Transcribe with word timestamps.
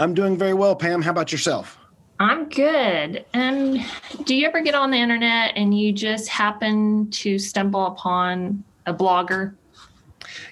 I'm 0.00 0.14
doing 0.14 0.38
very 0.38 0.54
well, 0.54 0.74
Pam. 0.74 1.02
How 1.02 1.10
about 1.10 1.30
yourself? 1.30 1.78
I'm 2.18 2.48
good. 2.48 3.24
Um, 3.34 3.78
do 4.24 4.34
you 4.34 4.46
ever 4.46 4.62
get 4.62 4.74
on 4.74 4.90
the 4.90 4.96
internet 4.96 5.52
and 5.56 5.78
you 5.78 5.92
just 5.92 6.28
happen 6.28 7.10
to 7.10 7.38
stumble 7.38 7.86
upon 7.86 8.64
a 8.86 8.94
blogger? 8.94 9.54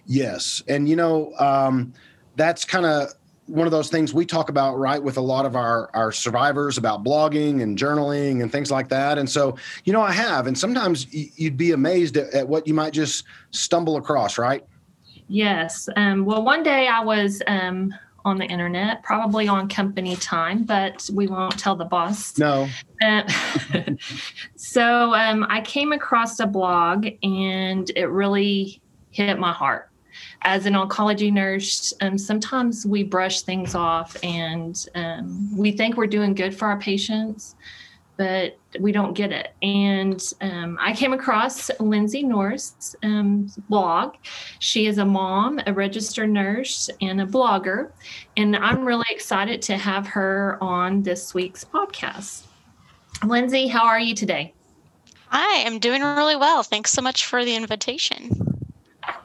Yes. 0.05 0.63
And, 0.69 0.87
you 0.87 0.97
know, 0.97 1.33
um, 1.39 1.95
that's 2.37 2.67
kind 2.67 2.85
of 2.85 3.15
one 3.47 3.67
of 3.67 3.71
those 3.71 3.89
things 3.89 4.13
we 4.13 4.27
talk 4.27 4.51
about 4.51 4.77
right 4.77 5.03
with 5.03 5.17
a 5.17 5.23
lot 5.23 5.47
of 5.47 5.57
our 5.57 5.89
our 5.95 6.13
survivors 6.13 6.77
about 6.77 7.03
blogging 7.03 7.63
and 7.63 7.79
journaling 7.79 8.43
and 8.43 8.53
things 8.53 8.71
like 8.71 8.91
that 8.91 9.17
and 9.17 9.29
so 9.31 9.57
you 9.85 9.93
know 9.95 10.03
i 10.03 10.13
have 10.13 10.47
and 10.47 10.59
sometimes 10.59 11.07
you'd 11.15 11.57
be 11.57 11.73
amazed 11.73 12.19
at, 12.19 12.31
at 12.35 12.47
what 12.47 12.67
you 12.67 12.75
might 12.75 12.93
just 12.93 13.25
stumble 13.51 13.97
across 13.97 14.37
right 14.37 14.67
yes 15.29 15.89
um, 15.97 16.27
well 16.27 16.43
one 16.43 16.63
day 16.63 16.89
i 16.89 17.01
was 17.01 17.41
um, 17.47 17.91
on 18.29 18.39
the 18.39 18.47
internet 18.47 19.03
probably 19.03 19.49
on 19.49 19.69
company 19.69 20.15
time 20.17 20.63
but 20.63 21.09
we 21.13 21.27
won't 21.27 21.59
tell 21.59 21.75
the 21.75 21.85
boss. 21.85 22.39
No. 22.39 22.69
Uh, 23.03 23.23
so 24.57 25.15
um, 25.15 25.47
i 25.49 25.61
came 25.61 25.93
across 25.93 26.39
a 26.41 26.47
blog 26.47 27.07
and 27.23 27.91
it 27.97 28.07
really 28.07 28.81
hit 29.11 29.39
my 29.39 29.53
heart. 29.53 29.91
As 30.43 30.67
an 30.67 30.75
oncology 30.75 31.33
nurse, 31.33 31.93
um, 32.01 32.17
sometimes 32.19 32.87
we 32.87 33.03
brush 33.03 33.43
things 33.43 33.75
off 33.75 34.17
and 34.23 34.87
um, 34.95 35.57
we 35.57 35.73
think 35.73 35.97
we're 35.97 36.07
doing 36.07 36.35
good 36.35 36.57
for 36.57 36.67
our 36.69 36.79
patients, 36.79 37.57
but 38.19 38.59
we 38.81 38.93
don't 38.93 39.15
get 39.15 39.33
it. 39.33 39.55
And 39.63 40.23
um, 40.43 40.77
I 40.79 40.93
came 40.93 41.15
across 41.15 41.71
Lindsay 41.81 42.23
North's 42.23 42.95
um, 43.03 43.51
blog. 43.71 44.17
She 44.59 44.87
is 44.87 44.99
a 44.99 45.07
mom, 45.07 45.61
a 45.67 45.73
registered 45.73 46.29
nurse, 46.29 46.91
and 47.01 47.21
a 47.21 47.27
blogger. 47.27 47.93
And 48.37 48.55
I'm 48.57 48.85
really 48.85 49.07
excited 49.09 49.63
to 49.63 49.79
have 49.79 50.07
her 50.09 50.59
on 50.61 51.05
this 51.05 51.33
week's 51.33 51.65
podcast. 51.65 52.43
Lindsay, 53.25 53.69
how 53.69 53.87
are 53.87 54.01
you 54.01 54.15
today? 54.15 54.53
Hi, 55.29 55.65
I'm 55.65 55.79
doing 55.79 56.03
really 56.03 56.37
well. 56.37 56.63
Thanks 56.63 56.91
so 56.91 57.01
much 57.01 57.25
for 57.25 57.45
the 57.45 57.55
invitation. 57.55 58.48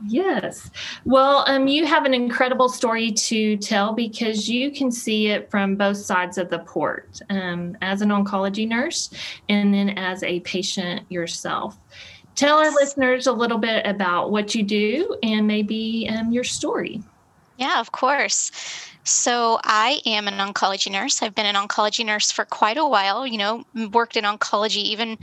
Yes. 0.06 0.70
Well, 1.06 1.46
um, 1.48 1.68
you 1.68 1.86
have 1.86 2.06
an 2.06 2.14
incredible 2.14 2.70
story 2.70 3.12
to 3.12 3.58
tell 3.58 3.94
because 3.94 4.50
you 4.50 4.72
can 4.72 4.92
see 4.92 5.28
it 5.28 5.50
from 5.50 5.76
both 5.76 5.98
sides 5.98 6.38
of 6.38 6.50
the 6.50 6.60
port 6.60 7.22
um, 7.30 7.78
as 7.82 8.02
an 8.02 8.10
oncology 8.10 8.68
nurse 8.68 9.10
and 9.50 9.74
then 9.74 9.90
as 9.92 10.24
a 10.24 10.42
patient 10.42 11.10
yourself. 11.10 11.78
Tell 12.36 12.58
our 12.58 12.72
listeners 12.72 13.28
a 13.28 13.32
little 13.32 13.60
bit 13.60 13.86
about 13.86 14.32
what 14.32 14.56
you 14.56 14.64
do 14.64 15.18
and 15.22 15.48
maybe 15.48 16.10
um, 16.10 16.32
your 16.32 16.44
story. 16.44 17.02
Yeah, 17.58 17.80
of 17.80 17.92
course. 17.92 18.52
So, 19.06 19.60
I 19.64 20.00
am 20.06 20.28
an 20.28 20.36
oncology 20.36 20.92
nurse. 20.92 21.22
I've 21.22 21.36
been 21.36 21.46
an 21.46 21.56
oncology 21.56 22.06
nurse 22.06 22.32
for 22.32 22.46
quite 22.46 22.78
a 22.78 22.86
while, 22.86 23.28
you 23.28 23.38
know, 23.38 23.64
worked 23.92 24.18
in 24.18 24.24
oncology 24.24 24.78
even 24.78 25.18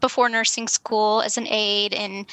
before 0.00 0.28
nursing 0.28 0.68
school 0.68 1.22
as 1.22 1.36
an 1.36 1.46
aide 1.48 1.92
and 1.92 2.26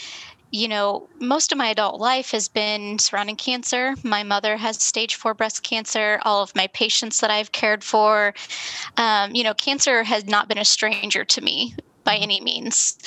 you 0.53 0.67
know, 0.67 1.09
most 1.19 1.51
of 1.51 1.57
my 1.57 1.69
adult 1.69 1.99
life 1.99 2.29
has 2.29 2.47
been 2.47 2.99
surrounding 2.99 3.35
cancer. 3.35 3.95
My 4.03 4.21
mother 4.21 4.55
has 4.55 4.81
stage 4.81 5.15
four 5.15 5.33
breast 5.33 5.63
cancer. 5.63 6.19
All 6.21 6.43
of 6.43 6.55
my 6.55 6.67
patients 6.67 7.21
that 7.21 7.31
I've 7.31 7.51
cared 7.51 7.83
for, 7.83 8.35
um, 8.97 9.33
you 9.33 9.43
know, 9.43 9.55
cancer 9.55 10.03
has 10.03 10.25
not 10.25 10.47
been 10.47 10.59
a 10.59 10.65
stranger 10.65 11.25
to 11.25 11.41
me 11.41 11.73
by 12.03 12.17
any 12.17 12.39
means. 12.39 12.99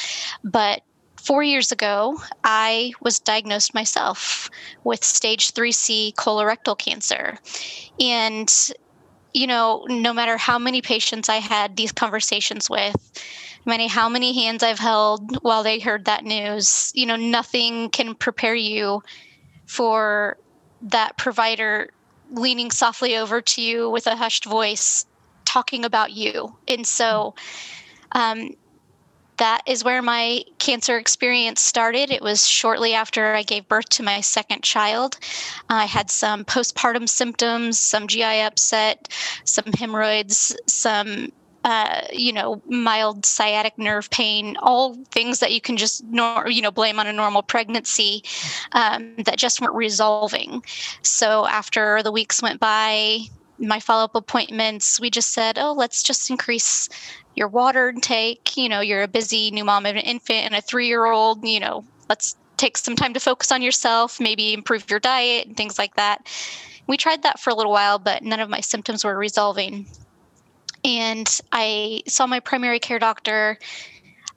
But 0.43 0.83
four 1.15 1.45
years 1.45 1.71
ago, 1.71 2.19
I 2.43 2.91
was 3.01 3.21
diagnosed 3.21 3.75
myself 3.75 4.51
with 4.83 5.05
stage 5.05 5.55
3C 5.55 6.15
colorectal 6.15 6.77
cancer. 6.77 7.39
And, 8.01 8.53
you 9.35 9.47
know, 9.47 9.87
no 9.89 10.13
matter 10.13 10.37
how 10.37 10.59
many 10.59 10.83
patients 10.83 11.29
I 11.29 11.37
had 11.37 11.77
these 11.77 11.93
conversations 11.93 12.69
with, 12.69 12.97
many 13.67 13.89
how 13.89 14.09
many 14.09 14.33
hands 14.33 14.63
I've 14.63 14.79
held 14.79 15.43
while 15.43 15.63
they 15.63 15.79
heard 15.79 16.05
that 16.07 16.25
news. 16.25 16.93
You 16.95 17.07
know, 17.07 17.17
nothing 17.17 17.91
can 17.91 18.15
prepare 18.15 18.55
you 18.55 19.03
for 19.67 20.39
that 20.83 21.17
provider 21.19 21.91
leaning 22.31 22.71
softly 22.71 23.17
over 23.17 23.41
to 23.41 23.63
you 23.63 23.91
with 23.91 24.07
a 24.07 24.17
hushed 24.17 24.45
voice 24.45 25.07
talking 25.45 25.85
about 25.85 26.13
you. 26.13 26.57
And 26.69 26.87
so 26.87 27.35
um, 28.13 28.51
that 29.37 29.63
is 29.67 29.85
where 29.85 30.03
my 30.03 30.45
cancer 30.59 30.99
experience 30.99 31.61
started. 31.61 32.11
It 32.11 32.23
was 32.23 32.47
shortly 32.47 32.95
after 32.95 33.35
I 33.35 33.43
gave 33.43 33.69
birth 33.69 33.89
to 33.91 34.03
my 34.03 34.21
second 34.21 34.63
child. 34.63 35.19
I 35.69 35.85
had 35.85 36.11
some 36.11 36.45
postpartum 36.45 37.09
symptoms, 37.09 37.79
some 37.79 38.07
GI 38.09 38.41
upset, 38.41 39.09
some 39.45 39.73
hemorrhoids, 39.73 40.57
some 40.67 41.33
uh, 41.67 42.03
you 42.13 42.33
know, 42.33 42.63
mild 42.69 43.27
sciatic 43.27 43.77
nerve 43.77 44.09
pain, 44.11 44.57
all 44.63 44.95
things 45.11 45.41
that 45.41 45.53
you 45.53 45.61
can 45.61 45.77
just, 45.77 46.05
nor- 46.05 46.49
you 46.49 46.63
know, 46.63 46.71
blame 46.71 47.01
on 47.01 47.09
a 47.09 47.13
normal 47.13 47.43
pregnancy 47.43 48.23
um, 48.71 49.17
that 49.25 49.37
just 49.37 49.61
weren't 49.61 49.75
resolving. 49.75 50.63
So 51.03 51.45
after 51.49 52.05
the 52.05 52.13
weeks 52.13 52.41
went 52.41 52.61
by, 52.61 53.23
my 53.59 53.81
follow 53.81 54.05
up 54.05 54.15
appointments, 54.15 55.01
we 55.01 55.11
just 55.11 55.33
said, 55.33 55.59
oh, 55.59 55.73
let's 55.73 56.05
just 56.05 56.31
increase 56.31 56.89
your 57.35 57.49
water 57.49 57.89
intake. 57.89 58.57
You 58.57 58.69
know, 58.69 58.79
you're 58.79 59.03
a 59.03 59.09
busy 59.09 59.51
new 59.51 59.65
mom 59.65 59.87
of 59.87 59.97
an 59.97 60.03
infant 60.03 60.45
and 60.45 60.55
a 60.55 60.61
three 60.61 60.87
year 60.87 61.07
old, 61.07 61.45
you 61.45 61.59
know, 61.59 61.85
let's 62.09 62.37
take 62.59 62.79
some 62.79 62.95
time 62.95 63.13
to 63.13 63.19
focus 63.19 63.51
on 63.51 63.61
yourself, 63.61 64.21
maybe 64.21 64.55
improve 64.55 64.89
your 64.89 65.01
diet 65.01 65.49
and 65.49 65.57
things 65.57 65.81
like 65.81 65.97
that. 65.97 66.29
We 66.87 66.97
tried 66.97 67.25
that 67.25 67.41
for 67.41 67.51
a 67.51 67.57
little 67.57 67.73
while, 67.73 67.99
but 67.99 68.23
none 68.23 68.39
of 68.39 68.49
my 68.49 68.61
symptoms 68.61 69.05
were 69.05 69.19
resolving 69.19 69.87
and 70.87 71.41
I 71.51 72.03
saw 72.07 72.27
my 72.27 72.39
primary 72.39 72.79
care 72.79 73.01
doctor. 73.01 73.59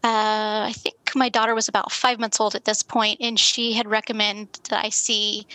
Uh, 0.04 0.66
I 0.68 0.74
think 0.76 0.96
my 1.16 1.30
daughter 1.30 1.54
was 1.54 1.68
about 1.68 1.92
five 1.92 2.20
months 2.20 2.40
old 2.40 2.56
at 2.56 2.66
this 2.66 2.82
point, 2.82 3.20
and 3.22 3.40
she 3.40 3.74
had 3.74 3.88
recommended 3.88 4.60
that 4.70 4.84
I 4.84 4.90
see 4.90 5.46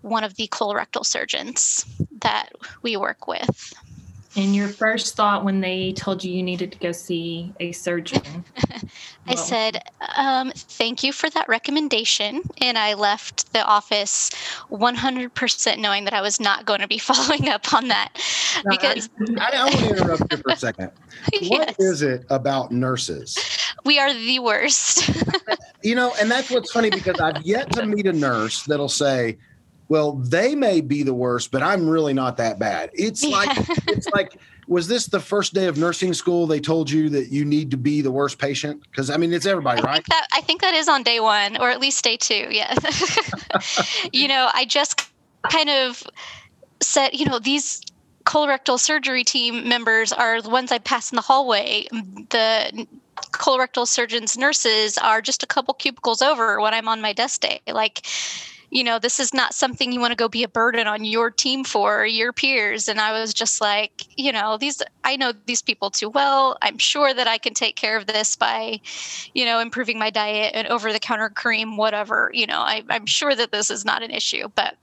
one 0.00 0.24
of 0.24 0.34
the 0.34 0.48
colorectal 0.48 1.06
surgeons 1.06 1.86
that 2.22 2.50
we 2.82 2.96
work 2.96 3.28
with. 3.28 3.72
And 4.34 4.56
your 4.56 4.68
first 4.68 5.14
thought 5.14 5.44
when 5.44 5.60
they 5.60 5.92
told 5.92 6.24
you 6.24 6.32
you 6.32 6.42
needed 6.42 6.72
to 6.72 6.78
go 6.78 6.92
see 6.92 7.52
a 7.60 7.72
surgeon? 7.72 8.22
I 9.26 9.34
said, 9.34 9.82
um, 10.16 10.52
Thank 10.54 11.02
you 11.02 11.12
for 11.12 11.28
that 11.30 11.48
recommendation. 11.48 12.42
And 12.60 12.78
I 12.78 12.94
left 12.94 13.52
the 13.52 13.62
office 13.64 14.30
100% 14.70 15.78
knowing 15.78 16.04
that 16.04 16.14
I 16.14 16.22
was 16.22 16.40
not 16.40 16.64
going 16.64 16.80
to 16.80 16.88
be 16.88 16.98
following 16.98 17.48
up 17.48 17.74
on 17.74 17.88
that. 17.88 18.18
because 18.70 19.10
I, 19.38 19.50
I, 19.52 19.56
I 19.56 19.64
want 19.64 19.76
to 19.76 19.96
interrupt 19.96 20.32
you 20.32 20.38
for 20.38 20.52
a 20.52 20.56
second. 20.56 20.92
yes. 21.32 21.50
What 21.50 21.76
is 21.78 22.00
it 22.00 22.24
about 22.30 22.72
nurses? 22.72 23.38
We 23.84 23.98
are 23.98 24.12
the 24.14 24.38
worst. 24.38 25.10
you 25.82 25.94
know, 25.94 26.14
and 26.20 26.30
that's 26.30 26.50
what's 26.50 26.72
funny 26.72 26.88
because 26.88 27.20
I've 27.20 27.42
yet 27.42 27.70
to 27.72 27.84
meet 27.84 28.06
a 28.06 28.12
nurse 28.12 28.64
that'll 28.64 28.88
say, 28.88 29.36
well, 29.92 30.12
they 30.12 30.54
may 30.54 30.80
be 30.80 31.02
the 31.02 31.12
worst, 31.12 31.50
but 31.50 31.62
I'm 31.62 31.86
really 31.86 32.14
not 32.14 32.38
that 32.38 32.58
bad. 32.58 32.88
It's 32.94 33.22
yeah. 33.22 33.36
like 33.36 33.58
it's 33.88 34.08
like 34.14 34.38
was 34.66 34.88
this 34.88 35.04
the 35.04 35.20
first 35.20 35.52
day 35.52 35.66
of 35.66 35.76
nursing 35.76 36.14
school 36.14 36.46
they 36.46 36.60
told 36.60 36.90
you 36.90 37.10
that 37.10 37.28
you 37.28 37.44
need 37.44 37.70
to 37.72 37.76
be 37.76 38.00
the 38.00 38.10
worst 38.10 38.38
patient? 38.38 38.80
Because 38.90 39.10
I 39.10 39.18
mean, 39.18 39.34
it's 39.34 39.44
everybody, 39.44 39.82
I 39.82 39.84
right? 39.84 39.94
Think 39.96 40.06
that, 40.06 40.26
I 40.32 40.40
think 40.40 40.62
that 40.62 40.72
is 40.72 40.88
on 40.88 41.02
day 41.02 41.20
one, 41.20 41.58
or 41.58 41.68
at 41.68 41.78
least 41.78 42.02
day 42.02 42.16
two. 42.16 42.46
Yeah. 42.50 42.74
you 44.14 44.28
know, 44.28 44.48
I 44.54 44.64
just 44.64 45.10
kind 45.50 45.68
of 45.68 46.02
said, 46.80 47.10
you 47.12 47.26
know, 47.26 47.38
these 47.38 47.82
colorectal 48.24 48.80
surgery 48.80 49.24
team 49.24 49.68
members 49.68 50.10
are 50.10 50.40
the 50.40 50.48
ones 50.48 50.72
I 50.72 50.78
pass 50.78 51.12
in 51.12 51.16
the 51.16 51.22
hallway. 51.22 51.86
The 52.30 52.86
colorectal 53.32 53.86
surgeons, 53.86 54.38
nurses 54.38 54.96
are 54.96 55.20
just 55.20 55.42
a 55.42 55.46
couple 55.46 55.74
cubicles 55.74 56.22
over 56.22 56.62
when 56.62 56.72
I'm 56.72 56.88
on 56.88 57.02
my 57.02 57.12
desk 57.12 57.42
day. 57.42 57.60
Like, 57.70 58.06
you 58.72 58.82
know, 58.82 58.98
this 58.98 59.20
is 59.20 59.34
not 59.34 59.52
something 59.52 59.92
you 59.92 60.00
want 60.00 60.12
to 60.12 60.16
go 60.16 60.30
be 60.30 60.42
a 60.44 60.48
burden 60.48 60.86
on 60.86 61.04
your 61.04 61.30
team 61.30 61.62
for 61.62 62.06
your 62.06 62.32
peers. 62.32 62.88
And 62.88 62.98
I 62.98 63.12
was 63.12 63.34
just 63.34 63.60
like, 63.60 64.06
you 64.16 64.32
know, 64.32 64.56
these, 64.56 64.80
I 65.04 65.14
know 65.16 65.34
these 65.44 65.60
people 65.60 65.90
too 65.90 66.08
well. 66.08 66.56
I'm 66.62 66.78
sure 66.78 67.12
that 67.12 67.28
I 67.28 67.36
can 67.36 67.52
take 67.52 67.76
care 67.76 67.98
of 67.98 68.06
this 68.06 68.34
by, 68.34 68.80
you 69.34 69.44
know, 69.44 69.60
improving 69.60 69.98
my 69.98 70.08
diet 70.08 70.52
and 70.54 70.66
over 70.68 70.90
the 70.90 70.98
counter 70.98 71.28
cream, 71.28 71.76
whatever. 71.76 72.30
You 72.32 72.46
know, 72.46 72.60
I, 72.60 72.82
I'm 72.88 73.04
sure 73.04 73.34
that 73.34 73.52
this 73.52 73.68
is 73.70 73.84
not 73.84 74.02
an 74.02 74.10
issue. 74.10 74.48
But 74.54 74.78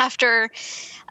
after 0.00 0.50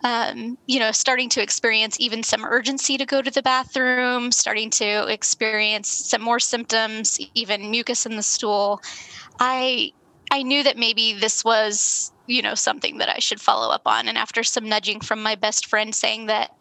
um, 0.04 0.58
you 0.66 0.80
know 0.80 0.92
starting 0.92 1.30
to 1.30 1.42
experience 1.42 1.96
even 2.02 2.22
some 2.22 2.44
urgency 2.44 2.98
to 2.98 3.06
go 3.06 3.22
to 3.22 3.32
the 3.32 3.42
bathroom 3.42 4.30
starting 4.30 4.70
to 4.72 5.08
experience 5.08 5.88
some 5.88 6.22
more 6.22 6.40
symptoms 6.40 7.18
even 7.34 7.72
mucus 7.72 8.06
in 8.06 8.18
the 8.18 8.24
stool 8.24 8.82
i 9.40 9.94
i 10.34 10.42
knew 10.42 10.64
that 10.64 10.78
maybe 10.78 11.14
this 11.14 11.46
was 11.46 12.12
you 12.28 12.42
know 12.42 12.56
something 12.56 12.98
that 12.98 13.10
i 13.10 13.20
should 13.20 13.40
follow 13.40 13.72
up 13.72 13.84
on 13.86 14.08
and 14.08 14.18
after 14.18 14.44
some 14.44 14.68
nudging 14.68 15.00
from 15.00 15.22
my 15.22 15.36
best 15.36 15.68
friend 15.68 15.94
saying 15.94 16.26
that 16.26 16.52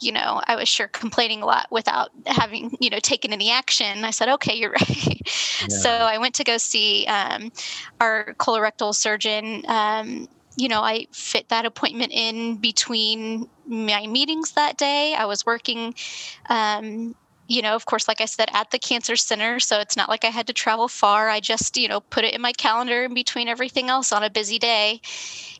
you 0.00 0.12
know 0.12 0.42
i 0.46 0.56
was 0.56 0.68
sure 0.68 0.88
complaining 0.88 1.42
a 1.42 1.46
lot 1.46 1.66
without 1.70 2.10
having 2.26 2.76
you 2.80 2.90
know 2.90 2.98
taken 2.98 3.32
any 3.32 3.50
action 3.50 4.04
i 4.04 4.10
said 4.10 4.28
okay 4.28 4.54
you're 4.54 4.70
right 4.80 5.20
yeah. 5.68 5.68
so 5.68 5.90
i 5.90 6.18
went 6.18 6.34
to 6.34 6.44
go 6.44 6.58
see 6.58 7.06
um, 7.06 7.50
our 8.00 8.34
colorectal 8.38 8.94
surgeon 8.94 9.62
um, 9.68 10.28
you 10.56 10.68
know, 10.68 10.82
I 10.82 11.06
fit 11.12 11.48
that 11.48 11.64
appointment 11.64 12.12
in 12.12 12.56
between 12.56 13.48
my 13.66 14.06
meetings 14.06 14.52
that 14.52 14.76
day. 14.76 15.14
I 15.14 15.24
was 15.24 15.46
working, 15.46 15.94
um, 16.48 17.14
you 17.48 17.62
know, 17.62 17.74
of 17.74 17.86
course, 17.86 18.08
like 18.08 18.20
I 18.20 18.24
said, 18.24 18.48
at 18.52 18.70
the 18.70 18.78
cancer 18.78 19.16
center. 19.16 19.60
So 19.60 19.80
it's 19.80 19.96
not 19.96 20.08
like 20.08 20.24
I 20.24 20.28
had 20.28 20.46
to 20.46 20.52
travel 20.52 20.88
far. 20.88 21.28
I 21.28 21.40
just, 21.40 21.76
you 21.76 21.88
know, 21.88 22.00
put 22.00 22.24
it 22.24 22.34
in 22.34 22.40
my 22.40 22.52
calendar 22.52 23.04
in 23.04 23.14
between 23.14 23.48
everything 23.48 23.88
else 23.88 24.12
on 24.12 24.22
a 24.22 24.30
busy 24.30 24.58
day 24.58 25.00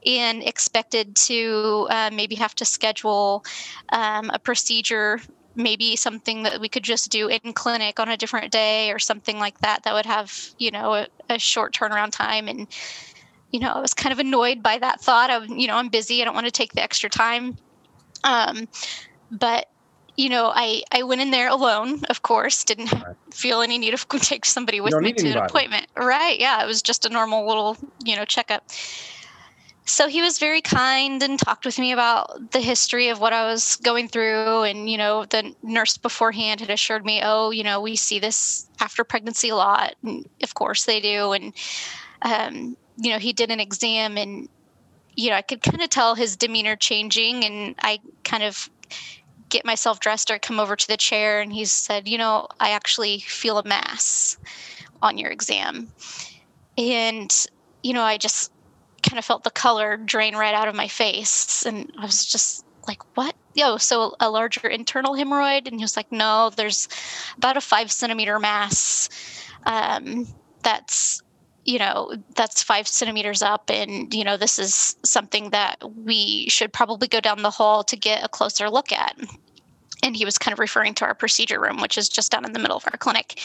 and 0.06 0.42
expected 0.42 1.14
to 1.16 1.86
uh, 1.90 2.10
maybe 2.12 2.34
have 2.36 2.54
to 2.56 2.64
schedule 2.64 3.44
um, 3.90 4.30
a 4.30 4.38
procedure 4.38 5.20
maybe 5.54 5.96
something 5.96 6.44
that 6.44 6.58
we 6.58 6.66
could 6.66 6.82
just 6.82 7.10
do 7.10 7.28
in 7.28 7.52
clinic 7.52 8.00
on 8.00 8.08
a 8.08 8.16
different 8.16 8.50
day 8.50 8.90
or 8.90 8.98
something 8.98 9.38
like 9.38 9.58
that 9.58 9.82
that 9.82 9.92
would 9.92 10.06
have 10.06 10.32
you 10.56 10.70
know 10.70 10.94
a, 10.94 11.06
a 11.28 11.38
short 11.38 11.74
turnaround 11.74 12.10
time 12.10 12.48
and 12.48 12.66
you 13.52 13.60
know, 13.60 13.68
I 13.68 13.80
was 13.80 13.94
kind 13.94 14.12
of 14.12 14.18
annoyed 14.18 14.62
by 14.62 14.78
that 14.78 15.00
thought 15.00 15.30
of, 15.30 15.48
you 15.48 15.66
know, 15.66 15.76
I'm 15.76 15.90
busy. 15.90 16.20
I 16.20 16.24
don't 16.24 16.34
want 16.34 16.46
to 16.46 16.52
take 16.52 16.72
the 16.72 16.82
extra 16.82 17.10
time. 17.10 17.56
Um, 18.24 18.66
but 19.30 19.68
you 20.16 20.28
know, 20.28 20.52
I, 20.54 20.82
I 20.92 21.02
went 21.04 21.20
in 21.20 21.30
there 21.30 21.48
alone, 21.48 22.04
of 22.10 22.22
course, 22.22 22.64
didn't 22.64 22.92
right. 22.92 23.16
feel 23.30 23.62
any 23.62 23.78
need 23.78 23.94
of 23.94 24.06
take 24.20 24.44
somebody 24.44 24.80
with 24.80 24.94
me 24.94 25.12
to 25.12 25.20
anybody. 25.20 25.30
an 25.30 25.44
appointment. 25.44 25.86
Right. 25.96 26.38
Yeah. 26.38 26.62
It 26.62 26.66
was 26.66 26.82
just 26.82 27.06
a 27.06 27.08
normal 27.08 27.46
little, 27.46 27.76
you 28.04 28.16
know, 28.16 28.24
checkup. 28.24 28.64
So 29.84 30.06
he 30.06 30.22
was 30.22 30.38
very 30.38 30.60
kind 30.60 31.22
and 31.22 31.38
talked 31.38 31.64
with 31.66 31.78
me 31.78 31.92
about 31.92 32.52
the 32.52 32.60
history 32.60 33.08
of 33.08 33.18
what 33.18 33.32
I 33.32 33.44
was 33.46 33.76
going 33.76 34.06
through. 34.06 34.62
And, 34.62 34.88
you 34.88 34.96
know, 34.96 35.24
the 35.24 35.54
nurse 35.62 35.96
beforehand 35.96 36.60
had 36.60 36.70
assured 36.70 37.04
me, 37.04 37.20
oh, 37.24 37.50
you 37.50 37.64
know, 37.64 37.80
we 37.80 37.96
see 37.96 38.20
this 38.20 38.68
after 38.80 39.02
pregnancy 39.02 39.48
a 39.48 39.56
lot. 39.56 39.96
And 40.04 40.28
of 40.42 40.54
course 40.54 40.84
they 40.84 41.00
do. 41.00 41.32
And, 41.32 41.52
um, 42.22 42.76
you 42.96 43.10
know, 43.10 43.18
he 43.18 43.32
did 43.32 43.50
an 43.50 43.58
exam 43.58 44.16
and, 44.16 44.48
you 45.16 45.30
know, 45.30 45.36
I 45.36 45.42
could 45.42 45.62
kind 45.62 45.82
of 45.82 45.90
tell 45.90 46.14
his 46.14 46.36
demeanor 46.36 46.76
changing. 46.76 47.44
And 47.44 47.74
I 47.80 47.98
kind 48.22 48.44
of 48.44 48.70
get 49.52 49.66
myself 49.66 50.00
dressed 50.00 50.30
or 50.30 50.38
come 50.38 50.58
over 50.58 50.74
to 50.74 50.88
the 50.88 50.96
chair 50.96 51.40
and 51.40 51.52
he 51.52 51.66
said, 51.66 52.08
you 52.08 52.16
know, 52.16 52.48
I 52.58 52.70
actually 52.70 53.20
feel 53.20 53.58
a 53.58 53.64
mass 53.64 54.38
on 55.02 55.18
your 55.18 55.30
exam. 55.30 55.92
And, 56.78 57.30
you 57.82 57.92
know, 57.92 58.02
I 58.02 58.16
just 58.16 58.50
kind 59.02 59.18
of 59.18 59.24
felt 59.26 59.44
the 59.44 59.50
color 59.50 59.98
drain 59.98 60.34
right 60.34 60.54
out 60.54 60.68
of 60.68 60.74
my 60.74 60.88
face. 60.88 61.66
And 61.66 61.92
I 61.98 62.06
was 62.06 62.24
just 62.24 62.64
like, 62.88 63.02
what? 63.14 63.36
Yo, 63.54 63.76
so 63.76 64.16
a 64.20 64.30
larger 64.30 64.68
internal 64.68 65.12
hemorrhoid? 65.12 65.68
And 65.68 65.76
he 65.76 65.84
was 65.84 65.96
like, 65.98 66.10
no, 66.10 66.50
there's 66.56 66.88
about 67.36 67.58
a 67.58 67.60
five 67.60 67.92
centimeter 67.92 68.38
mass 68.38 69.10
um, 69.66 70.26
that's 70.62 71.22
you 71.64 71.78
know 71.78 72.12
that's 72.34 72.62
five 72.62 72.88
centimeters 72.88 73.42
up 73.42 73.70
and 73.70 74.12
you 74.12 74.24
know 74.24 74.36
this 74.36 74.58
is 74.58 74.96
something 75.04 75.50
that 75.50 75.76
we 75.96 76.48
should 76.48 76.72
probably 76.72 77.08
go 77.08 77.20
down 77.20 77.42
the 77.42 77.50
hall 77.50 77.84
to 77.84 77.96
get 77.96 78.24
a 78.24 78.28
closer 78.28 78.68
look 78.68 78.92
at 78.92 79.16
and 80.02 80.16
he 80.16 80.24
was 80.24 80.38
kind 80.38 80.52
of 80.52 80.58
referring 80.58 80.94
to 80.94 81.04
our 81.04 81.14
procedure 81.14 81.60
room 81.60 81.80
which 81.80 81.96
is 81.96 82.08
just 82.08 82.32
down 82.32 82.44
in 82.44 82.52
the 82.52 82.58
middle 82.58 82.76
of 82.76 82.84
our 82.86 82.98
clinic 82.98 83.40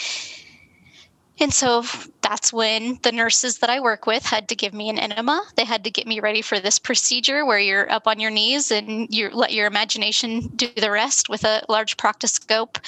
and 1.39 1.53
so 1.53 1.83
that's 2.21 2.51
when 2.51 2.97
the 3.03 3.11
nurses 3.11 3.59
that 3.59 3.69
I 3.69 3.79
work 3.79 4.07
with 4.07 4.25
had 4.25 4.47
to 4.49 4.55
give 4.55 4.73
me 4.73 4.89
an 4.89 4.97
enema. 4.97 5.45
They 5.55 5.65
had 5.65 5.83
to 5.83 5.91
get 5.91 6.07
me 6.07 6.19
ready 6.19 6.41
for 6.41 6.59
this 6.59 6.79
procedure 6.79 7.45
where 7.45 7.59
you're 7.59 7.91
up 7.91 8.07
on 8.07 8.19
your 8.19 8.31
knees 8.31 8.71
and 8.71 9.07
you 9.13 9.29
let 9.29 9.53
your 9.53 9.67
imagination 9.67 10.47
do 10.55 10.67
the 10.75 10.89
rest 10.89 11.29
with 11.29 11.43
a 11.43 11.63
large 11.69 11.95
proctoscope. 11.97 12.79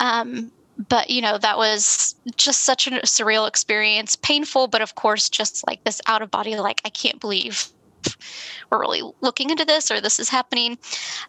Um, 0.00 0.52
but 0.88 1.10
you 1.10 1.22
know 1.22 1.38
that 1.38 1.56
was 1.56 2.14
just 2.36 2.62
such 2.64 2.86
a 2.86 2.90
surreal 3.02 3.46
experience 3.48 4.16
painful 4.16 4.66
but 4.66 4.82
of 4.82 4.94
course 4.94 5.28
just 5.28 5.66
like 5.66 5.82
this 5.84 6.00
out 6.06 6.22
of 6.22 6.30
body 6.30 6.56
like 6.56 6.80
i 6.84 6.88
can't 6.88 7.20
believe 7.20 7.68
we're 8.70 8.80
really 8.80 9.02
looking 9.20 9.50
into 9.50 9.64
this 9.64 9.90
or 9.90 10.00
this 10.00 10.18
is 10.18 10.28
happening. 10.28 10.78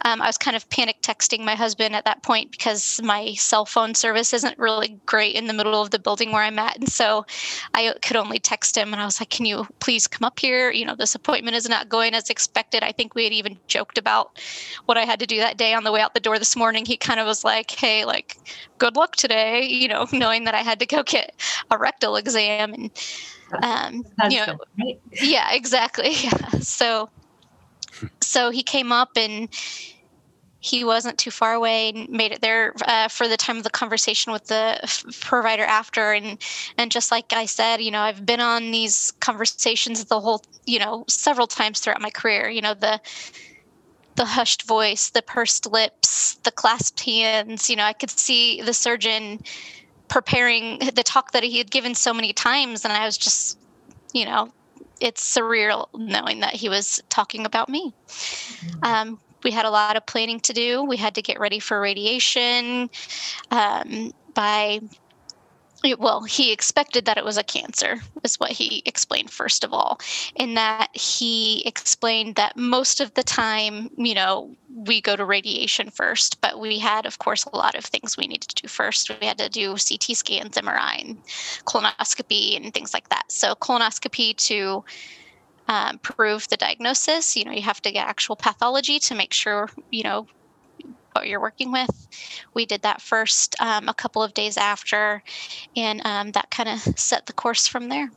Um, 0.04 0.22
I 0.22 0.28
was 0.28 0.38
kind 0.38 0.56
of 0.56 0.68
panic 0.70 1.02
texting 1.02 1.44
my 1.44 1.56
husband 1.56 1.96
at 1.96 2.06
that 2.06 2.24
point 2.24 2.52
because 2.52 3.02
my 3.04 3.34
cell 3.34 3.66
phone 3.66 3.94
service 3.96 4.34
isn't 4.34 4.58
really 4.58 4.98
great 5.06 5.36
in 5.36 5.48
the 5.48 5.54
middle 5.54 5.82
of 5.82 5.92
the 5.92 6.00
building 6.00 6.32
where 6.32 6.44
I'm 6.44 6.60
at. 6.60 6.78
And 6.78 6.90
so 6.90 7.26
I 7.74 7.94
could 8.02 8.18
only 8.18 8.40
text 8.40 8.78
him 8.78 8.94
and 8.94 9.02
I 9.02 9.06
was 9.06 9.20
like, 9.20 9.30
Can 9.30 9.46
you 9.46 9.68
please 9.80 10.08
come 10.08 10.26
up 10.26 10.40
here? 10.40 10.72
You 10.72 10.86
know, 10.86 10.96
this 10.96 11.16
appointment 11.16 11.56
is 11.56 11.70
not 11.70 11.90
going 11.90 12.14
as 12.14 12.30
expected. 12.30 12.84
I 12.84 12.92
think 12.92 13.16
we 13.16 13.24
had 13.24 13.34
even 13.34 13.58
joked 13.68 13.98
about 13.98 14.40
what 14.86 14.98
I 14.98 15.04
had 15.04 15.20
to 15.20 15.26
do 15.26 15.38
that 15.38 15.58
day 15.58 15.74
on 15.74 15.84
the 15.84 15.92
way 15.92 16.02
out 16.02 16.14
the 16.14 16.20
door 16.20 16.40
this 16.40 16.56
morning. 16.56 16.86
He 16.86 16.98
kind 16.98 17.20
of 17.20 17.26
was 17.26 17.44
like, 17.44 17.72
Hey, 17.72 18.06
like, 18.06 18.38
good 18.78 18.96
luck 18.96 19.16
today, 19.16 19.66
you 19.66 19.88
know, 19.88 20.08
knowing 20.14 20.46
that 20.46 20.56
I 20.56 20.62
had 20.62 20.80
to 20.80 20.86
go 20.86 21.04
get 21.04 21.36
a 21.72 21.78
rectal 21.78 22.16
exam 22.16 22.74
and 22.74 22.92
um, 23.62 24.04
you 24.30 24.46
know, 24.46 24.58
right? 24.80 25.00
yeah, 25.12 25.54
exactly. 25.54 26.14
Yeah. 26.24 26.50
So 26.60 27.10
so 28.22 28.50
he 28.50 28.64
came 28.64 28.92
up 28.92 29.12
and 29.16 29.50
he 30.66 30.84
wasn't 30.84 31.18
too 31.20 31.30
far 31.30 31.54
away 31.54 31.90
and 31.90 32.10
made 32.10 32.32
it 32.32 32.42
there 32.42 32.74
uh, 32.88 33.08
for 33.08 33.28
the 33.28 33.38
time 33.38 33.58
of 33.58 33.64
the 33.64 33.70
conversation 33.70 34.34
with 34.34 34.48
the 34.48 34.80
f- 34.82 35.06
provider 35.22 35.64
after 35.64 36.12
and 36.12 36.42
and 36.78 36.92
just 36.92 37.12
like 37.12 37.32
i 37.34 37.46
said 37.46 37.82
you 37.82 37.92
know 37.92 38.00
i've 38.00 38.26
been 38.26 38.40
on 38.40 38.72
these 38.72 39.14
conversations 39.20 40.04
the 40.06 40.20
whole 40.20 40.42
you 40.66 40.80
know 40.80 41.06
several 41.08 41.46
times 41.46 41.80
throughout 41.80 42.02
my 42.02 42.10
career 42.10 42.50
you 42.50 42.62
know 42.62 42.74
the 42.74 43.00
the 44.16 44.26
hushed 44.26 44.64
voice 44.64 45.12
the 45.12 45.22
pursed 45.22 45.72
lips 45.72 46.36
the 46.44 46.52
clasped 46.52 47.02
hands 47.02 47.70
you 47.70 47.76
know 47.76 47.84
i 47.84 47.94
could 47.94 48.10
see 48.10 48.62
the 48.62 48.74
surgeon 48.74 49.40
preparing 50.16 50.80
the 50.96 51.04
talk 51.04 51.34
that 51.34 51.44
he 51.44 51.58
had 51.58 51.70
given 51.70 51.94
so 51.94 52.14
many 52.14 52.32
times 52.32 52.86
and 52.86 52.94
i 52.94 53.04
was 53.04 53.18
just 53.18 53.60
you 54.14 54.24
know 54.24 54.50
it's 55.02 55.36
surreal 55.36 55.88
knowing 55.94 56.40
that 56.40 56.54
he 56.54 56.70
was 56.70 57.02
talking 57.10 57.46
about 57.46 57.70
me. 57.70 57.94
Um, 58.84 59.20
we 59.44 59.52
had 59.52 59.66
a 59.66 59.70
lot 59.70 59.96
of 59.96 60.06
planning 60.06 60.40
to 60.42 60.54
do. 60.54 60.84
We 60.84 60.96
had 60.96 61.16
to 61.16 61.22
get 61.22 61.40
ready 61.40 61.60
for 61.60 61.80
radiation 61.80 62.90
um, 63.52 64.12
by 64.34 64.80
well, 66.00 66.24
he 66.24 66.52
expected 66.52 67.06
that 67.06 67.18
it 67.18 67.26
was 67.26 67.38
a 67.38 67.44
cancer, 67.44 68.00
is 68.24 68.40
what 68.40 68.52
he 68.52 68.82
explained 68.86 69.30
first 69.30 69.64
of 69.64 69.74
all. 69.74 70.00
In 70.36 70.56
that 70.56 70.88
he 70.94 71.64
explained 71.66 72.36
that 72.36 72.58
most 72.58 73.00
of 73.00 73.14
the 73.14 73.24
time, 73.24 73.90
you 73.98 74.14
know, 74.14 74.56
we 74.74 75.02
go 75.02 75.16
to 75.16 75.24
radiation 75.24 75.90
first, 75.90 76.42
but 76.42 76.60
we 76.60 76.80
had, 76.80 77.06
of 77.06 77.20
course, 77.20 77.46
a 77.46 77.56
lot 77.56 77.76
of 77.76 77.86
things 77.86 78.18
we 78.18 78.28
needed 78.28 78.50
to 78.50 78.64
do 78.64 78.68
first. 78.68 79.10
We 79.20 79.28
had 79.28 79.38
to 79.38 79.50
do 79.50 79.72
CT 79.72 80.16
scans, 80.18 80.58
MRI, 80.58 81.02
and 81.02 81.24
colonoscopy, 81.66 82.58
and 82.58 82.74
things 82.74 82.94
like 82.94 83.10
that. 83.10 83.32
So, 83.32 83.56
colonoscopy 83.56 84.36
to 84.48 84.84
um, 85.68 85.98
prove 86.00 86.48
the 86.50 86.58
diagnosis, 86.58 87.36
you 87.36 87.46
know, 87.46 87.52
you 87.52 87.62
have 87.62 87.82
to 87.82 87.92
get 87.92 88.08
actual 88.08 88.36
pathology 88.36 89.00
to 89.00 89.16
make 89.16 89.34
sure, 89.34 89.70
you 89.92 90.04
know, 90.04 90.28
what 91.16 91.28
you're 91.28 91.42
working 91.42 91.72
with. 91.72 91.90
We 92.54 92.66
did 92.66 92.82
that 92.84 93.02
first 93.02 93.56
um, 93.60 93.90
a 93.90 93.94
couple 93.94 94.22
of 94.22 94.34
days 94.34 94.58
after, 94.58 95.24
and 95.76 96.02
um, 96.06 96.32
that 96.32 96.52
kind 96.52 96.70
of 96.70 96.80
set 97.00 97.26
the 97.26 97.34
course 97.34 97.68
from 97.68 97.90
there. 97.90 98.12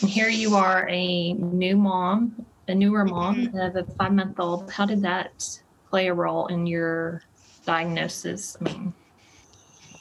And 0.00 0.10
here 0.10 0.28
you 0.28 0.54
are, 0.56 0.88
a 0.88 1.32
new 1.32 1.76
mom, 1.76 2.44
a 2.68 2.74
newer 2.74 3.04
mom 3.04 3.46
mm-hmm. 3.46 3.58
of 3.58 3.76
a 3.76 3.84
five 3.94 4.12
month 4.12 4.38
old. 4.38 4.70
How 4.70 4.84
did 4.84 5.02
that 5.02 5.60
play 5.88 6.08
a 6.08 6.14
role 6.14 6.46
in 6.48 6.66
your 6.66 7.22
diagnosis? 7.64 8.56
I 8.60 8.64
mean, 8.64 8.94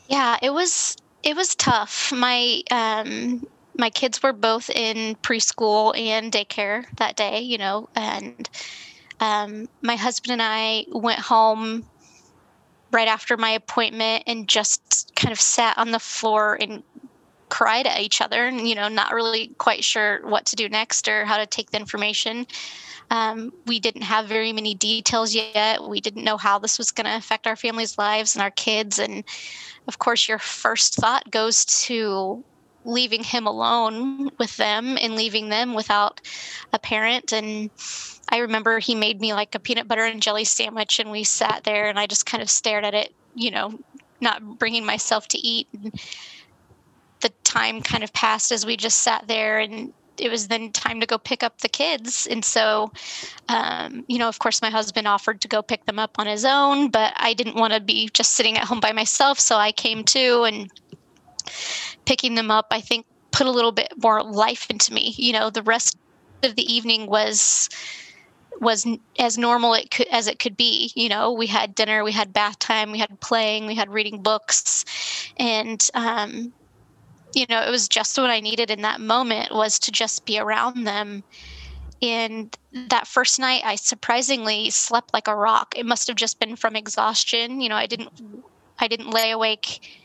yeah, 0.08 0.38
it 0.42 0.52
was 0.52 0.98
it 1.24 1.36
was 1.36 1.56
tough. 1.56 2.12
My 2.12 2.62
um, 2.70 3.48
my 3.78 3.90
kids 3.90 4.22
were 4.22 4.34
both 4.34 4.70
in 4.70 5.16
preschool 5.16 5.98
and 5.98 6.32
daycare 6.32 6.86
that 6.98 7.16
day, 7.16 7.40
you 7.40 7.58
know, 7.58 7.90
and 7.96 8.50
um, 9.20 9.70
my 9.82 9.96
husband 9.96 10.34
and 10.34 10.42
I 10.42 10.86
went 10.92 11.20
home 11.20 11.86
right 12.94 13.08
after 13.08 13.36
my 13.36 13.50
appointment 13.50 14.24
and 14.28 14.48
just 14.48 15.12
kind 15.16 15.32
of 15.32 15.42
sat 15.42 15.78
on 15.78 15.92
the 15.92 16.00
floor 16.00 16.58
and 16.62 16.84
cried 17.50 17.86
at 17.86 18.00
each 18.00 18.22
other 18.22 18.48
and 18.48 18.68
you 18.68 18.74
know 18.74 18.88
not 18.88 19.14
really 19.14 19.48
quite 19.60 19.84
sure 19.84 20.26
what 20.28 20.46
to 20.46 20.56
do 20.56 20.68
next 20.70 21.08
or 21.08 21.26
how 21.26 21.38
to 21.38 21.46
take 21.46 21.72
the 21.72 21.78
information. 21.78 22.48
Um, 23.12 23.54
we 23.68 23.80
didn't 23.80 24.02
have 24.04 24.26
very 24.28 24.52
many 24.54 24.74
details 24.74 25.36
yet. 25.36 25.88
We 25.88 26.02
didn't 26.02 26.24
know 26.24 26.38
how 26.38 26.58
this 26.58 26.80
was 26.80 26.92
going 26.92 27.06
to 27.06 27.16
affect 27.16 27.46
our 27.46 27.56
family's 27.56 27.98
lives 27.98 28.34
and 28.34 28.42
our 28.42 28.52
kids. 28.52 28.98
And 28.98 29.24
of 29.88 30.00
course 30.00 30.28
your 30.28 30.40
first 30.40 30.96
thought 30.96 31.30
goes 31.30 31.66
to 31.86 32.44
leaving 32.86 33.24
him 33.24 33.46
alone 33.46 34.32
with 34.40 34.58
them 34.58 34.98
and 35.00 35.16
leaving 35.16 35.50
them 35.50 35.74
without 35.74 36.22
a 36.74 36.80
parent. 36.80 37.32
And 37.32 37.70
I 38.30 38.40
remember 38.40 38.80
he 38.80 38.96
made 38.96 39.22
me 39.22 39.34
like 39.34 39.56
a 39.56 39.60
peanut 39.60 39.88
butter 39.88 40.04
and 40.04 40.22
jelly 40.22 40.46
sandwich, 40.46 41.00
and 41.00 41.12
we 41.12 41.24
sat 41.24 41.64
there, 41.64 41.88
and 41.88 42.00
I 42.00 42.08
just 42.08 42.26
kind 42.26 42.42
of 42.42 42.50
stared 42.50 42.86
at 42.86 42.94
it, 42.94 43.14
you 43.36 43.52
know, 43.52 43.80
not 44.22 44.58
bringing 44.58 44.86
myself 44.86 45.28
to 45.30 45.38
eat. 45.38 45.68
And 45.74 45.94
the 47.22 47.30
time 47.44 47.82
kind 47.82 48.04
of 48.04 48.12
passed 48.14 48.52
as 48.52 48.66
we 48.66 48.78
just 48.78 49.02
sat 49.02 49.28
there, 49.28 49.60
and 49.60 49.94
it 50.18 50.30
was 50.30 50.48
then 50.48 50.72
time 50.72 51.00
to 51.00 51.06
go 51.06 51.18
pick 51.18 51.44
up 51.44 51.60
the 51.60 51.70
kids. 51.70 52.28
And 52.30 52.44
so, 52.46 52.92
um, 53.50 54.06
you 54.08 54.18
know, 54.18 54.30
of 54.30 54.40
course, 54.40 54.62
my 54.62 54.70
husband 54.70 55.08
offered 55.08 55.42
to 55.42 55.48
go 55.48 55.62
pick 55.62 55.86
them 55.86 56.00
up 56.00 56.20
on 56.20 56.28
his 56.28 56.46
own, 56.46 56.90
but 56.90 57.14
I 57.18 57.34
didn't 57.34 57.56
want 57.56 57.74
to 57.74 57.80
be 57.80 58.10
just 58.14 58.34
sitting 58.34 58.58
at 58.58 58.66
home 58.66 58.80
by 58.80 58.92
myself. 58.92 59.40
So 59.40 59.58
I 59.58 59.72
came 59.72 60.04
too, 60.04 60.44
and 60.44 60.72
picking 62.06 62.36
them 62.36 62.52
up, 62.52 62.68
I 62.72 62.82
think, 62.82 63.06
put 63.32 63.48
a 63.48 63.52
little 63.52 63.72
bit 63.72 63.94
more 64.02 64.24
life 64.24 64.68
into 64.70 64.94
me. 64.94 65.14
You 65.18 65.34
know, 65.34 65.50
the 65.50 65.64
rest 65.64 65.98
of 66.44 66.56
the 66.56 66.74
evening 66.74 67.08
was 67.08 67.70
was 68.62 68.88
as 69.20 69.38
normal 69.38 69.74
it 69.74 69.92
could, 69.92 70.08
as 70.08 70.28
it 70.28 70.40
could 70.40 70.58
be. 70.58 70.92
You 70.96 71.10
know, 71.10 71.32
we 71.32 71.48
had 71.48 71.76
dinner, 71.76 72.04
we 72.04 72.12
had 72.12 72.34
bath 72.34 72.60
time, 72.60 72.92
we 72.92 73.00
had 73.00 73.20
playing, 73.20 73.66
we 73.66 73.76
had 73.76 73.90
reading 73.90 74.22
books, 74.22 74.86
and 75.38 75.86
um, 75.94 76.54
you 77.34 77.46
know, 77.50 77.62
it 77.62 77.70
was 77.70 77.88
just 77.88 78.18
what 78.18 78.30
I 78.30 78.40
needed 78.40 78.70
in 78.70 78.82
that 78.82 79.02
moment 79.02 79.54
was 79.54 79.80
to 79.80 79.92
just 79.92 80.26
be 80.26 80.40
around 80.40 80.84
them. 80.84 81.24
And 82.02 82.56
that 82.90 83.08
first 83.08 83.40
night, 83.40 83.62
I 83.64 83.76
surprisingly 83.76 84.70
slept 84.70 85.14
like 85.14 85.28
a 85.28 85.36
rock. 85.36 85.74
It 85.78 85.86
must 85.86 86.08
have 86.08 86.18
just 86.18 86.40
been 86.40 86.56
from 86.56 86.76
exhaustion. 86.76 87.62
You 87.62 87.70
know, 87.70 87.76
I 87.76 87.88
didn't, 87.88 88.10
I 88.80 88.88
didn't 88.88 89.10
lay 89.10 89.32
awake 89.32 90.03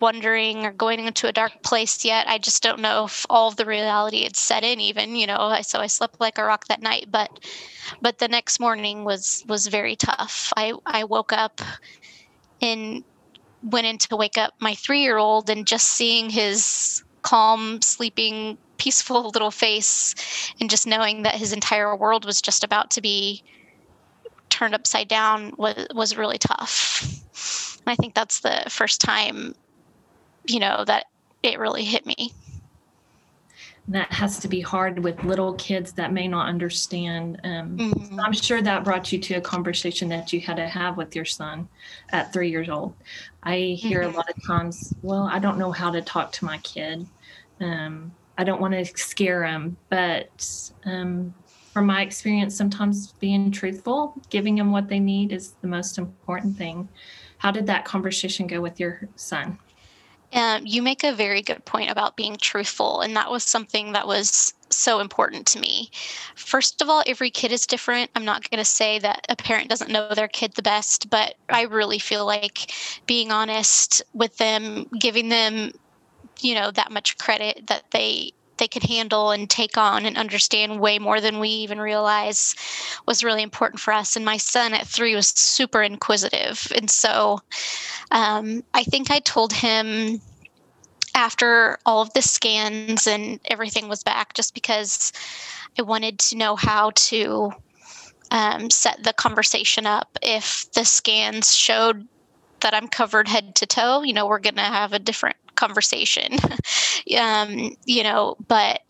wondering 0.00 0.66
or 0.66 0.72
going 0.72 1.00
into 1.00 1.28
a 1.28 1.32
dark 1.32 1.62
place 1.62 2.04
yet. 2.04 2.28
I 2.28 2.38
just 2.38 2.62
don't 2.62 2.80
know 2.80 3.04
if 3.04 3.24
all 3.30 3.48
of 3.48 3.56
the 3.56 3.64
reality 3.64 4.24
had 4.24 4.36
set 4.36 4.64
in 4.64 4.80
even, 4.80 5.14
you 5.14 5.26
know. 5.26 5.56
So 5.62 5.80
I 5.80 5.86
slept 5.86 6.20
like 6.20 6.38
a 6.38 6.44
rock 6.44 6.66
that 6.68 6.82
night, 6.82 7.06
but 7.10 7.30
but 8.00 8.18
the 8.18 8.28
next 8.28 8.58
morning 8.58 9.04
was 9.04 9.44
was 9.48 9.68
very 9.68 9.96
tough. 9.96 10.52
I 10.56 10.72
I 10.84 11.04
woke 11.04 11.32
up 11.32 11.60
and 12.60 13.04
went 13.62 13.86
in 13.86 13.98
to 13.98 14.16
wake 14.16 14.38
up 14.38 14.54
my 14.60 14.72
3-year-old 14.72 15.50
and 15.50 15.66
just 15.66 15.88
seeing 15.88 16.30
his 16.30 17.02
calm, 17.22 17.80
sleeping, 17.82 18.58
peaceful 18.78 19.30
little 19.34 19.50
face 19.50 20.14
and 20.60 20.68
just 20.68 20.86
knowing 20.86 21.22
that 21.22 21.34
his 21.34 21.52
entire 21.52 21.94
world 21.96 22.24
was 22.24 22.40
just 22.42 22.64
about 22.64 22.90
to 22.90 23.00
be 23.00 23.42
turned 24.48 24.74
upside 24.74 25.08
down 25.08 25.52
was 25.56 25.86
was 25.94 26.16
really 26.16 26.38
tough. 26.38 27.02
And 27.86 27.92
I 27.92 27.94
think 27.94 28.14
that's 28.14 28.40
the 28.40 28.64
first 28.68 29.00
time 29.00 29.54
you 30.48 30.60
know, 30.60 30.84
that 30.86 31.06
it 31.42 31.58
really 31.58 31.84
hit 31.84 32.06
me. 32.06 32.32
That 33.88 34.10
has 34.12 34.40
to 34.40 34.48
be 34.48 34.60
hard 34.60 34.98
with 34.98 35.22
little 35.22 35.54
kids 35.54 35.92
that 35.92 36.12
may 36.12 36.26
not 36.26 36.48
understand. 36.48 37.40
Um, 37.44 37.76
mm-hmm. 37.76 38.18
I'm 38.18 38.32
sure 38.32 38.60
that 38.60 38.82
brought 38.82 39.12
you 39.12 39.20
to 39.20 39.34
a 39.34 39.40
conversation 39.40 40.08
that 40.08 40.32
you 40.32 40.40
had 40.40 40.56
to 40.56 40.66
have 40.66 40.96
with 40.96 41.14
your 41.14 41.24
son 41.24 41.68
at 42.10 42.32
three 42.32 42.50
years 42.50 42.68
old. 42.68 42.94
I 43.44 43.76
hear 43.78 44.00
mm-hmm. 44.00 44.14
a 44.14 44.16
lot 44.16 44.28
of 44.28 44.44
times, 44.44 44.92
well, 45.02 45.28
I 45.30 45.38
don't 45.38 45.56
know 45.56 45.70
how 45.70 45.92
to 45.92 46.02
talk 46.02 46.32
to 46.32 46.44
my 46.44 46.58
kid. 46.58 47.06
Um, 47.60 48.12
I 48.36 48.42
don't 48.44 48.60
want 48.60 48.74
to 48.74 48.84
scare 48.84 49.44
him, 49.44 49.76
but 49.88 50.70
um, 50.84 51.32
from 51.72 51.86
my 51.86 52.02
experience, 52.02 52.56
sometimes 52.56 53.12
being 53.12 53.50
truthful, 53.50 54.14
giving 54.30 54.56
them 54.56 54.72
what 54.72 54.88
they 54.88 54.98
need 54.98 55.30
is 55.30 55.52
the 55.60 55.68
most 55.68 55.96
important 55.96 56.56
thing. 56.56 56.88
How 57.38 57.50
did 57.50 57.66
that 57.66 57.84
conversation 57.84 58.46
go 58.46 58.60
with 58.60 58.80
your 58.80 59.08
son? 59.14 59.58
Um, 60.32 60.66
you 60.66 60.82
make 60.82 61.04
a 61.04 61.12
very 61.12 61.40
good 61.40 61.64
point 61.64 61.90
about 61.90 62.16
being 62.16 62.36
truthful, 62.36 63.00
and 63.00 63.16
that 63.16 63.30
was 63.30 63.44
something 63.44 63.92
that 63.92 64.06
was 64.06 64.52
so 64.70 64.98
important 64.98 65.46
to 65.46 65.60
me. 65.60 65.90
First 66.34 66.82
of 66.82 66.88
all, 66.88 67.02
every 67.06 67.30
kid 67.30 67.52
is 67.52 67.66
different. 67.66 68.10
I'm 68.14 68.24
not 68.24 68.48
going 68.50 68.58
to 68.58 68.64
say 68.64 68.98
that 68.98 69.24
a 69.28 69.36
parent 69.36 69.68
doesn't 69.68 69.90
know 69.90 70.12
their 70.14 70.28
kid 70.28 70.54
the 70.54 70.62
best, 70.62 71.08
but 71.10 71.34
I 71.48 71.62
really 71.62 71.98
feel 71.98 72.26
like 72.26 72.72
being 73.06 73.30
honest 73.30 74.02
with 74.12 74.36
them, 74.38 74.86
giving 74.98 75.28
them, 75.28 75.72
you 76.40 76.54
know, 76.54 76.70
that 76.72 76.90
much 76.90 77.18
credit 77.18 77.68
that 77.68 77.84
they 77.92 78.32
they 78.58 78.68
could 78.68 78.84
handle 78.84 79.30
and 79.30 79.48
take 79.48 79.76
on 79.76 80.06
and 80.06 80.16
understand 80.16 80.80
way 80.80 80.98
more 80.98 81.20
than 81.20 81.38
we 81.38 81.48
even 81.48 81.80
realize 81.80 82.54
was 83.06 83.24
really 83.24 83.42
important 83.42 83.80
for 83.80 83.92
us. 83.92 84.16
And 84.16 84.24
my 84.24 84.36
son 84.36 84.74
at 84.74 84.86
three 84.86 85.14
was 85.14 85.28
super 85.28 85.82
inquisitive. 85.82 86.72
And 86.74 86.90
so 86.90 87.40
um, 88.10 88.62
I 88.74 88.84
think 88.84 89.10
I 89.10 89.20
told 89.20 89.52
him 89.52 90.20
after 91.14 91.78
all 91.86 92.02
of 92.02 92.12
the 92.12 92.22
scans 92.22 93.06
and 93.06 93.40
everything 93.46 93.88
was 93.88 94.02
back, 94.02 94.34
just 94.34 94.54
because 94.54 95.12
I 95.78 95.82
wanted 95.82 96.18
to 96.20 96.36
know 96.36 96.56
how 96.56 96.90
to 96.94 97.52
um, 98.30 98.70
set 98.70 99.02
the 99.02 99.12
conversation 99.12 99.86
up. 99.86 100.18
If 100.22 100.70
the 100.72 100.84
scans 100.84 101.54
showed 101.54 102.06
that 102.60 102.74
I'm 102.74 102.88
covered 102.88 103.28
head 103.28 103.54
to 103.56 103.66
toe, 103.66 104.02
you 104.02 104.12
know, 104.12 104.26
we're 104.26 104.38
going 104.38 104.56
to 104.56 104.62
have 104.62 104.92
a 104.92 104.98
different 104.98 105.36
conversation. 105.56 106.36
um, 107.18 107.76
you 107.84 108.02
know, 108.02 108.36
but 108.48 108.80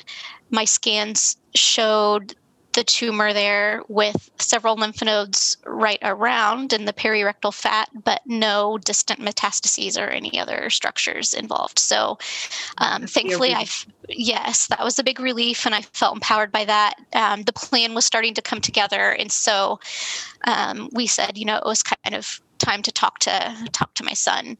my 0.50 0.64
scans 0.64 1.36
showed 1.54 2.34
the 2.76 2.84
tumor 2.84 3.32
there 3.32 3.82
with 3.88 4.30
several 4.38 4.76
lymph 4.76 5.02
nodes 5.02 5.56
right 5.64 5.98
around 6.02 6.74
in 6.74 6.84
the 6.84 6.92
perirectal 6.92 7.52
fat, 7.52 7.88
but 8.04 8.20
no 8.26 8.76
distant 8.76 9.18
metastases 9.18 10.00
or 10.00 10.08
any 10.08 10.38
other 10.38 10.68
structures 10.68 11.32
involved. 11.32 11.78
So, 11.78 12.18
um, 12.76 13.06
thankfully, 13.06 13.54
I 13.54 13.66
yes, 14.10 14.66
that 14.66 14.84
was 14.84 14.98
a 14.98 15.04
big 15.04 15.20
relief, 15.20 15.64
and 15.64 15.74
I 15.74 15.80
felt 15.80 16.16
empowered 16.16 16.52
by 16.52 16.66
that. 16.66 16.94
Um, 17.14 17.42
the 17.42 17.52
plan 17.54 17.94
was 17.94 18.04
starting 18.04 18.34
to 18.34 18.42
come 18.42 18.60
together, 18.60 19.10
and 19.10 19.32
so 19.32 19.80
um, 20.44 20.90
we 20.92 21.06
said, 21.06 21.38
you 21.38 21.46
know, 21.46 21.56
it 21.56 21.64
was 21.64 21.82
kind 21.82 22.14
of 22.14 22.40
time 22.66 22.82
to 22.82 22.92
talk 22.92 23.18
to 23.20 23.54
talk 23.72 23.94
to 23.94 24.04
my 24.04 24.12
son. 24.12 24.56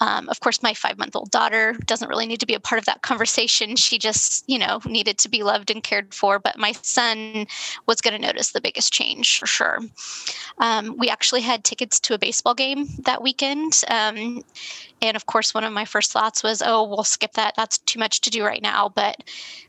Um, 0.00 0.28
of 0.28 0.40
course, 0.40 0.62
my 0.62 0.74
five 0.74 0.98
month 0.98 1.14
old 1.14 1.30
daughter 1.30 1.74
doesn't 1.86 2.08
really 2.08 2.26
need 2.26 2.40
to 2.40 2.46
be 2.46 2.54
a 2.54 2.60
part 2.60 2.78
of 2.78 2.86
that 2.86 3.02
conversation. 3.02 3.76
She 3.76 3.98
just, 3.98 4.44
you 4.48 4.58
know, 4.58 4.80
needed 4.84 5.18
to 5.18 5.28
be 5.28 5.42
loved 5.42 5.70
and 5.70 5.82
cared 5.82 6.12
for. 6.12 6.38
But 6.38 6.58
my 6.58 6.72
son 6.82 7.46
was 7.86 8.00
going 8.00 8.14
to 8.20 8.26
notice 8.26 8.52
the 8.52 8.60
biggest 8.60 8.92
change 8.92 9.38
for 9.38 9.46
sure. 9.46 9.78
Um, 10.58 10.96
we 10.98 11.08
actually 11.08 11.42
had 11.42 11.62
tickets 11.62 12.00
to 12.00 12.14
a 12.14 12.18
baseball 12.18 12.54
game 12.54 12.86
that 13.04 13.22
weekend. 13.22 13.82
Um, 13.88 14.42
and 15.00 15.16
of 15.16 15.26
course, 15.26 15.54
one 15.54 15.64
of 15.64 15.72
my 15.72 15.84
first 15.84 16.12
thoughts 16.12 16.42
was, 16.42 16.62
oh, 16.64 16.88
we'll 16.88 17.04
skip 17.04 17.32
that. 17.34 17.54
That's 17.56 17.78
too 17.78 17.98
much 17.98 18.20
to 18.22 18.30
do 18.30 18.44
right 18.44 18.62
now. 18.62 18.88
But 18.88 19.22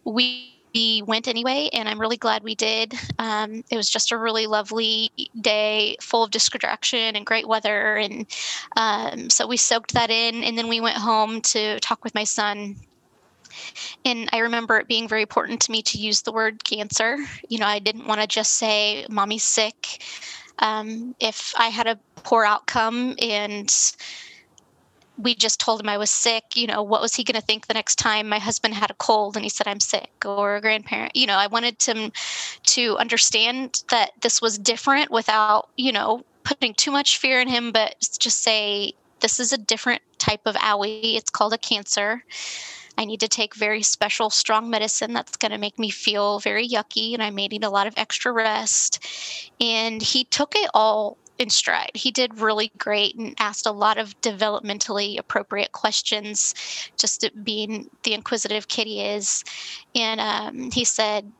we 0.06 0.54
we 0.75 1.01
went 1.01 1.29
anyway, 1.29 1.70
and 1.72 1.88
I'm 1.88 2.00
really 2.00 2.17
glad 2.17 2.44
we 2.44 2.53
did. 2.53 2.94
Um, 3.17 3.63
it 3.72 3.77
was 3.77 3.89
just 3.89 4.12
a 4.12 4.17
really 4.17 4.46
lovely 4.46 5.10
day, 5.39 5.96
full 6.01 6.22
of 6.22 6.32
distraction 6.32 7.15
and 7.15 7.25
great 7.25 7.48
weather, 7.48 7.96
and 7.96 8.27
um, 8.75 9.29
so 9.29 9.48
we 9.48 9.55
soaked 9.55 9.94
that 9.94 10.12
in, 10.12 10.44
and 10.44 10.58
then 10.58 10.67
we 10.67 10.82
went 10.82 10.98
home 10.98 11.39
to 11.41 11.79
talk 11.79 12.03
with 12.03 12.13
my 12.13 12.25
son. 12.25 12.75
And 14.03 14.29
I 14.34 14.39
remember 14.39 14.77
it 14.77 14.88
being 14.89 15.08
very 15.08 15.22
important 15.22 15.62
to 15.62 15.72
me 15.72 15.82
to 15.84 15.98
use 15.98 16.22
the 16.22 16.34
word 16.34 16.65
cancer. 16.65 17.17
You 17.48 17.60
know, 17.60 17.67
I 17.67 17.79
didn't 17.79 18.05
want 18.05 18.20
to 18.20 18.27
just 18.27 18.53
say, 18.53 19.05
Mommy's 19.10 19.44
sick. 19.44 20.03
Um, 20.60 21.15
if 21.22 21.53
I 21.58 21.70
had 21.70 21.88
a 21.88 21.98
poor 22.17 22.44
outcome 22.44 23.15
and 23.22 23.74
we 25.17 25.36
just 25.36 25.60
told 25.60 25.81
him 25.81 25.89
I 25.89 25.98
was 25.98 26.10
sick, 26.10 26.55
you 26.55 26.67
know, 26.67 26.84
what 26.84 27.01
was 27.01 27.15
he 27.15 27.24
going 27.24 27.39
to 27.39 27.45
think 27.45 27.67
the 27.67 27.74
next 27.74 27.95
time 27.95 28.27
my 28.27 28.39
husband 28.39 28.74
had 28.74 28.91
a 28.91 28.95
cold 28.95 29.36
and 29.36 29.45
he 29.45 29.50
said 29.50 29.67
I'm 29.67 29.79
sick 29.79 30.12
or 30.25 30.55
a 30.57 30.62
grandparent? 30.62 31.15
You 31.15 31.27
know, 31.27 31.38
I 31.38 31.48
wanted 31.48 31.81
him 31.81 32.12
to 32.63 32.98
understand 32.98 33.84
that 33.89 34.12
this 34.22 34.41
was 34.41 34.57
different 34.57 35.12
without, 35.12 35.69
you 35.77 35.91
know, 35.91 36.24
putting 36.43 36.74
too 36.74 36.91
much 36.91 37.17
fear 37.17 37.39
in 37.39 37.48
him, 37.48 37.72
but 37.72 37.95
just 38.19 38.41
say, 38.41 38.93
this 39.22 39.39
is 39.39 39.53
a 39.53 39.57
different 39.57 40.01
type 40.17 40.41
of 40.45 40.55
owie. 40.55 41.15
It's 41.15 41.29
called 41.29 41.53
a 41.53 41.57
cancer. 41.57 42.24
I 42.98 43.05
need 43.05 43.19
to 43.22 43.27
take 43.27 43.55
very 43.55 43.84
special, 43.84 44.29
strong 44.29 44.69
medicine 44.69 45.13
that's 45.13 45.38
going 45.38 45.51
to 45.51 45.57
make 45.57 45.77
me 45.77 45.89
feel 45.89 46.39
very 46.39 46.67
yucky, 46.67 47.13
and 47.13 47.22
I 47.22 47.29
may 47.29 47.48
need 47.48 47.63
a 47.63 47.69
lot 47.69 47.88
of 47.88 47.93
extra 47.98 48.31
rest. 48.31 49.05
And 49.60 50.01
he 50.01 50.24
took 50.25 50.55
it 50.55 50.69
all 50.74 51.17
in 51.38 51.50
stride. 51.50 51.92
He 51.94 52.12
did 52.12 52.39
really 52.39 52.72
great 52.77 53.15
and 53.15 53.36
asked 53.39 53.65
a 53.65 53.72
lot 53.72 53.98
of 53.98 54.20
developmentally 54.22 55.20
appropriate 55.20 55.72
questions, 55.72 56.54
just 56.98 57.30
being 57.44 57.89
the 58.04 58.13
inquisitive 58.13 58.68
kid 58.68 58.88
he 58.88 59.01
is. 59.01 59.44
And 59.94 60.20
um, 60.20 60.72
he 60.72 60.86
said, 60.86 61.32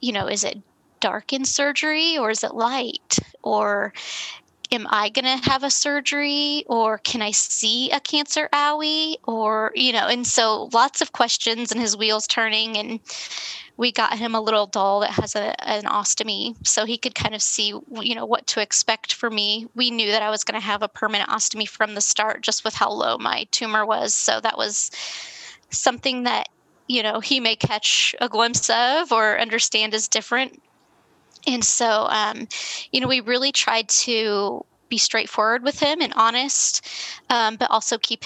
you 0.00 0.12
know, 0.12 0.26
is 0.26 0.44
it 0.44 0.58
dark 1.00 1.32
in 1.32 1.44
surgery 1.44 2.16
or 2.16 2.30
is 2.30 2.44
it 2.44 2.54
light? 2.54 3.18
Or 3.42 3.92
am 4.70 4.86
I 4.88 5.10
going 5.10 5.24
to 5.24 5.50
have 5.50 5.64
a 5.64 5.70
surgery 5.70 6.64
or 6.68 6.98
can 6.98 7.20
I 7.20 7.32
see 7.32 7.90
a 7.90 8.00
cancer 8.00 8.48
owie? 8.52 9.16
Or, 9.24 9.72
you 9.74 9.92
know, 9.92 10.06
and 10.06 10.26
so 10.26 10.70
lots 10.72 11.02
of 11.02 11.12
questions 11.12 11.72
and 11.72 11.80
his 11.80 11.96
wheels 11.96 12.26
turning. 12.26 12.76
And 12.76 13.00
we 13.82 13.90
got 13.90 14.16
him 14.16 14.36
a 14.36 14.40
little 14.40 14.66
doll 14.68 15.00
that 15.00 15.10
has 15.10 15.34
a, 15.34 15.68
an 15.68 15.82
ostomy 15.82 16.54
so 16.64 16.84
he 16.84 16.96
could 16.96 17.16
kind 17.16 17.34
of 17.34 17.42
see 17.42 17.74
you 18.00 18.14
know 18.14 18.24
what 18.24 18.46
to 18.46 18.62
expect 18.62 19.12
for 19.12 19.28
me. 19.28 19.66
We 19.74 19.90
knew 19.90 20.12
that 20.12 20.22
i 20.22 20.30
was 20.30 20.44
going 20.44 20.58
to 20.58 20.64
have 20.64 20.82
a 20.82 20.88
permanent 20.88 21.28
ostomy 21.30 21.68
from 21.68 21.96
the 21.96 22.00
start 22.00 22.42
just 22.42 22.62
with 22.62 22.74
how 22.74 22.92
low 22.92 23.18
my 23.18 23.48
tumor 23.50 23.84
was 23.84 24.14
so 24.14 24.40
that 24.40 24.56
was 24.56 24.92
something 25.70 26.22
that 26.22 26.48
you 26.86 27.02
know 27.02 27.18
he 27.18 27.40
may 27.40 27.56
catch 27.56 28.14
a 28.20 28.28
glimpse 28.28 28.70
of 28.70 29.10
or 29.10 29.40
understand 29.40 29.94
is 29.94 30.06
different. 30.06 30.62
And 31.44 31.64
so, 31.64 32.06
um, 32.08 32.46
you 32.92 33.00
know, 33.00 33.08
we 33.08 33.18
really 33.18 33.50
tried 33.50 33.88
to 33.88 34.64
be 34.88 34.96
straightforward 34.96 35.64
with 35.64 35.80
him 35.80 36.00
and 36.00 36.12
honest, 36.14 36.86
um, 37.30 37.56
but 37.56 37.68
also 37.68 37.98
keep 37.98 38.24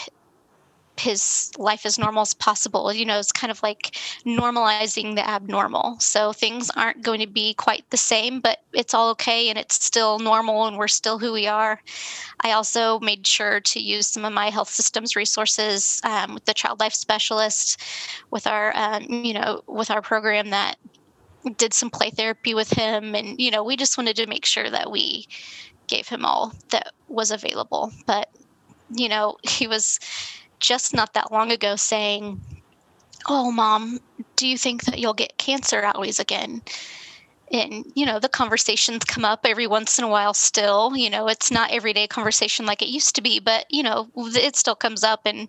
his 1.00 1.50
life 1.58 1.84
as 1.84 1.98
normal 1.98 2.22
as 2.22 2.34
possible. 2.34 2.92
You 2.92 3.04
know, 3.04 3.18
it's 3.18 3.32
kind 3.32 3.50
of 3.50 3.62
like 3.62 3.96
normalizing 4.24 5.14
the 5.14 5.28
abnormal. 5.28 5.98
So 6.00 6.32
things 6.32 6.70
aren't 6.76 7.02
going 7.02 7.20
to 7.20 7.26
be 7.26 7.54
quite 7.54 7.88
the 7.90 7.96
same, 7.96 8.40
but 8.40 8.60
it's 8.72 8.94
all 8.94 9.10
okay 9.10 9.48
and 9.48 9.58
it's 9.58 9.82
still 9.82 10.18
normal 10.18 10.66
and 10.66 10.76
we're 10.76 10.88
still 10.88 11.18
who 11.18 11.32
we 11.32 11.46
are. 11.46 11.80
I 12.40 12.52
also 12.52 12.98
made 13.00 13.26
sure 13.26 13.60
to 13.60 13.80
use 13.80 14.06
some 14.06 14.24
of 14.24 14.32
my 14.32 14.50
health 14.50 14.70
systems 14.70 15.16
resources 15.16 16.00
um, 16.04 16.34
with 16.34 16.44
the 16.44 16.54
child 16.54 16.80
life 16.80 16.94
specialist, 16.94 17.80
with 18.30 18.46
our, 18.46 18.74
um, 18.76 19.04
you 19.08 19.34
know, 19.34 19.62
with 19.66 19.90
our 19.90 20.02
program 20.02 20.50
that 20.50 20.76
did 21.56 21.72
some 21.72 21.90
play 21.90 22.10
therapy 22.10 22.54
with 22.54 22.70
him. 22.70 23.14
And, 23.14 23.40
you 23.40 23.50
know, 23.50 23.62
we 23.62 23.76
just 23.76 23.98
wanted 23.98 24.16
to 24.16 24.26
make 24.26 24.44
sure 24.44 24.68
that 24.70 24.90
we 24.90 25.26
gave 25.86 26.08
him 26.08 26.24
all 26.24 26.52
that 26.70 26.92
was 27.08 27.30
available. 27.30 27.92
But, 28.06 28.28
you 28.94 29.08
know, 29.08 29.36
he 29.42 29.66
was 29.66 30.00
just 30.60 30.94
not 30.94 31.12
that 31.14 31.32
long 31.32 31.52
ago 31.52 31.76
saying, 31.76 32.40
Oh, 33.28 33.50
mom, 33.50 33.98
do 34.36 34.46
you 34.46 34.56
think 34.56 34.84
that 34.84 34.98
you'll 34.98 35.14
get 35.14 35.38
cancer 35.38 35.84
always 35.84 36.20
again? 36.20 36.62
And, 37.52 37.84
you 37.94 38.04
know, 38.04 38.18
the 38.18 38.28
conversations 38.28 39.04
come 39.04 39.25
up 39.25 39.40
every 39.44 39.66
once 39.66 39.98
in 39.98 40.04
a 40.04 40.08
while 40.08 40.34
still. 40.34 40.96
You 40.96 41.10
know, 41.10 41.28
it's 41.28 41.50
not 41.50 41.70
everyday 41.70 42.08
conversation 42.08 42.66
like 42.66 42.82
it 42.82 42.88
used 42.88 43.14
to 43.16 43.22
be, 43.22 43.38
but, 43.38 43.66
you 43.70 43.82
know, 43.82 44.08
it 44.16 44.56
still 44.56 44.75
comes 44.75 45.04
up. 45.04 45.20
And 45.25 45.48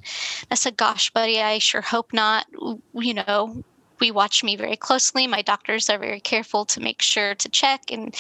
I 0.52 0.56
said, 0.56 0.78
Gosh, 0.78 1.12
buddy, 1.12 1.42
I 1.42 1.58
sure 1.58 1.82
hope 1.82 2.14
not. 2.14 2.46
You 2.94 3.16
know, 3.16 3.64
we 4.00 4.12
watch 4.12 4.44
me 4.44 4.56
very 4.56 4.76
closely. 4.76 5.28
My 5.28 5.42
doctors 5.42 5.90
are 5.90 5.98
very 5.98 6.20
careful 6.20 6.66
to 6.66 6.80
make 6.80 7.02
sure 7.02 7.36
to 7.36 7.50
check. 7.50 7.92
And, 7.92 8.04
and 8.04 8.16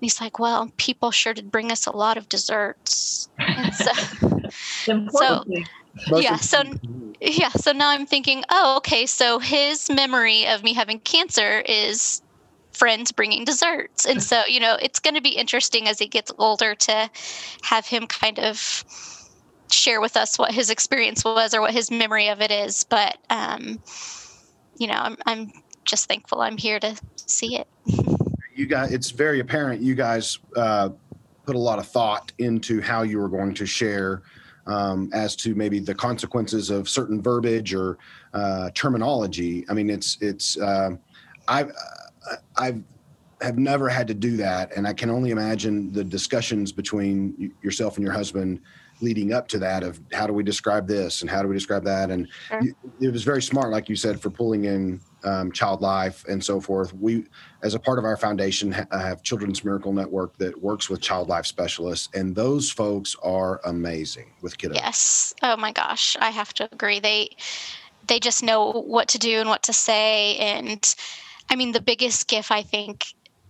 he's 0.00 0.20
like, 0.20 0.38
Well, 0.38 0.72
people 0.76 1.10
sure 1.10 1.34
did 1.34 1.50
bring 1.50 1.72
us 1.72 1.86
a 1.86 1.96
lot 1.96 2.16
of 2.16 2.28
desserts. 2.28 3.28
And 3.38 3.74
so, 3.74 3.92
so 5.10 5.44
yeah 6.16 6.36
so 6.36 6.62
yeah 7.20 7.48
so 7.50 7.72
now 7.72 7.90
i'm 7.90 8.06
thinking 8.06 8.44
oh 8.50 8.76
okay 8.76 9.06
so 9.06 9.38
his 9.38 9.90
memory 9.90 10.46
of 10.46 10.62
me 10.62 10.72
having 10.72 11.00
cancer 11.00 11.62
is 11.66 12.22
friends 12.72 13.10
bringing 13.10 13.44
desserts 13.44 14.06
and 14.06 14.22
so 14.22 14.42
you 14.46 14.60
know 14.60 14.76
it's 14.80 15.00
going 15.00 15.14
to 15.14 15.20
be 15.20 15.30
interesting 15.30 15.88
as 15.88 15.98
he 15.98 16.06
gets 16.06 16.30
older 16.38 16.74
to 16.74 17.10
have 17.62 17.86
him 17.86 18.06
kind 18.06 18.38
of 18.38 18.84
share 19.70 20.00
with 20.00 20.16
us 20.16 20.38
what 20.38 20.52
his 20.52 20.70
experience 20.70 21.24
was 21.24 21.52
or 21.52 21.60
what 21.60 21.72
his 21.74 21.90
memory 21.90 22.28
of 22.28 22.40
it 22.40 22.50
is 22.50 22.84
but 22.84 23.18
um 23.30 23.80
you 24.78 24.86
know 24.86 24.94
i'm, 24.94 25.16
I'm 25.26 25.52
just 25.84 26.08
thankful 26.08 26.40
i'm 26.40 26.56
here 26.56 26.80
to 26.80 26.96
see 27.16 27.56
it 27.56 27.68
you 28.54 28.66
guys 28.66 28.92
it's 28.92 29.10
very 29.10 29.40
apparent 29.40 29.80
you 29.82 29.94
guys 29.94 30.38
uh, 30.56 30.90
put 31.44 31.56
a 31.56 31.58
lot 31.58 31.78
of 31.78 31.86
thought 31.86 32.32
into 32.38 32.80
how 32.80 33.02
you 33.02 33.18
were 33.18 33.28
going 33.28 33.54
to 33.54 33.64
share 33.66 34.22
um, 34.68 35.10
as 35.12 35.34
to 35.36 35.54
maybe 35.54 35.80
the 35.80 35.94
consequences 35.94 36.70
of 36.70 36.88
certain 36.88 37.22
verbiage 37.22 37.74
or 37.74 37.98
uh, 38.34 38.70
terminology. 38.74 39.64
I 39.68 39.74
mean, 39.74 39.90
it's 39.90 40.18
it's 40.20 40.58
uh, 40.58 40.90
I've 41.48 41.72
I've 42.56 42.82
have 43.40 43.56
never 43.56 43.88
had 43.88 44.06
to 44.08 44.14
do 44.14 44.36
that, 44.36 44.76
and 44.76 44.86
I 44.86 44.92
can 44.92 45.10
only 45.10 45.30
imagine 45.30 45.92
the 45.92 46.04
discussions 46.04 46.72
between 46.72 47.52
yourself 47.62 47.96
and 47.96 48.04
your 48.04 48.12
husband 48.12 48.60
leading 49.00 49.32
up 49.32 49.48
to 49.48 49.58
that 49.58 49.82
of 49.82 50.00
how 50.12 50.26
do 50.26 50.32
we 50.32 50.42
describe 50.42 50.86
this 50.86 51.20
and 51.20 51.30
how 51.30 51.42
do 51.42 51.48
we 51.48 51.54
describe 51.54 51.84
that? 51.84 52.10
And 52.10 52.28
sure. 52.48 52.62
you, 52.62 52.74
it 53.00 53.12
was 53.12 53.22
very 53.22 53.42
smart 53.42 53.70
like 53.70 53.88
you 53.88 53.96
said 53.96 54.20
for 54.20 54.30
pulling 54.30 54.64
in 54.64 55.00
um, 55.24 55.52
child 55.52 55.80
life 55.80 56.24
and 56.28 56.42
so 56.44 56.60
forth. 56.60 56.92
We 56.94 57.24
as 57.62 57.74
a 57.74 57.78
part 57.78 57.98
of 57.98 58.04
our 58.04 58.16
foundation 58.16 58.72
ha- 58.72 58.86
have 58.92 59.22
children's 59.22 59.64
miracle 59.64 59.92
network 59.92 60.36
that 60.38 60.60
works 60.60 60.88
with 60.88 61.00
child 61.00 61.28
life 61.28 61.46
specialists 61.46 62.08
and 62.14 62.34
those 62.34 62.70
folks 62.70 63.16
are 63.22 63.60
amazing 63.64 64.32
with 64.42 64.56
kiddos. 64.58 64.74
Yes. 64.74 65.34
Oh 65.42 65.56
my 65.56 65.72
gosh. 65.72 66.16
I 66.20 66.30
have 66.30 66.52
to 66.54 66.68
agree. 66.72 67.00
They 67.00 67.30
they 68.06 68.18
just 68.18 68.42
know 68.42 68.70
what 68.72 69.08
to 69.08 69.18
do 69.18 69.40
and 69.40 69.48
what 69.48 69.62
to 69.64 69.72
say. 69.72 70.36
And 70.36 70.94
i 71.50 71.56
mean 71.56 71.72
the 71.72 71.80
biggest 71.80 72.28
gift 72.28 72.50
i 72.50 72.62
think 72.62 73.06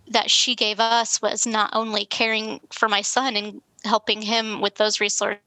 that 0.09 0.31
she 0.31 0.55
gave 0.55 0.79
us 0.79 1.21
was 1.21 1.45
not 1.45 1.69
only 1.73 2.05
caring 2.05 2.59
for 2.71 2.89
my 2.89 3.01
son 3.01 3.35
and 3.35 3.61
helping 3.83 4.21
him 4.21 4.61
with 4.61 4.75
those 4.75 4.99
resources 4.99 5.41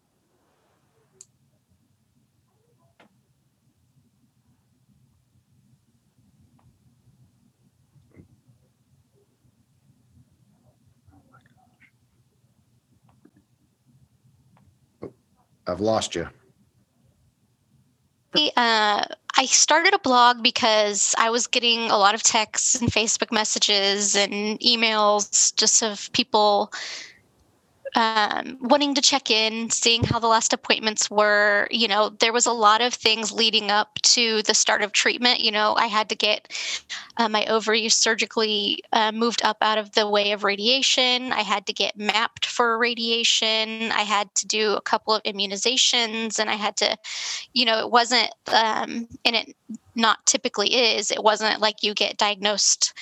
I've 15.67 15.81
lost 15.81 16.15
you. 16.15 16.29
Uh, 18.57 19.05
I 19.37 19.45
started 19.47 19.95
a 19.95 19.99
blog 19.99 20.43
because 20.43 21.15
I 21.19 21.31
was 21.31 21.47
getting 21.47 21.91
a 21.91 21.99
lot 21.99 22.15
of 22.15 22.23
texts 22.23 22.81
and 22.81 22.91
Facebook 22.91 23.31
messages 23.31 24.17
and 24.17 24.59
emails 24.61 25.55
just 25.55 25.83
of 25.83 26.11
people 26.13 26.73
um, 27.95 28.57
wanting 28.61 28.95
to 28.95 29.03
check 29.03 29.31
in, 29.31 29.69
seeing 29.71 30.03
how 30.03 30.19
the 30.19 30.27
last 30.27 30.53
appointments 30.53 31.11
were. 31.11 31.69
You 31.71 31.89
know, 31.89 32.09
there 32.09 32.33
was 32.33 32.47
a 32.47 32.53
lot 32.53 32.81
of 32.81 32.95
things 32.95 33.33
leading 33.33 33.71
up 33.71 33.95
to 34.03 34.43
the 34.43 34.55
start 34.55 34.83
of 34.83 34.93
treatment. 34.93 35.41
You 35.41 35.51
know, 35.51 35.75
I 35.77 35.87
had 35.87 36.09
to 36.09 36.15
get 36.15 36.49
uh, 37.19 37.29
my 37.29 37.45
ovaries 37.47 37.95
surgically 37.95 38.83
uh, 38.93 39.13
moved 39.13 39.43
up 39.45 39.59
out 39.61 39.79
of 39.79 39.93
the 39.93 40.09
way 40.09 40.33
of 40.33 40.45
radiation. 40.45 41.33
I 41.33 41.43
had 41.43 41.67
to 41.67 41.73
get 41.73 41.97
mapped 41.97 42.47
for 42.47 42.79
radiation. 42.79 43.93
I 43.93 44.03
had 44.03 44.35
to 44.37 44.47
do 44.47 44.73
a 44.73 44.81
couple 44.81 45.15
of 45.15 45.23
immunizations, 45.25 46.39
and 46.39 46.49
I 46.49 46.55
had 46.55 46.77
to, 46.79 46.97
you 47.53 47.67
know, 47.67 47.81
it 47.81 47.91
wasn't, 47.91 48.31
um, 48.49 49.07
and 49.25 49.37
it 49.37 49.55
not 49.95 50.25
typically 50.25 50.75
is. 50.75 51.11
It 51.11 51.23
wasn't 51.23 51.61
like 51.61 51.83
you 51.83 51.93
get 51.93 52.17
diagnosed 52.17 52.95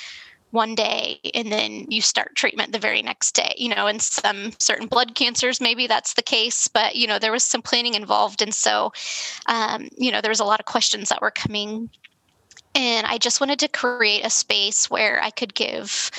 one 0.51 0.75
day 0.75 1.21
and 1.35 1.51
then 1.53 1.87
you 1.89 2.01
start 2.01 2.35
treatment 2.35 2.73
the 2.73 2.79
very 2.79 3.03
next 3.03 3.33
day 3.35 3.55
you 3.57 3.69
know 3.69 3.87
in 3.87 4.01
some 4.01 4.53
certain 4.59 4.87
blood 4.87 5.15
cancers 5.15 5.61
maybe 5.61 5.87
that's 5.87 6.15
the 6.15 6.23
case 6.23 6.69
but 6.69 6.97
you 6.97 7.07
know 7.07 7.19
there 7.19 7.33
was 7.33 7.45
some 7.45 7.63
planning 7.63 7.95
involved 7.95 8.43
and 8.43 8.55
so 8.55 8.93
um, 9.47 9.89
you 9.97 10.11
know 10.11 10.21
there 10.21 10.31
was 10.31 10.41
a 10.41 10.45
lot 10.45 10.61
of 10.61 10.67
questions 10.67 11.09
that 11.09 11.23
were 11.23 11.31
coming 11.31 11.89
and 12.75 13.07
I 13.07 13.19
just 13.19 13.41
wanted 13.41 13.59
to 13.61 13.69
create 13.69 14.25
a 14.25 14.31
space 14.31 14.89
where 14.89 15.21
I 15.23 15.31
could 15.31 15.55
give 15.55 16.11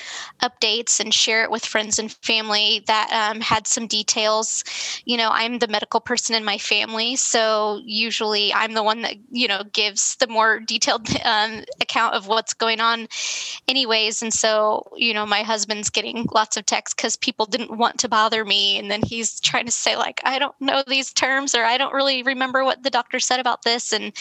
updates 0.43 0.99
and 0.99 1.13
share 1.13 1.43
it 1.43 1.51
with 1.51 1.65
friends 1.65 1.97
and 1.97 2.11
family 2.11 2.83
that 2.87 3.09
um, 3.11 3.39
had 3.39 3.67
some 3.67 3.87
details. 3.87 4.63
You 5.05 5.15
know, 5.15 5.29
I'm 5.31 5.59
the 5.59 5.69
medical 5.69 6.01
person 6.01 6.35
in 6.35 6.43
my 6.43 6.57
family, 6.57 7.15
so 7.15 7.79
usually 7.85 8.53
I'm 8.53 8.73
the 8.73 8.83
one 8.83 9.01
that, 9.03 9.15
you 9.31 9.47
know, 9.47 9.63
gives 9.71 10.17
the 10.17 10.27
more 10.27 10.59
detailed 10.59 11.07
um, 11.23 11.63
account 11.79 12.15
of 12.15 12.27
what's 12.27 12.53
going 12.53 12.81
on, 12.81 13.07
anyways. 13.69 14.21
And 14.21 14.33
so, 14.33 14.91
you 14.97 15.13
know, 15.13 15.25
my 15.25 15.43
husband's 15.43 15.89
getting 15.89 16.27
lots 16.33 16.57
of 16.57 16.65
texts 16.65 16.93
because 16.93 17.15
people 17.15 17.45
didn't 17.45 17.77
want 17.77 17.97
to 17.99 18.09
bother 18.09 18.43
me. 18.43 18.77
And 18.77 18.91
then 18.91 19.01
he's 19.03 19.39
trying 19.39 19.67
to 19.67 19.71
say, 19.71 19.95
like, 19.95 20.19
I 20.25 20.37
don't 20.37 20.59
know 20.59 20.83
these 20.85 21.13
terms 21.13 21.55
or 21.55 21.63
I 21.63 21.77
don't 21.77 21.93
really 21.93 22.23
remember 22.23 22.65
what 22.65 22.83
the 22.83 22.89
doctor 22.89 23.19
said 23.19 23.39
about 23.39 23.63
this. 23.63 23.93
And 23.93 24.11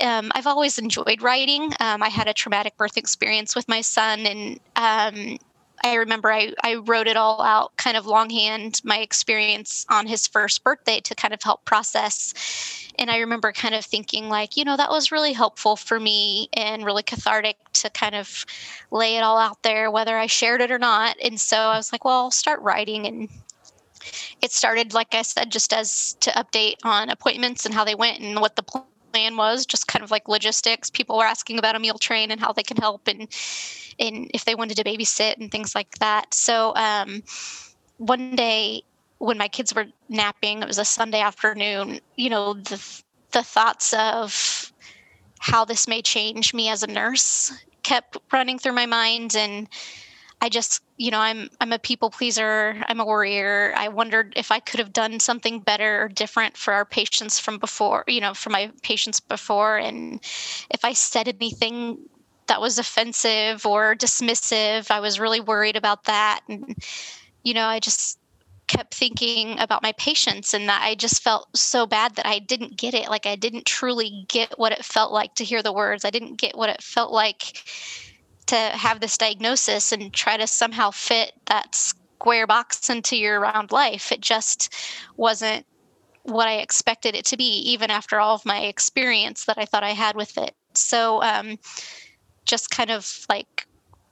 um, 0.00 0.30
I've 0.34 0.46
always 0.46 0.78
enjoyed 0.78 1.22
writing. 1.22 1.72
Um, 1.80 2.02
I 2.02 2.08
had 2.08 2.28
a 2.28 2.34
traumatic 2.34 2.76
birth 2.76 2.96
experience 2.96 3.54
with 3.54 3.68
my 3.68 3.80
son, 3.80 4.20
and 4.20 4.60
um, 4.76 5.38
I 5.84 5.94
remember 5.94 6.32
I, 6.32 6.52
I 6.62 6.76
wrote 6.76 7.08
it 7.08 7.16
all 7.16 7.42
out 7.42 7.76
kind 7.76 7.96
of 7.96 8.06
longhand, 8.06 8.80
my 8.84 8.98
experience 8.98 9.84
on 9.88 10.06
his 10.06 10.26
first 10.26 10.62
birthday 10.62 11.00
to 11.00 11.14
kind 11.14 11.34
of 11.34 11.42
help 11.42 11.64
process. 11.64 12.34
And 12.98 13.10
I 13.10 13.18
remember 13.18 13.52
kind 13.52 13.74
of 13.74 13.84
thinking, 13.84 14.28
like, 14.28 14.56
you 14.56 14.64
know, 14.64 14.76
that 14.76 14.90
was 14.90 15.10
really 15.10 15.32
helpful 15.32 15.76
for 15.76 15.98
me 15.98 16.48
and 16.52 16.84
really 16.84 17.02
cathartic 17.02 17.56
to 17.74 17.90
kind 17.90 18.14
of 18.14 18.44
lay 18.90 19.16
it 19.16 19.22
all 19.22 19.38
out 19.38 19.62
there, 19.62 19.90
whether 19.90 20.16
I 20.16 20.26
shared 20.26 20.60
it 20.60 20.70
or 20.70 20.78
not. 20.78 21.16
And 21.22 21.40
so 21.40 21.56
I 21.56 21.76
was 21.76 21.90
like, 21.90 22.04
well, 22.04 22.24
I'll 22.24 22.30
start 22.30 22.60
writing. 22.60 23.06
And 23.06 23.28
it 24.40 24.52
started, 24.52 24.94
like 24.94 25.14
I 25.14 25.22
said, 25.22 25.50
just 25.50 25.72
as 25.72 26.14
to 26.20 26.30
update 26.32 26.76
on 26.84 27.08
appointments 27.08 27.64
and 27.66 27.74
how 27.74 27.84
they 27.84 27.94
went 27.94 28.20
and 28.20 28.40
what 28.40 28.56
the 28.56 28.62
plan 29.12 29.36
was 29.36 29.66
just 29.66 29.86
kind 29.86 30.02
of 30.02 30.10
like 30.10 30.28
logistics. 30.28 30.90
People 30.90 31.18
were 31.18 31.24
asking 31.24 31.58
about 31.58 31.76
a 31.76 31.78
meal 31.78 31.98
train 31.98 32.30
and 32.30 32.40
how 32.40 32.52
they 32.52 32.62
can 32.62 32.76
help 32.76 33.06
and 33.06 33.28
and 33.98 34.30
if 34.32 34.44
they 34.44 34.54
wanted 34.54 34.76
to 34.78 34.84
babysit 34.84 35.38
and 35.38 35.50
things 35.50 35.74
like 35.74 35.98
that. 35.98 36.32
So 36.32 36.74
um, 36.76 37.22
one 37.98 38.34
day 38.34 38.82
when 39.18 39.38
my 39.38 39.46
kids 39.46 39.72
were 39.72 39.86
napping 40.08 40.62
it 40.62 40.66
was 40.66 40.78
a 40.78 40.84
sunday 40.84 41.20
afternoon 41.20 42.00
you 42.16 42.28
know 42.28 42.54
the 42.54 43.02
the 43.30 43.42
thoughts 43.42 43.92
of 43.94 44.72
how 45.38 45.64
this 45.64 45.86
may 45.86 46.02
change 46.02 46.52
me 46.52 46.68
as 46.68 46.82
a 46.82 46.88
nurse 46.88 47.52
kept 47.84 48.16
running 48.32 48.58
through 48.58 48.72
my 48.72 48.86
mind 48.86 49.36
and 49.36 49.68
I 50.42 50.48
just, 50.50 50.82
you 50.98 51.12
know, 51.12 51.20
I'm 51.20 51.48
I'm 51.60 51.72
a 51.72 51.78
people 51.78 52.10
pleaser. 52.10 52.76
I'm 52.88 53.00
a 53.00 53.06
worrier. 53.06 53.72
I 53.76 53.88
wondered 53.88 54.34
if 54.36 54.50
I 54.50 54.60
could 54.60 54.80
have 54.80 54.92
done 54.92 55.20
something 55.20 55.60
better 55.60 56.02
or 56.04 56.08
different 56.08 56.56
for 56.56 56.74
our 56.74 56.84
patients 56.84 57.38
from 57.38 57.58
before, 57.58 58.04
you 58.08 58.20
know, 58.20 58.34
for 58.34 58.50
my 58.50 58.72
patients 58.82 59.20
before, 59.20 59.78
and 59.78 60.20
if 60.70 60.84
I 60.84 60.94
said 60.94 61.28
anything 61.28 61.98
that 62.48 62.60
was 62.60 62.78
offensive 62.78 63.64
or 63.66 63.94
dismissive. 63.94 64.90
I 64.90 65.00
was 65.00 65.20
really 65.20 65.40
worried 65.40 65.76
about 65.76 66.04
that. 66.04 66.40
And, 66.48 66.76
you 67.44 67.54
know, 67.54 67.66
I 67.66 67.80
just 67.80 68.18
kept 68.68 68.94
thinking 68.94 69.58
about 69.60 69.82
my 69.82 69.92
patients 69.92 70.54
and 70.54 70.68
that 70.68 70.82
I 70.82 70.94
just 70.94 71.22
felt 71.22 71.48
so 71.56 71.86
bad 71.86 72.16
that 72.16 72.26
I 72.26 72.38
didn't 72.40 72.76
get 72.76 72.94
it. 72.94 73.08
Like 73.10 73.26
I 73.26 73.36
didn't 73.36 73.66
truly 73.66 74.24
get 74.28 74.58
what 74.58 74.72
it 74.72 74.84
felt 74.84 75.12
like 75.12 75.34
to 75.36 75.44
hear 75.44 75.62
the 75.62 75.72
words. 75.72 76.04
I 76.04 76.10
didn't 76.10 76.38
get 76.38 76.56
what 76.56 76.70
it 76.70 76.82
felt 76.82 77.12
like 77.12 77.64
to 78.52 78.76
have 78.76 79.00
this 79.00 79.16
diagnosis 79.16 79.92
and 79.92 80.12
try 80.12 80.36
to 80.36 80.46
somehow 80.46 80.90
fit 80.90 81.32
that 81.46 81.74
square 81.74 82.46
box 82.46 82.90
into 82.90 83.16
your 83.16 83.40
round 83.40 83.72
life. 83.72 84.12
It 84.12 84.20
just 84.20 84.74
wasn't 85.16 85.64
what 86.24 86.48
I 86.48 86.58
expected 86.58 87.14
it 87.14 87.24
to 87.26 87.38
be, 87.38 87.60
even 87.72 87.90
after 87.90 88.20
all 88.20 88.34
of 88.34 88.44
my 88.44 88.60
experience 88.60 89.46
that 89.46 89.56
I 89.56 89.64
thought 89.64 89.84
I 89.84 89.92
had 89.92 90.16
with 90.16 90.36
it. 90.36 90.54
So, 90.74 91.22
um, 91.22 91.58
just 92.44 92.70
kind 92.70 92.90
of 92.90 93.24
like 93.30 93.66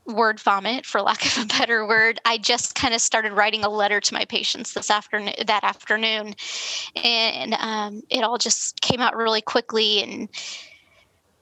word 0.07 0.41
vomit 0.41 0.87
for 0.87 1.03
lack 1.03 1.25
of 1.37 1.45
a 1.45 1.47
better 1.47 1.87
word 1.87 2.19
i 2.25 2.37
just 2.37 2.75
kind 2.75 2.95
of 2.95 3.01
started 3.01 3.33
writing 3.33 3.63
a 3.65 3.69
letter 3.69 4.01
to 4.01 4.15
my 4.15 4.25
patients 4.25 4.73
this 4.73 4.91
afternoon 4.91 5.35
that 5.47 5.63
afternoon 5.63 6.35
and 6.97 7.55
um, 7.55 8.03
it 8.09 8.25
all 8.25 8.39
just 8.39 8.81
came 8.81 8.99
out 8.99 9.15
really 9.15 9.43
quickly 9.43 10.03
and 10.03 10.29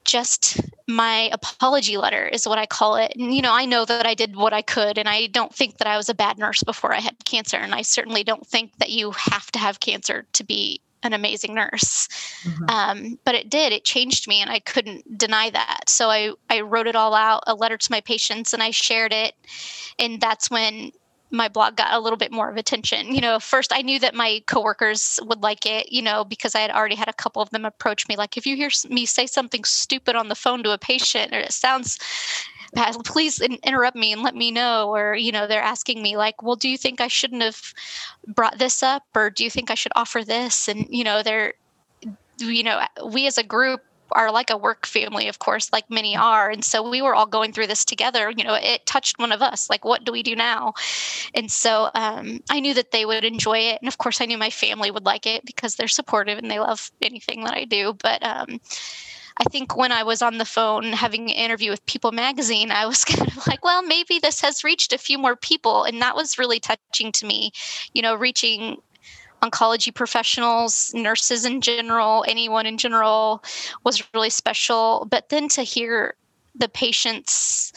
just 0.09 0.59
my 0.87 1.29
apology 1.33 1.99
letter 1.99 2.27
is 2.27 2.49
what 2.49 2.59
I 2.59 2.65
call 2.65 2.97
it. 2.97 3.13
And, 3.15 3.35
you 3.35 3.43
know, 3.43 3.53
I 3.53 3.67
know 3.67 3.85
that 3.85 4.07
I 4.07 4.15
did 4.15 4.35
what 4.35 4.55
I 4.55 4.63
could, 4.63 4.97
and 4.97 5.07
I 5.09 5.27
don't 5.27 5.55
think 5.55 5.77
that 5.77 5.87
I 5.87 5.99
was 5.99 6.09
a 6.09 6.15
bad 6.15 6.39
nurse 6.39 6.63
before 6.63 6.95
I 6.95 7.01
had 7.01 7.25
cancer. 7.27 7.59
And 7.59 7.75
I 7.75 7.83
certainly 7.83 8.25
don't 8.25 8.47
think 8.47 8.79
that 8.79 8.89
you 8.89 9.11
have 9.11 9.53
to 9.53 9.59
have 9.59 9.81
cancer 9.81 10.27
to 10.33 10.45
be 10.45 10.81
an 11.03 11.13
amazing 11.13 11.55
nurse. 11.55 12.09
Mm-hmm. 12.43 12.71
Um, 12.71 13.19
but 13.25 13.35
it 13.35 13.51
did, 13.51 13.73
it 13.73 13.85
changed 13.85 14.27
me, 14.27 14.41
and 14.41 14.51
I 14.51 14.61
couldn't 14.61 15.19
deny 15.19 15.51
that. 15.51 15.89
So 15.89 16.09
I, 16.09 16.33
I 16.49 16.63
wrote 16.63 16.87
it 16.87 16.97
all 16.97 17.15
out, 17.15 17.45
a 17.47 17.55
letter 17.55 17.77
to 17.77 17.93
my 17.93 18.01
patients, 18.01 18.55
and 18.55 18.63
I 18.63 18.71
shared 18.71 19.13
it. 19.13 19.35
And 19.99 20.21
that's 20.21 20.51
when 20.51 20.91
my 21.31 21.49
blog 21.49 21.77
got 21.77 21.93
a 21.93 22.01
little 22.01 22.17
bit 22.17 22.33
more 22.33 22.49
of 22.49 22.57
attention. 22.57 23.15
You 23.15 23.21
know, 23.21 23.39
first 23.39 23.73
I 23.73 23.83
knew 23.83 23.99
that 24.01 24.15
my 24.15 24.43
coworkers 24.47 25.21
would 25.25 25.43
like 25.43 25.67
it, 25.67 25.93
you 25.93 26.03
know, 26.03 26.25
because 26.25 26.55
I 26.55 26.61
had 26.61 26.71
already 26.71 26.95
had 26.95 27.09
a 27.09 27.13
couple 27.13 27.43
of 27.43 27.51
them 27.51 27.65
approach 27.65 28.09
me 28.09 28.17
like 28.17 28.37
if 28.37 28.47
you 28.47 28.57
hear 28.57 28.71
me 28.89 29.07
say 29.07 29.27
something 29.27 29.65
stupid 29.65 30.17
on 30.17 30.29
the 30.29 30.35
phone 30.35 30.63
to 30.63 30.73
a 30.73 30.79
patient 30.79 31.35
or 31.35 31.39
it 31.39 31.53
sounds 31.53 31.99
bad, 32.73 32.97
please 33.05 33.41
interrupt 33.41 33.97
me 33.97 34.13
and 34.13 34.23
let 34.23 34.35
me 34.35 34.51
know 34.51 34.95
or 34.95 35.15
you 35.15 35.33
know, 35.33 35.47
they're 35.47 35.63
asking 35.63 36.03
me 36.03 36.17
like, 36.17 36.43
"Well, 36.43 36.57
do 36.57 36.69
you 36.69 36.79
think 36.79 37.01
I 37.01 37.09
shouldn't 37.09 37.43
have 37.43 37.75
brought 38.27 38.59
this 38.59 38.83
up 38.83 39.05
or 39.15 39.31
do 39.31 39.45
you 39.45 39.51
think 39.51 39.71
I 39.71 39.75
should 39.75 39.93
offer 39.97 40.25
this?" 40.25 40.69
and 40.69 40.87
you 40.89 41.05
know, 41.05 41.23
they're 41.23 41.55
you 42.39 42.63
know, 42.63 42.81
we 43.05 43.27
as 43.27 43.37
a 43.39 43.43
group 43.43 43.83
are 44.13 44.31
like 44.31 44.51
a 44.51 44.57
work 44.57 44.87
family, 44.87 45.29
of 45.29 45.39
course, 45.39 45.73
like 45.73 45.91
many 45.91 46.17
are. 46.17 46.51
And 46.51 46.65
so 46.65 46.89
we 46.89 47.03
were 47.03 47.15
all 47.15 47.27
going 47.27 47.53
through 47.53 47.67
this 47.67 47.85
together. 47.85 48.31
You 48.37 48.45
know, 48.45 48.55
it 48.55 48.87
touched 48.87 49.19
one 49.19 49.33
of 49.33 49.43
us. 49.43 49.69
Like, 49.71 49.85
what 49.85 50.05
do 50.05 50.13
we 50.13 50.23
do 50.23 50.35
now? 50.35 50.75
And 51.35 51.51
so 51.51 51.91
um, 51.95 52.41
I 52.51 52.61
knew 52.61 52.75
that 52.75 52.91
they 52.91 53.05
would 53.05 53.25
enjoy 53.25 53.59
it. 53.59 53.81
And 53.81 53.89
of 53.89 53.99
course, 53.99 54.21
I 54.21 54.27
knew 54.27 54.39
my 54.39 54.51
family 54.51 54.91
would 54.91 55.07
like 55.07 55.27
it 55.27 55.45
because 55.45 55.77
they're 55.77 55.89
supportive 55.89 56.39
and 56.39 56.51
they 56.51 56.61
love 56.61 56.91
anything 57.03 57.45
that 57.45 57.55
I 57.55 57.65
do. 57.65 57.95
But 57.95 58.23
um, 58.25 58.61
I 59.39 59.45
think 59.45 59.77
when 59.77 59.93
I 59.93 60.03
was 60.03 60.21
on 60.21 60.39
the 60.39 60.45
phone 60.45 60.93
having 60.93 61.31
an 61.31 61.37
interview 61.37 61.71
with 61.71 61.85
People 61.87 62.13
Magazine, 62.13 62.71
I 62.73 62.87
was 62.87 63.05
kind 63.05 63.29
of 63.29 63.47
like, 63.47 63.65
well, 63.65 63.83
maybe 63.83 64.19
this 64.19 64.41
has 64.41 64.65
reached 64.65 64.93
a 64.93 64.99
few 64.99 65.19
more 65.19 65.37
people. 65.37 65.85
And 65.85 66.03
that 66.03 66.17
was 66.17 66.39
really 66.39 66.61
touching 66.61 67.13
to 67.13 67.27
me, 67.27 67.53
you 67.95 68.03
know, 68.03 68.15
reaching 68.15 68.79
oncology 69.43 69.95
professionals, 69.95 70.93
nurses 70.95 71.45
in 71.45 71.61
general, 71.61 72.25
anyone 72.29 72.67
in 72.67 72.79
general 72.79 73.43
was 73.85 74.03
really 74.13 74.31
special. 74.31 75.07
But 75.11 75.29
then 75.29 75.49
to 75.51 75.63
hear 75.63 76.15
the 76.55 76.69
patients 76.69 77.73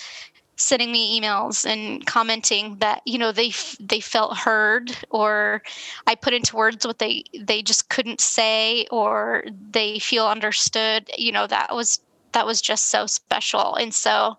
sending 0.55 0.91
me 0.91 1.19
emails 1.19 1.65
and 1.65 2.05
commenting 2.05 2.77
that 2.77 3.01
you 3.05 3.17
know 3.17 3.31
they 3.31 3.51
they 3.79 3.99
felt 3.99 4.37
heard 4.37 4.95
or 5.09 5.63
I 6.05 6.13
put 6.13 6.33
into 6.33 6.55
words 6.55 6.85
what 6.85 6.99
they 6.99 7.23
they 7.39 7.63
just 7.63 7.89
couldn't 7.89 8.21
say 8.21 8.85
or 8.91 9.43
they 9.71 9.97
feel 9.97 10.27
understood 10.27 11.09
you 11.17 11.31
know 11.31 11.47
that 11.47 11.73
was 11.73 11.99
that 12.33 12.45
was 12.45 12.61
just 12.61 12.89
so 12.89 13.07
special 13.07 13.75
and 13.75 13.93
so 13.93 14.37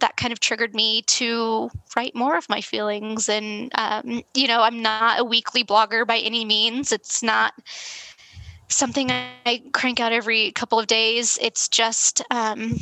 that 0.00 0.16
kind 0.16 0.32
of 0.32 0.40
triggered 0.40 0.74
me 0.74 1.02
to 1.02 1.70
write 1.96 2.14
more 2.14 2.36
of 2.36 2.48
my 2.48 2.60
feelings. 2.60 3.28
And, 3.28 3.70
um, 3.76 4.22
you 4.34 4.48
know, 4.48 4.62
I'm 4.62 4.82
not 4.82 5.20
a 5.20 5.24
weekly 5.24 5.64
blogger 5.64 6.06
by 6.06 6.18
any 6.18 6.44
means. 6.44 6.92
It's 6.92 7.22
not 7.22 7.54
something 8.68 9.10
I 9.10 9.62
crank 9.72 10.00
out 10.00 10.12
every 10.12 10.52
couple 10.52 10.78
of 10.78 10.86
days. 10.86 11.38
It's 11.40 11.68
just, 11.68 12.22
um, 12.30 12.78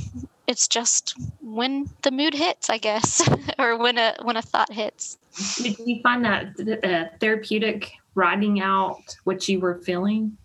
it's 0.48 0.66
just 0.66 1.14
when 1.42 1.88
the 2.02 2.10
mood 2.10 2.34
hits, 2.34 2.70
I 2.70 2.78
guess, 2.78 3.22
or 3.58 3.76
when 3.76 3.98
a 3.98 4.16
when 4.22 4.36
a 4.36 4.42
thought 4.42 4.72
hits. 4.72 5.18
Did 5.62 5.78
you 5.78 6.00
find 6.02 6.24
that 6.24 6.82
uh, 6.82 7.16
therapeutic 7.20 7.92
writing 8.14 8.60
out 8.60 9.16
what 9.24 9.46
you 9.48 9.60
were 9.60 9.78
feeling? 9.78 10.36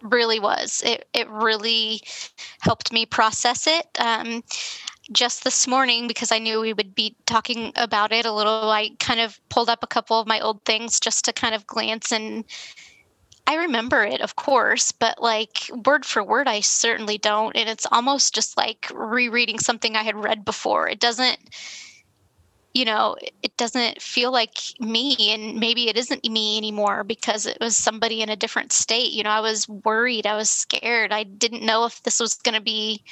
Really 0.00 0.38
was. 0.38 0.82
It 0.86 1.08
it 1.12 1.28
really 1.28 2.00
helped 2.60 2.92
me 2.92 3.04
process 3.04 3.66
it. 3.66 3.86
Um, 3.98 4.44
just 5.12 5.44
this 5.44 5.66
morning 5.66 6.08
because 6.08 6.32
I 6.32 6.38
knew 6.38 6.60
we 6.60 6.72
would 6.72 6.94
be 6.94 7.14
talking 7.26 7.72
about 7.76 8.12
it 8.12 8.26
a 8.26 8.32
little. 8.32 8.70
I 8.70 8.90
kind 8.98 9.20
of 9.20 9.40
pulled 9.48 9.68
up 9.68 9.82
a 9.82 9.86
couple 9.86 10.18
of 10.18 10.26
my 10.26 10.40
old 10.40 10.64
things 10.64 11.00
just 11.00 11.24
to 11.26 11.32
kind 11.32 11.54
of 11.54 11.66
glance 11.66 12.12
and 12.12 12.44
I 13.46 13.54
remember 13.54 14.02
it, 14.02 14.20
of 14.20 14.34
course, 14.34 14.90
but 14.90 15.22
like 15.22 15.70
word 15.84 16.04
for 16.04 16.22
word, 16.24 16.48
I 16.48 16.60
certainly 16.60 17.16
don't. 17.16 17.56
And 17.56 17.68
it's 17.68 17.86
almost 17.92 18.34
just 18.34 18.56
like 18.56 18.90
rereading 18.92 19.60
something 19.60 19.94
I 19.94 20.02
had 20.02 20.16
read 20.16 20.44
before. 20.44 20.88
It 20.88 20.98
doesn't, 20.98 21.38
you 22.74 22.84
know, 22.84 23.16
it 23.42 23.56
doesn't 23.56 24.02
feel 24.02 24.32
like 24.32 24.58
me. 24.80 25.16
And 25.30 25.60
maybe 25.60 25.88
it 25.88 25.96
isn't 25.96 26.28
me 26.28 26.58
anymore 26.58 27.04
because 27.04 27.46
it 27.46 27.58
was 27.60 27.76
somebody 27.76 28.20
in 28.20 28.30
a 28.30 28.36
different 28.36 28.72
state. 28.72 29.12
You 29.12 29.22
know, 29.22 29.30
I 29.30 29.40
was 29.40 29.68
worried, 29.68 30.26
I 30.26 30.34
was 30.34 30.50
scared. 30.50 31.12
I 31.12 31.22
didn't 31.22 31.64
know 31.64 31.84
if 31.84 32.02
this 32.02 32.18
was 32.18 32.34
going 32.34 32.56
to 32.56 32.60
be 32.60 33.04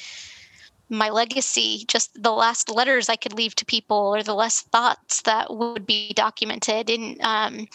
my 0.88 1.10
legacy, 1.10 1.84
just 1.88 2.22
the 2.22 2.32
last 2.32 2.70
letters 2.70 3.08
I 3.08 3.16
could 3.16 3.32
leave 3.32 3.54
to 3.56 3.64
people 3.64 3.96
or 3.96 4.22
the 4.22 4.34
last 4.34 4.66
thoughts 4.68 5.22
that 5.22 5.54
would 5.54 5.86
be 5.86 6.12
documented. 6.14 6.90
And, 6.90 7.20
um, 7.22 7.68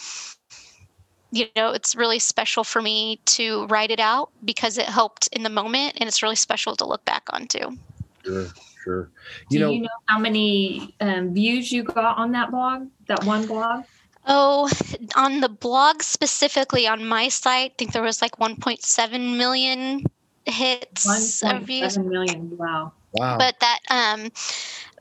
you 1.32 1.46
know, 1.56 1.70
it's 1.72 1.94
really 1.94 2.18
special 2.18 2.64
for 2.64 2.80
me 2.82 3.20
to 3.26 3.66
write 3.66 3.90
it 3.90 4.00
out 4.00 4.30
because 4.44 4.78
it 4.78 4.86
helped 4.86 5.28
in 5.28 5.42
the 5.42 5.50
moment 5.50 5.96
and 5.98 6.08
it's 6.08 6.22
really 6.22 6.36
special 6.36 6.76
to 6.76 6.86
look 6.86 7.04
back 7.04 7.24
on 7.30 7.46
too. 7.46 7.78
Sure, 8.24 8.46
sure. 8.82 9.10
You 9.50 9.58
Do 9.58 9.64
know, 9.64 9.70
you 9.72 9.80
know 9.82 9.88
how 10.06 10.18
many 10.18 10.94
um, 11.00 11.34
views 11.34 11.72
you 11.72 11.82
got 11.82 12.18
on 12.18 12.32
that 12.32 12.50
blog, 12.50 12.88
that 13.06 13.24
one 13.24 13.46
blog? 13.46 13.84
Oh, 14.26 14.70
on 15.16 15.40
the 15.40 15.48
blog 15.48 16.02
specifically 16.02 16.86
on 16.86 17.06
my 17.06 17.28
site, 17.28 17.72
I 17.72 17.74
think 17.78 17.92
there 17.92 18.02
was 18.02 18.20
like 18.20 18.36
1.7 18.36 19.36
million 19.36 20.04
hits. 20.44 21.06
1.7 21.06 22.04
million. 22.06 22.56
Wow. 22.56 22.92
Wow. 23.12 23.38
But 23.38 23.56
that, 23.60 23.80
um, 23.90 24.30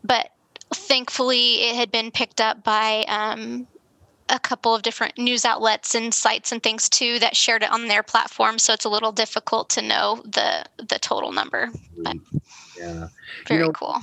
but 0.03 0.31
thankfully 0.73 1.63
it 1.63 1.75
had 1.75 1.91
been 1.91 2.11
picked 2.11 2.41
up 2.41 2.63
by 2.63 3.03
um, 3.07 3.67
a 4.29 4.39
couple 4.39 4.73
of 4.73 4.81
different 4.81 5.17
news 5.17 5.45
outlets 5.45 5.95
and 5.95 6.13
sites 6.13 6.51
and 6.51 6.61
things 6.61 6.87
too 6.89 7.19
that 7.19 7.35
shared 7.35 7.63
it 7.63 7.71
on 7.71 7.87
their 7.87 8.03
platform. 8.03 8.59
So 8.59 8.73
it's 8.73 8.85
a 8.85 8.89
little 8.89 9.11
difficult 9.11 9.69
to 9.71 9.81
know 9.81 10.21
the 10.25 10.65
the 10.77 10.99
total 10.99 11.31
number. 11.31 11.69
But 11.97 12.17
yeah, 12.77 13.07
very 13.47 13.61
you 13.61 13.65
know, 13.67 13.71
cool. 13.73 13.97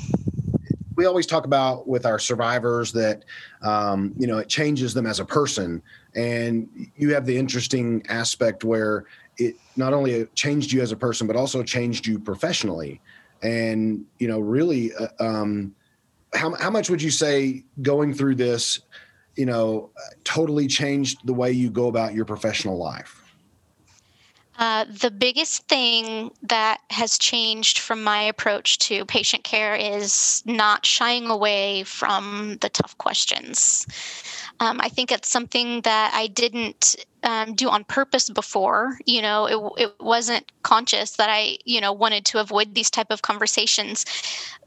We 0.97 1.05
always 1.05 1.27
talk 1.27 1.45
about 1.45 1.87
with 1.87 2.07
our 2.07 2.19
survivors 2.19 2.93
that 2.93 3.25
um, 3.63 4.15
you 4.19 4.27
know 4.27 4.39
it 4.39 4.49
changes 4.49 4.95
them 4.95 5.07
as 5.07 5.21
a 5.21 5.25
person, 5.25 5.83
and 6.15 6.69
you 6.97 7.15
have 7.15 7.27
the 7.27 7.37
interesting 7.37 8.03
aspect 8.09 8.65
where 8.65 9.07
it 9.39 9.57
not 9.77 9.93
only 9.93 10.27
changed 10.35 10.73
you 10.73 10.81
as 10.81 10.91
a 10.91 10.97
person 10.97 11.27
but 11.27 11.37
also 11.37 11.63
changed 11.63 12.07
you 12.07 12.19
professionally 12.19 13.01
and 13.43 14.05
you 14.19 14.29
know 14.29 14.41
really 14.41 14.93
uh, 14.95 15.09
um, 15.21 15.75
how, 16.35 16.55
how 16.57 16.71
much 16.71 16.91
would 16.91 17.03
you 17.03 17.11
say 17.11 17.65
going 17.83 18.13
through 18.15 18.35
this 18.35 18.81
you 19.37 19.47
know 19.47 19.91
totally 20.25 20.67
changed 20.67 21.19
the 21.27 21.35
way 21.35 21.51
you 21.51 21.71
go 21.71 21.89
about 21.89 22.15
your 22.15 22.25
professional 22.25 22.77
life 22.77 23.27
uh, 24.59 24.87
the 24.89 25.11
biggest 25.11 25.69
thing 25.69 26.31
that 26.43 26.81
has 26.91 27.19
changed 27.19 27.79
from 27.79 28.03
my 28.03 28.23
approach 28.23 28.79
to 28.79 29.05
patient 29.05 29.45
care 29.45 29.75
is 29.75 30.43
not 30.47 30.87
shying 30.87 31.29
away 31.29 31.83
from 31.85 32.57
the 32.63 32.71
tough 32.71 32.97
questions. 32.97 33.87
Um, 34.61 34.81
I 34.81 34.89
think 34.89 35.13
it's 35.13 35.29
something 35.29 35.83
that 35.83 36.13
I 36.15 36.29
didn't 36.29 36.97
um, 37.23 37.55
do 37.55 37.69
on 37.69 37.85
purpose 37.85 38.31
before. 38.31 38.99
You 39.05 39.21
know, 39.21 39.47
it, 39.47 39.83
it 39.83 39.95
wasn't 40.01 40.51
conscious 40.63 41.13
that 41.17 41.29
I, 41.29 41.59
you 41.65 41.81
know, 41.81 41.93
wanted 41.93 42.25
to 42.27 42.41
avoid 42.41 42.75
these 42.75 42.91
type 42.91 43.09
of 43.11 43.23
conversations, 43.23 44.07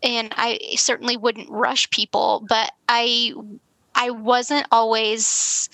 and 0.04 0.34
I 0.38 0.60
certainly 0.76 1.18
wouldn't 1.18 1.50
rush 1.50 1.90
people. 1.90 2.46
But 2.48 2.72
I, 2.88 3.34
I 3.96 4.12
wasn't 4.12 4.68
always 4.72 5.70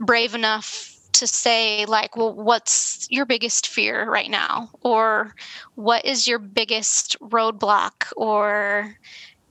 brave 0.00 0.34
enough 0.34 0.94
to 1.12 1.26
say 1.26 1.84
like 1.86 2.16
well 2.16 2.32
what's 2.32 3.08
your 3.10 3.26
biggest 3.26 3.66
fear 3.66 4.08
right 4.08 4.30
now 4.30 4.70
or 4.82 5.34
what 5.74 6.04
is 6.04 6.28
your 6.28 6.38
biggest 6.38 7.18
roadblock 7.18 8.12
or 8.16 8.96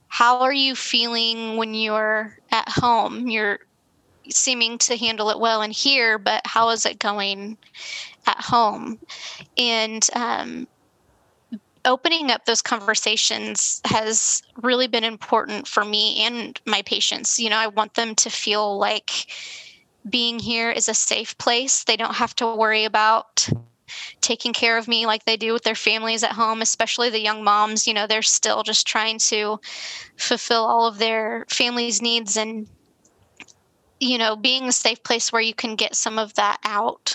how 0.06 0.38
are 0.38 0.52
you 0.52 0.74
feeling 0.74 1.58
when 1.58 1.74
you're 1.74 2.38
at 2.50 2.66
home 2.70 3.28
you're 3.28 3.58
seeming 4.30 4.78
to 4.78 4.96
handle 4.96 5.30
it 5.30 5.40
well 5.40 5.62
in 5.62 5.70
here 5.70 6.18
but 6.18 6.40
how 6.44 6.70
is 6.70 6.84
it 6.86 6.98
going 6.98 7.56
at 8.26 8.40
home 8.40 8.98
and 9.56 10.08
um, 10.14 10.66
opening 11.84 12.30
up 12.30 12.44
those 12.44 12.62
conversations 12.62 13.80
has 13.84 14.42
really 14.56 14.86
been 14.86 15.04
important 15.04 15.66
for 15.66 15.84
me 15.84 16.20
and 16.22 16.60
my 16.66 16.82
patients. 16.82 17.38
You 17.38 17.50
know, 17.50 17.56
I 17.56 17.68
want 17.68 17.94
them 17.94 18.14
to 18.16 18.30
feel 18.30 18.78
like 18.78 19.26
being 20.08 20.38
here 20.38 20.70
is 20.70 20.88
a 20.88 20.94
safe 20.94 21.36
place. 21.38 21.84
They 21.84 21.96
don't 21.96 22.14
have 22.14 22.34
to 22.36 22.54
worry 22.54 22.84
about 22.84 23.48
taking 24.20 24.52
care 24.52 24.76
of 24.76 24.86
me 24.86 25.06
like 25.06 25.24
they 25.24 25.36
do 25.36 25.52
with 25.52 25.62
their 25.62 25.74
families 25.74 26.22
at 26.22 26.32
home, 26.32 26.60
especially 26.60 27.08
the 27.10 27.20
young 27.20 27.42
moms. 27.42 27.86
You 27.86 27.94
know, 27.94 28.06
they're 28.06 28.22
still 28.22 28.62
just 28.62 28.86
trying 28.86 29.18
to 29.20 29.58
fulfill 30.16 30.64
all 30.64 30.86
of 30.86 30.98
their 30.98 31.46
family's 31.48 32.02
needs 32.02 32.36
and, 32.36 32.68
you 34.00 34.18
know, 34.18 34.36
being 34.36 34.64
a 34.64 34.72
safe 34.72 35.02
place 35.02 35.32
where 35.32 35.42
you 35.42 35.54
can 35.54 35.76
get 35.76 35.94
some 35.94 36.18
of 36.18 36.34
that 36.34 36.58
out 36.64 37.14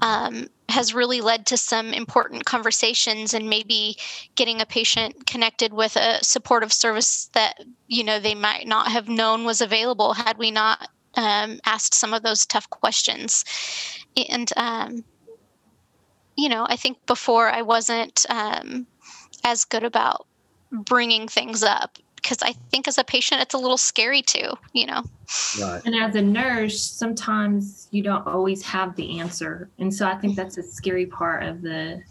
um, 0.00 0.48
has 0.68 0.94
really 0.94 1.20
led 1.20 1.46
to 1.46 1.56
some 1.56 1.92
important 1.92 2.44
conversations 2.44 3.34
and 3.34 3.50
maybe 3.50 3.96
getting 4.34 4.60
a 4.60 4.66
patient 4.66 5.26
connected 5.26 5.72
with 5.72 5.96
a 5.96 6.18
supportive 6.24 6.72
service 6.72 7.26
that 7.34 7.62
you 7.86 8.02
know 8.02 8.18
they 8.18 8.34
might 8.34 8.66
not 8.66 8.90
have 8.90 9.08
known 9.08 9.44
was 9.44 9.60
available 9.60 10.14
had 10.14 10.38
we 10.38 10.50
not 10.50 10.88
um, 11.14 11.60
asked 11.66 11.92
some 11.92 12.14
of 12.14 12.22
those 12.22 12.46
tough 12.46 12.70
questions. 12.70 13.44
And 14.16 14.50
um, 14.56 15.04
you 16.36 16.48
know 16.48 16.66
i 16.68 16.76
think 16.76 17.04
before 17.06 17.50
i 17.50 17.62
wasn't 17.62 18.26
um, 18.28 18.86
as 19.44 19.64
good 19.64 19.84
about 19.84 20.26
bringing 20.70 21.28
things 21.28 21.62
up 21.62 21.98
because 22.22 22.38
I 22.42 22.52
think 22.70 22.86
as 22.88 22.98
a 22.98 23.04
patient, 23.04 23.42
it's 23.42 23.54
a 23.54 23.58
little 23.58 23.76
scary 23.76 24.22
too, 24.22 24.52
you 24.72 24.86
know. 24.86 25.02
Right. 25.60 25.82
And 25.84 25.94
as 25.94 26.14
a 26.14 26.22
nurse, 26.22 26.82
sometimes 26.82 27.88
you 27.90 28.02
don't 28.02 28.26
always 28.26 28.62
have 28.62 28.94
the 28.96 29.18
answer. 29.18 29.68
And 29.78 29.92
so 29.92 30.06
I 30.06 30.14
think 30.14 30.36
that's 30.36 30.56
a 30.56 30.62
scary 30.62 31.06
part 31.06 31.42
of 31.42 31.62
the 31.62 32.02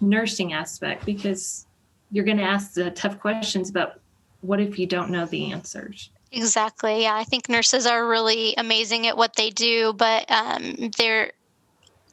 nursing 0.00 0.52
aspect 0.52 1.06
because 1.06 1.66
you're 2.10 2.24
going 2.24 2.36
to 2.36 2.42
ask 2.44 2.74
the 2.74 2.90
tough 2.90 3.18
questions, 3.18 3.70
but 3.70 4.00
what 4.42 4.60
if 4.60 4.78
you 4.78 4.86
don't 4.86 5.10
know 5.10 5.26
the 5.26 5.50
answers? 5.52 6.10
Exactly. 6.32 7.02
Yeah, 7.02 7.16
I 7.16 7.24
think 7.24 7.48
nurses 7.48 7.86
are 7.86 8.06
really 8.06 8.54
amazing 8.56 9.06
at 9.06 9.16
what 9.16 9.36
they 9.36 9.50
do, 9.50 9.92
but 9.92 10.30
um, 10.30 10.90
they're 10.98 11.32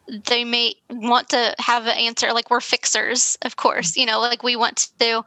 they 0.08 0.44
may 0.44 0.74
want 0.90 1.30
to 1.30 1.56
have 1.60 1.84
an 1.84 1.98
answer 1.98 2.34
like 2.34 2.50
we're 2.50 2.60
fixers 2.60 3.38
of 3.44 3.56
course 3.56 3.96
you 3.96 4.06
know 4.06 4.20
like 4.20 4.44
we 4.44 4.56
want 4.56 4.90
to 5.00 5.24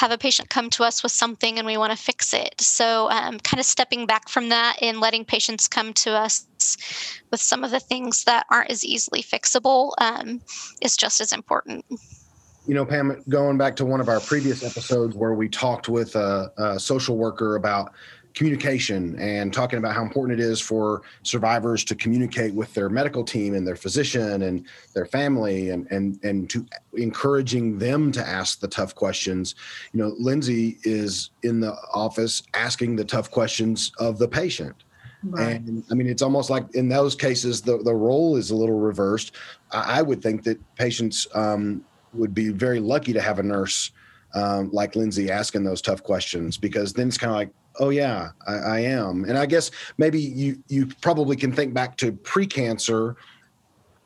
have 0.00 0.12
a 0.12 0.18
patient 0.18 0.48
come 0.48 0.70
to 0.70 0.82
us 0.82 1.02
with 1.02 1.12
something 1.12 1.58
and 1.58 1.66
we 1.66 1.76
want 1.76 1.92
to 1.92 1.96
fix 1.96 2.32
it. 2.32 2.58
So 2.60 3.10
um, 3.10 3.38
kind 3.40 3.60
of 3.60 3.66
stepping 3.66 4.06
back 4.06 4.30
from 4.30 4.48
that 4.48 4.78
and 4.80 4.98
letting 4.98 5.26
patients 5.26 5.68
come 5.68 5.92
to 5.94 6.12
us 6.12 6.46
with 7.30 7.40
some 7.40 7.64
of 7.64 7.70
the 7.70 7.80
things 7.80 8.24
that 8.24 8.46
aren't 8.50 8.70
as 8.70 8.84
easily 8.84 9.22
fixable 9.22 9.92
um, 9.98 10.40
is 10.80 10.96
just 10.96 11.20
as 11.20 11.32
important. 11.32 11.84
You 12.66 12.74
know 12.74 12.86
pam 12.86 13.22
going 13.28 13.58
back 13.58 13.74
to 13.76 13.84
one 13.84 14.00
of 14.00 14.08
our 14.08 14.20
previous 14.20 14.62
episodes 14.64 15.16
where 15.16 15.34
we 15.34 15.48
talked 15.48 15.88
with 15.88 16.14
a, 16.14 16.52
a 16.56 16.78
social 16.78 17.16
worker 17.16 17.56
about 17.56 17.92
communication 18.34 19.18
and 19.18 19.52
talking 19.52 19.78
about 19.78 19.94
how 19.94 20.02
important 20.02 20.38
it 20.38 20.42
is 20.42 20.60
for 20.60 21.02
survivors 21.22 21.84
to 21.84 21.94
communicate 21.94 22.54
with 22.54 22.72
their 22.74 22.88
medical 22.88 23.24
team 23.24 23.54
and 23.54 23.66
their 23.66 23.76
physician 23.76 24.42
and 24.42 24.66
their 24.94 25.06
family 25.06 25.70
and 25.70 25.86
and 25.90 26.22
and 26.22 26.48
to 26.50 26.64
encouraging 26.94 27.78
them 27.78 28.12
to 28.12 28.26
ask 28.26 28.60
the 28.60 28.68
tough 28.68 28.94
questions 28.94 29.54
you 29.92 30.00
know 30.00 30.14
lindsay 30.18 30.78
is 30.84 31.30
in 31.42 31.60
the 31.60 31.74
office 31.92 32.42
asking 32.54 32.96
the 32.96 33.04
tough 33.04 33.30
questions 33.30 33.92
of 33.98 34.18
the 34.18 34.28
patient 34.28 34.84
Right. 35.22 35.60
And 35.60 35.84
I 35.90 35.94
mean, 35.94 36.06
it's 36.06 36.22
almost 36.22 36.48
like 36.48 36.74
in 36.74 36.88
those 36.88 37.14
cases, 37.14 37.60
the, 37.60 37.76
the 37.82 37.94
role 37.94 38.36
is 38.36 38.52
a 38.52 38.56
little 38.56 38.80
reversed. 38.80 39.36
I, 39.70 39.98
I 39.98 40.02
would 40.02 40.22
think 40.22 40.44
that 40.44 40.58
patients 40.76 41.26
um, 41.34 41.84
would 42.14 42.34
be 42.34 42.48
very 42.48 42.80
lucky 42.80 43.12
to 43.12 43.20
have 43.20 43.38
a 43.38 43.42
nurse 43.42 43.92
um, 44.34 44.70
like 44.72 44.96
Lindsay 44.96 45.30
asking 45.30 45.64
those 45.64 45.82
tough 45.82 46.02
questions 46.02 46.56
because 46.56 46.92
then 46.92 47.08
it's 47.08 47.18
kind 47.18 47.30
of 47.30 47.36
like, 47.36 47.50
oh 47.78 47.90
yeah, 47.90 48.30
I, 48.46 48.54
I, 48.54 48.78
am. 48.80 49.24
And 49.24 49.38
I 49.38 49.46
guess 49.46 49.70
maybe 49.98 50.20
you 50.20 50.62
you 50.68 50.86
probably 51.00 51.36
can 51.36 51.52
think 51.52 51.72
back 51.74 51.96
to 51.98 52.12
pre-cancer. 52.12 53.16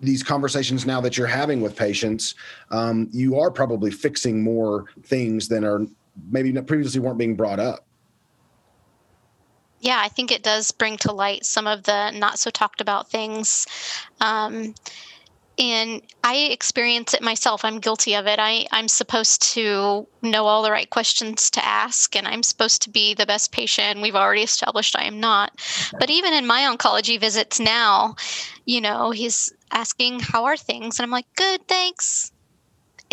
These 0.01 0.23
conversations 0.23 0.85
now 0.85 1.01
that 1.01 1.17
you're 1.17 1.27
having 1.27 1.61
with 1.61 1.77
patients, 1.77 2.35
um, 2.71 3.09
you 3.13 3.39
are 3.39 3.51
probably 3.51 3.91
fixing 3.91 4.43
more 4.43 4.87
things 5.05 5.49
than 5.49 5.65
are 5.65 5.87
maybe 6.31 6.53
previously 6.63 7.01
weren't 7.01 7.19
being 7.19 7.37
brought 7.37 7.59
up. 7.59 7.87
Yeah, 9.81 10.01
I 10.01 10.09
think 10.09 10.33
it 10.33 10.43
does 10.43 10.73
bring 10.73 10.97
to 10.99 11.13
light 11.13 11.45
some 11.45 11.67
of 11.67 11.83
the 11.83 12.11
not 12.11 12.39
so 12.39 12.51
talked 12.51 12.81
about 12.81 13.11
things. 13.11 13.67
Um, 14.21 14.75
and 15.59 16.03
i 16.23 16.37
experience 16.37 17.15
it 17.15 17.23
myself. 17.23 17.65
I'm 17.65 17.79
guilty 17.79 18.15
of 18.15 18.27
it. 18.27 18.39
I, 18.39 18.67
i'm 18.73 18.89
supposed 18.89 19.43
to 19.55 20.07
know 20.23 20.47
all 20.47 20.63
the 20.63 20.71
right 20.71 20.89
questions 20.91 21.51
to 21.51 21.65
ask 21.65 22.17
and 22.17 22.27
i'm 22.27 22.43
supposed 22.43 22.83
to 22.83 22.91
be 22.91 23.15
the 23.15 23.27
best 23.27 23.53
patient. 23.53 24.03
We've 24.03 24.17
already 24.17 24.43
established 24.43 24.97
i 24.99 25.05
am 25.05 25.21
not. 25.21 25.53
But 25.99 26.11
even 26.11 26.33
in 26.35 26.47
my 26.47 26.63
oncology 26.63 27.19
visits 27.21 27.61
now 27.61 28.17
you 28.65 28.81
know 28.81 29.11
he's 29.11 29.53
asking 29.71 30.21
how 30.21 30.45
are 30.45 30.57
things? 30.57 30.99
And 30.99 31.05
i'm 31.05 31.11
like 31.11 31.27
good 31.37 31.67
thanks 31.69 32.33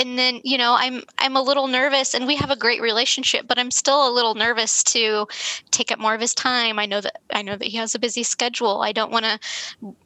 and 0.02 0.18
then 0.18 0.42
you 0.44 0.58
know 0.58 0.76
i'm 0.78 1.04
i'm 1.20 1.36
a 1.36 1.42
little 1.42 1.68
nervous 1.68 2.14
and 2.14 2.28
we 2.28 2.36
have 2.36 2.50
a 2.50 2.56
great 2.56 2.82
relationship 2.82 3.48
but 3.48 3.60
i'm 3.60 3.72
still 3.72 4.10
a 4.10 4.12
little 4.12 4.34
nervous 4.34 4.84
to 4.84 5.28
take 5.70 5.92
up 5.92 6.00
more 6.00 6.14
of 6.16 6.22
his 6.22 6.34
time. 6.34 6.80
I 6.80 6.86
know 6.86 7.02
that 7.02 7.22
i 7.32 7.42
know 7.42 7.56
that 7.56 7.68
he 7.68 7.78
has 7.78 7.96
a 7.96 8.00
busy 8.00 8.24
schedule. 8.24 8.82
I 8.82 8.92
don't 8.92 9.12
want 9.12 9.26
to 9.26 9.40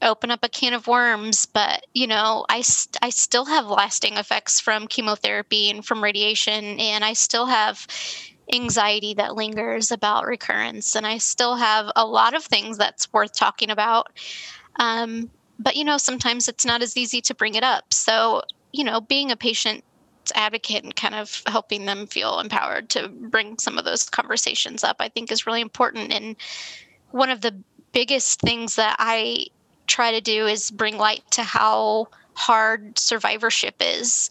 open 0.02 0.32
up 0.32 0.44
a 0.44 0.50
can 0.50 0.74
of 0.74 0.88
worms 0.88 1.46
but 1.46 1.86
you 1.94 2.08
know 2.08 2.46
i 2.50 2.64
i 3.02 3.10
still 3.10 3.46
have 3.46 3.68
lasting 3.68 4.18
effects 4.18 4.60
from 4.60 4.88
chemotherapy 4.88 5.70
and 5.70 5.86
from 5.86 6.04
radiation 6.04 6.80
and 6.80 7.04
i 7.04 7.14
still 7.14 7.46
have 7.46 7.88
anxiety 8.54 9.14
that 9.16 9.36
lingers 9.36 9.92
about 9.92 10.26
recurrence 10.26 10.96
and 10.96 11.08
i 11.08 11.18
still 11.18 11.56
have 11.56 11.92
a 11.96 12.06
lot 12.06 12.34
of 12.34 12.44
things 12.44 12.78
that's 12.78 13.12
worth 13.14 13.34
talking 13.34 13.70
about. 13.70 14.08
Um, 14.78 15.32
but 15.58 15.76
you 15.76 15.84
know 15.86 15.98
sometimes 15.98 16.48
it's 16.48 16.66
not 16.66 16.82
as 16.82 16.98
easy 16.98 17.22
to 17.22 17.34
bring 17.34 17.56
it 17.56 17.64
up. 17.64 17.94
So 17.94 18.42
you 18.76 18.84
know, 18.84 19.00
being 19.02 19.32
a 19.32 19.36
patient 19.36 19.84
advocate 20.34 20.84
and 20.84 20.96
kind 20.96 21.16
of 21.16 21.42
helping 21.48 21.86
them 21.86 22.08
feel 22.08 22.40
empowered 22.40 22.90
to 22.90 23.08
bring 23.08 23.58
some 23.58 23.78
of 23.78 23.86
those 23.86 24.10
conversations 24.10 24.84
up, 24.84 24.98
I 25.00 25.10
think 25.10 25.32
is 25.32 25.46
really 25.46 25.62
important. 25.62 26.12
And 26.12 26.36
one 27.12 27.30
of 27.30 27.42
the 27.42 27.56
biggest 27.94 28.42
things 28.42 28.76
that 28.76 28.96
I 29.00 29.48
try 29.88 30.12
to 30.12 30.22
do 30.22 30.48
is 30.48 30.72
bring 30.72 30.98
light 30.98 31.24
to 31.32 31.44
how 31.44 32.08
hard 32.34 32.98
survivorship 33.00 33.76
is. 33.80 34.30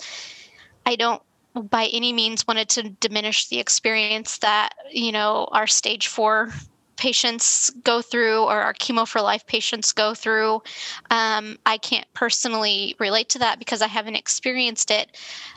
I 0.85 0.97
don't 0.97 1.23
by 1.55 1.87
any 1.87 2.13
means 2.13 2.49
wanted 2.49 2.69
to 2.71 2.83
diminish 2.83 3.47
the 3.47 3.61
experience 3.61 4.39
that, 4.39 4.75
you 4.91 5.13
know, 5.13 5.49
our 5.53 5.69
stage 5.69 6.09
four 6.09 6.53
patients 6.97 7.71
go 7.83 8.03
through 8.03 8.43
or 8.43 8.61
our 8.61 8.75
chemo 8.75 9.07
for 9.07 9.21
life 9.21 9.47
patients 9.47 9.93
go 9.93 10.15
through. 10.15 10.63
Um, 11.11 11.59
I 11.67 11.79
can't 11.79 12.07
personally 12.15 12.97
relate 12.99 13.29
to 13.31 13.39
that 13.41 13.59
because 13.59 13.83
I 13.83 13.89
haven't 13.89 14.17
experienced 14.17 14.91
it, 14.91 15.17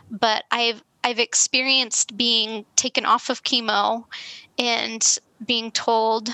but 0.09 0.43
I've 0.51 0.83
I've 1.03 1.19
experienced 1.19 2.17
being 2.17 2.65
taken 2.75 3.05
off 3.05 3.29
of 3.29 3.43
chemo 3.43 4.05
and 4.59 5.19
being 5.45 5.71
told, 5.71 6.29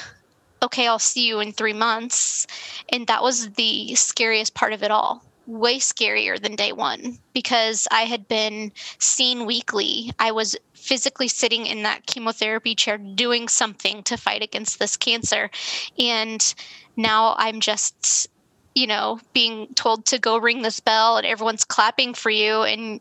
okay, 0.64 0.88
I'll 0.88 0.98
see 0.98 1.28
you 1.28 1.42
in 1.42 1.52
three 1.52 1.74
months. 1.74 2.48
And 2.90 3.06
that 3.08 3.22
was 3.22 3.50
the 3.52 3.94
scariest 3.96 4.56
part 4.56 4.74
of 4.74 4.82
it 4.82 4.90
all 4.90 5.24
way 5.46 5.78
scarier 5.78 6.42
than 6.42 6.56
day 6.56 6.72
one 6.72 7.18
because 7.34 7.88
I 7.92 8.04
had 8.04 8.28
been 8.28 8.72
seen 9.00 9.46
weekly. 9.46 10.12
I 10.20 10.32
was 10.32 10.56
physically 10.74 11.28
sitting 11.28 11.66
in 11.66 11.84
that 11.84 12.06
chemotherapy 12.06 12.76
chair 12.76 12.98
doing 12.98 13.48
something 13.48 14.04
to 14.04 14.18
fight 14.18 14.42
against 14.42 14.80
this 14.80 14.98
cancer. 14.98 15.50
And 15.98 16.54
now 16.96 17.36
I'm 17.38 17.60
just, 17.60 18.28
you 18.76 18.88
know, 18.88 19.20
being 19.34 19.68
told 19.76 20.06
to 20.08 20.20
go 20.20 20.38
ring 20.38 20.62
this 20.62 20.80
bell 20.80 21.18
and 21.18 21.26
everyone's 21.26 21.66
clapping 21.66 22.14
for 22.14 22.30
you 22.30 22.64
and 22.64 23.00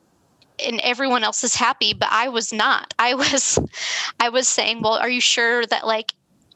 and 0.64 0.80
everyone 0.80 1.24
else 1.24 1.42
is 1.42 1.54
happy 1.54 1.94
but 1.94 2.08
i 2.12 2.28
was 2.28 2.52
not 2.52 2.92
i 2.98 3.14
was 3.14 3.58
i 4.20 4.28
was 4.28 4.46
saying 4.46 4.82
well 4.82 4.92
are 4.92 5.08
you 5.08 5.20
sure 5.20 5.64
that 5.66 5.86
like 5.86 6.12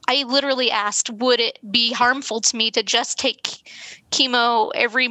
I 0.09 0.22
literally 0.22 0.70
asked, 0.70 1.11
would 1.11 1.40
it 1.40 1.59
be 1.70 1.92
harmful 1.92 2.40
to 2.40 2.57
me 2.57 2.70
to 2.70 2.83
just 2.83 3.18
take 3.18 3.68
chemo 4.11 4.70
every 4.75 5.09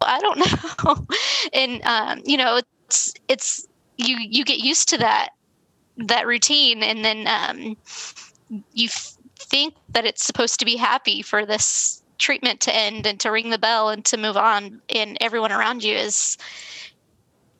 I 0.00 0.20
don't 0.20 0.38
know. 0.84 1.06
and 1.52 1.82
um, 1.84 2.22
you 2.24 2.36
know, 2.36 2.60
it's 2.86 3.14
it's 3.28 3.66
you 3.96 4.16
you 4.18 4.44
get 4.44 4.58
used 4.58 4.88
to 4.90 4.98
that 4.98 5.30
that 5.96 6.26
routine 6.26 6.82
and 6.82 7.04
then 7.04 7.26
um, 7.26 7.76
you 8.72 8.86
f- 8.86 9.16
think 9.36 9.74
that 9.90 10.04
it's 10.04 10.24
supposed 10.24 10.58
to 10.60 10.64
be 10.64 10.76
happy 10.76 11.22
for 11.22 11.44
this 11.44 12.02
treatment 12.18 12.60
to 12.60 12.74
end 12.74 13.06
and 13.06 13.18
to 13.20 13.30
ring 13.30 13.50
the 13.50 13.58
bell 13.58 13.88
and 13.88 14.04
to 14.04 14.16
move 14.16 14.36
on 14.36 14.80
and 14.94 15.16
everyone 15.20 15.52
around 15.52 15.82
you 15.82 15.94
is 15.94 16.36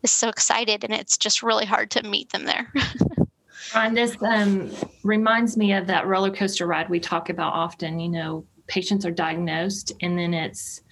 is 0.03 0.11
so 0.11 0.29
excited 0.29 0.85
and 0.85 0.92
it's 0.92 1.16
just 1.16 1.42
really 1.42 1.64
hard 1.64 1.90
to 1.90 2.03
meet 2.03 2.31
them 2.31 2.44
there 2.44 2.72
and 3.74 3.96
this 3.96 4.16
um, 4.22 4.70
reminds 5.03 5.57
me 5.57 5.72
of 5.72 5.87
that 5.87 6.07
roller 6.07 6.31
coaster 6.31 6.66
ride 6.66 6.88
we 6.88 7.00
talk 7.00 7.31
about 7.31 7.53
often 7.53 7.98
you 7.98 8.09
know 8.09 8.44
patients 8.66 9.05
are 9.05 9.11
diagnosed 9.11 9.92
and 10.03 10.18
then 10.18 10.33
it's 10.33 10.83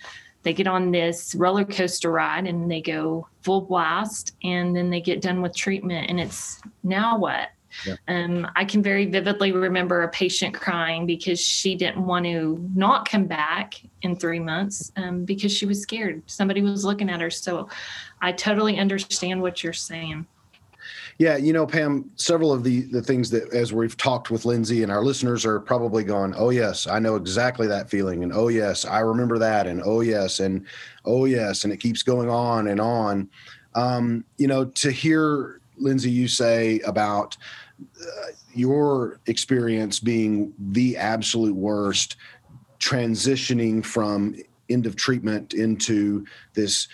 they 0.42 0.52
get 0.52 0.66
on 0.66 0.90
this 0.90 1.34
roller 1.34 1.64
coaster 1.64 2.10
ride 2.10 2.46
and 2.46 2.70
they 2.70 2.80
go 2.80 3.26
full 3.42 3.62
blast 3.62 4.34
and 4.42 4.74
then 4.74 4.90
they 4.90 5.00
get 5.00 5.20
done 5.20 5.42
with 5.42 5.54
treatment 5.54 6.08
and 6.08 6.20
it's 6.20 6.60
now 6.82 7.18
what 7.18 7.48
yeah. 7.86 7.96
Um, 8.08 8.50
I 8.56 8.64
can 8.64 8.82
very 8.82 9.06
vividly 9.06 9.52
remember 9.52 10.02
a 10.02 10.08
patient 10.08 10.54
crying 10.54 11.06
because 11.06 11.40
she 11.40 11.74
didn't 11.74 12.04
want 12.04 12.24
to 12.24 12.66
not 12.74 13.08
come 13.08 13.26
back 13.26 13.74
in 14.02 14.16
three 14.16 14.40
months 14.40 14.90
um, 14.96 15.24
because 15.24 15.52
she 15.52 15.66
was 15.66 15.82
scared. 15.82 16.22
Somebody 16.26 16.62
was 16.62 16.84
looking 16.84 17.10
at 17.10 17.20
her. 17.20 17.30
So 17.30 17.68
I 18.20 18.32
totally 18.32 18.78
understand 18.78 19.42
what 19.42 19.62
you're 19.62 19.72
saying. 19.72 20.26
Yeah, 21.18 21.36
you 21.36 21.52
know, 21.52 21.66
Pam, 21.66 22.10
several 22.14 22.52
of 22.52 22.62
the 22.62 22.82
the 22.82 23.02
things 23.02 23.28
that 23.30 23.52
as 23.52 23.72
we've 23.72 23.96
talked 23.96 24.30
with 24.30 24.44
Lindsay 24.44 24.84
and 24.84 24.92
our 24.92 25.02
listeners 25.02 25.44
are 25.44 25.58
probably 25.58 26.04
going, 26.04 26.32
"Oh 26.36 26.50
yes, 26.50 26.86
I 26.86 27.00
know 27.00 27.16
exactly 27.16 27.66
that 27.66 27.90
feeling," 27.90 28.22
and 28.22 28.32
"Oh 28.32 28.46
yes, 28.46 28.84
I 28.84 29.00
remember 29.00 29.36
that," 29.38 29.66
and 29.66 29.82
"Oh 29.84 30.00
yes," 30.00 30.38
and 30.38 30.64
"Oh 31.04 31.24
yes," 31.24 31.64
and 31.64 31.72
it 31.72 31.78
keeps 31.78 32.04
going 32.04 32.30
on 32.30 32.68
and 32.68 32.80
on. 32.80 33.28
Um, 33.74 34.24
you 34.36 34.46
know, 34.46 34.64
to 34.64 34.92
hear 34.92 35.60
Lindsay 35.76 36.10
you 36.10 36.28
say 36.28 36.78
about 36.80 37.36
uh, 38.00 38.32
your 38.54 39.18
experience 39.26 39.98
being 39.98 40.52
the 40.56 40.96
absolute 40.96 41.54
worst, 41.54 42.16
transitioning 42.78 43.84
from 43.84 44.36
end 44.70 44.86
of 44.86 44.94
treatment 44.94 45.52
into 45.52 46.24
this 46.54 46.86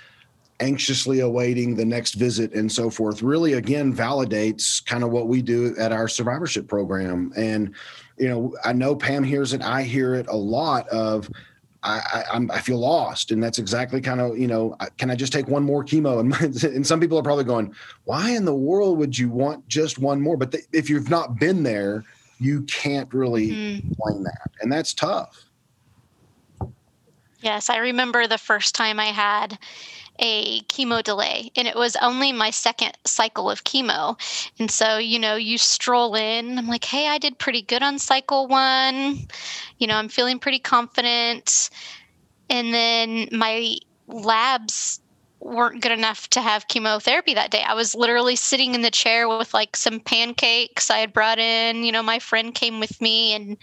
anxiously 0.61 1.21
awaiting 1.21 1.75
the 1.75 1.85
next 1.85 2.14
visit 2.14 2.53
and 2.53 2.71
so 2.71 2.88
forth 2.88 3.23
really 3.23 3.55
again 3.55 3.93
validates 3.95 4.85
kind 4.85 5.03
of 5.03 5.11
what 5.11 5.27
we 5.27 5.43
do 5.43 5.75
at 5.79 5.90
our 5.90 6.07
survivorship 6.07 6.69
program 6.69 7.33
and 7.37 7.75
you 8.19 8.29
know 8.29 8.55
i 8.64 8.73
know 8.73 8.95
pam 8.95 9.25
hears 9.25 9.53
it 9.53 9.62
i 9.62 9.83
hear 9.83 10.14
it 10.14 10.27
a 10.29 10.37
lot 10.37 10.88
of 10.88 11.29
I, 11.85 12.25
I, 12.33 12.40
I 12.51 12.61
feel 12.61 12.79
lost, 12.79 13.31
and 13.31 13.43
that's 13.43 13.59
exactly 13.59 14.01
kind 14.01 14.19
of 14.19 14.38
you 14.38 14.47
know. 14.47 14.75
Can 14.97 15.11
I 15.11 15.14
just 15.14 15.35
take 15.35 15.49
one 15.49 15.62
more 15.62 15.85
chemo? 15.85 16.14
And, 16.40 16.64
and 16.64 16.87
some 16.87 16.99
people 16.99 17.19
are 17.19 17.23
probably 17.23 17.45
going, 17.45 17.75
"Why 18.05 18.31
in 18.31 18.47
the 18.47 18.55
world 18.55 18.97
would 18.99 19.19
you 19.19 19.29
want 19.29 19.69
just 19.69 19.99
one 19.99 20.19
more?" 20.21 20.38
But 20.38 20.53
the, 20.53 20.62
if 20.73 20.88
you've 20.88 21.11
not 21.11 21.38
been 21.38 21.62
there, 21.62 22.03
you 22.40 22.62
can't 22.62 23.12
really 23.12 23.51
mm. 23.51 23.87
explain 23.87 24.23
that, 24.23 24.51
and 24.62 24.73
that's 24.73 24.95
tough. 24.95 25.45
Yes, 27.43 27.69
I 27.69 27.77
remember 27.77 28.27
the 28.27 28.38
first 28.38 28.75
time 28.75 28.99
I 28.99 29.07
had 29.07 29.59
a 30.20 30.61
chemo 30.62 31.03
delay 31.03 31.50
and 31.57 31.66
it 31.66 31.74
was 31.74 31.96
only 31.96 32.33
my 32.33 32.50
second 32.50 32.96
cycle 33.05 33.50
of 33.50 33.64
chemo 33.64 34.18
and 34.59 34.70
so 34.70 34.96
you 34.96 35.18
know 35.18 35.35
you 35.35 35.59
stroll 35.59 36.14
in 36.14 36.57
i'm 36.57 36.68
like 36.68 36.85
hey 36.85 37.09
i 37.09 37.18
did 37.18 37.38
pretty 37.38 37.62
good 37.62 37.83
on 37.83 37.98
cycle 37.98 38.46
one 38.46 39.18
you 39.79 39.87
know 39.87 39.96
i'm 39.96 40.09
feeling 40.09 40.38
pretty 40.38 40.61
confident 40.61 41.68
and 42.48 42.72
then 42.72 43.29
my 43.33 43.77
labs 44.07 45.00
weren't 45.40 45.83
good 45.83 45.92
enough 45.92 46.29
to 46.31 46.40
have 46.40 46.68
chemotherapy 46.68 47.35
that 47.35 47.50
day. 47.50 47.62
I 47.62 47.74
was 47.74 47.94
literally 47.94 48.35
sitting 48.35 48.74
in 48.74 48.81
the 48.81 48.90
chair 48.90 49.29
with 49.29 49.53
like 49.53 49.77
some 49.77 50.00
pancakes 50.00 50.90
I 50.90 50.98
had 50.98 51.12
brought 51.12 51.38
in. 51.38 51.85
You 51.85 51.92
know, 51.92 52.03
my 52.03 52.18
friend 52.18 52.55
came 52.55 52.81
with 52.81 53.00
me 53.00 53.35
and 53.35 53.59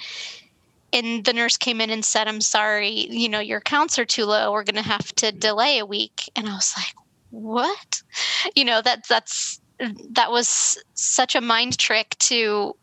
and 0.94 1.24
the 1.26 1.34
nurse 1.34 1.58
came 1.58 1.82
in 1.82 1.90
and 1.90 2.04
said, 2.04 2.28
I'm 2.28 2.42
sorry, 2.42 3.08
you 3.10 3.30
know, 3.30 3.40
your 3.40 3.62
counts 3.62 3.98
are 3.98 4.06
too 4.06 4.26
low. 4.26 4.52
We're 4.52 4.64
going 4.64 4.76
to 4.76 4.82
have 4.82 5.14
to 5.16 5.32
delay 5.32 5.80
a 5.80 5.86
week. 5.86 6.30
And 6.36 6.48
I 6.48 6.54
was 6.54 6.74
like, 6.78 6.94
what? 7.30 8.02
You 8.56 8.66
know, 8.66 8.82
that 8.82 9.08
that's, 9.08 9.62
that 10.12 10.32
was 10.32 10.78
such 10.94 11.36
a 11.36 11.42
mind 11.42 11.78
trick 11.78 12.16
to, 12.20 12.76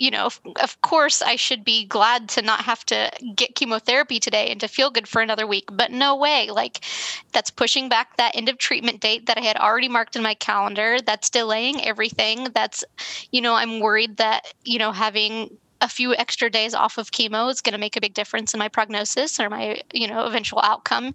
you 0.00 0.10
know, 0.10 0.28
of 0.60 0.80
course 0.82 1.22
I 1.22 1.36
should 1.36 1.64
be 1.64 1.86
glad 1.86 2.28
to 2.30 2.42
not 2.42 2.62
have 2.62 2.84
to 2.86 3.10
get 3.36 3.54
chemotherapy 3.54 4.18
today 4.18 4.50
and 4.50 4.60
to 4.60 4.68
feel 4.68 4.90
good 4.90 5.06
for 5.06 5.22
another 5.22 5.46
week, 5.46 5.64
but 5.72 5.92
no 5.92 6.16
way. 6.16 6.50
Like 6.50 6.84
that's 7.32 7.50
pushing 7.50 7.88
back 7.88 8.16
that 8.16 8.34
end 8.34 8.48
of 8.48 8.58
treatment 8.58 9.00
date 9.00 9.26
that 9.26 9.38
I 9.38 9.42
had 9.42 9.56
already 9.56 9.88
marked 9.88 10.16
in 10.16 10.22
my 10.22 10.34
calendar. 10.34 10.98
That's 11.00 11.30
delaying 11.30 11.84
everything. 11.84 12.48
That's, 12.54 12.84
you 13.30 13.40
know, 13.40 13.54
I'm 13.54 13.78
worried 13.78 14.16
that, 14.16 14.52
you 14.64 14.80
know, 14.80 14.90
having 14.90 15.56
a 15.80 15.88
few 15.88 16.14
extra 16.14 16.48
days 16.50 16.74
off 16.74 16.98
of 16.98 17.10
chemo 17.10 17.50
is 17.50 17.60
going 17.60 17.72
to 17.72 17.78
make 17.78 17.96
a 17.96 18.00
big 18.00 18.14
difference 18.14 18.54
in 18.54 18.58
my 18.58 18.68
prognosis 18.68 19.38
or 19.40 19.50
my 19.50 19.80
you 19.92 20.08
know 20.08 20.24
eventual 20.24 20.60
outcome. 20.60 21.12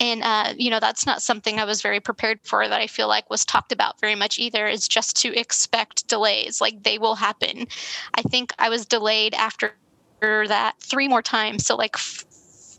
And 0.00 0.22
uh, 0.22 0.54
you 0.56 0.70
know 0.70 0.80
that's 0.80 1.06
not 1.06 1.22
something 1.22 1.58
i 1.58 1.64
was 1.64 1.82
very 1.82 2.00
prepared 2.00 2.40
for 2.44 2.68
that 2.68 2.80
i 2.80 2.86
feel 2.86 3.08
like 3.08 3.28
was 3.30 3.44
talked 3.44 3.72
about 3.72 4.00
very 4.00 4.14
much 4.14 4.38
either 4.38 4.66
is 4.66 4.88
just 4.88 5.16
to 5.22 5.38
expect 5.38 6.08
delays 6.08 6.60
like 6.60 6.82
they 6.82 6.98
will 6.98 7.14
happen. 7.14 7.66
I 8.14 8.22
think 8.22 8.52
i 8.58 8.68
was 8.68 8.86
delayed 8.86 9.34
after 9.34 9.74
that 10.20 10.74
three 10.80 11.08
more 11.08 11.22
times 11.22 11.66
so 11.66 11.74
like 11.74 11.96
f- 11.96 12.24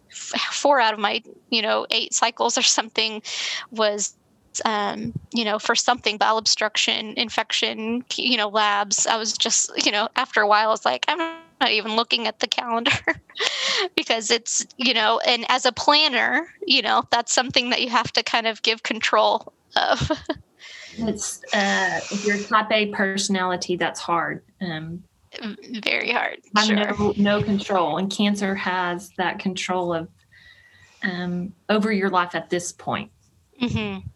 four 0.10 0.80
out 0.80 0.94
of 0.94 1.00
my 1.00 1.22
you 1.50 1.62
know 1.62 1.86
eight 1.92 2.14
cycles 2.14 2.58
or 2.58 2.62
something 2.62 3.22
was 3.72 4.16
um, 4.66 5.14
you 5.34 5.46
know, 5.46 5.60
for 5.60 5.76
something, 5.76 6.18
bowel 6.18 6.38
obstruction, 6.38 7.14
infection, 7.18 8.04
you 8.16 8.38
know, 8.38 8.50
labs. 8.50 9.08
I 9.08 9.18
was 9.18 9.34
just, 9.34 9.72
you 9.86 9.92
know, 9.92 10.10
after 10.16 10.42
a 10.42 10.48
while, 10.48 10.70
I 10.70 10.72
was 10.72 10.86
like, 10.86 11.06
I'm 11.08 11.18
not 11.18 11.72
even 11.72 11.96
looking 11.96 12.28
at 12.28 12.40
the 12.40 12.48
calendar 12.48 12.92
because 13.96 14.32
it's, 14.32 14.66
you 14.78 14.94
know, 14.94 15.20
and 15.26 15.46
as 15.50 15.66
a 15.66 15.72
planner, 15.72 16.48
you 16.66 16.82
know, 16.82 17.04
that's 17.12 17.34
something 17.34 17.70
that 17.70 17.82
you 17.82 17.90
have 17.90 18.12
to 18.14 18.24
kind 18.24 18.48
of 18.48 18.62
give 18.62 18.84
control 18.84 19.54
of. 19.76 20.12
it's 20.98 21.42
uh, 21.54 22.00
if 22.12 22.26
you're 22.26 22.38
a 22.38 22.44
type 22.44 22.72
A 22.72 22.88
personality, 22.88 23.76
that's 23.76 24.00
hard. 24.00 24.44
Um, 24.62 25.04
Very 25.82 26.12
hard. 26.12 26.38
Have 26.56 26.66
sure. 26.66 26.76
no, 26.76 27.14
no 27.18 27.44
control, 27.44 27.98
and 27.98 28.12
cancer 28.12 28.56
has 28.56 29.12
that 29.18 29.40
control 29.40 29.94
of 29.94 30.10
um, 31.04 31.54
over 31.70 31.92
your 31.92 32.10
life 32.10 32.36
at 32.36 32.50
this 32.50 32.72
point. 32.72 33.12
Mm-hmm. 33.64 34.08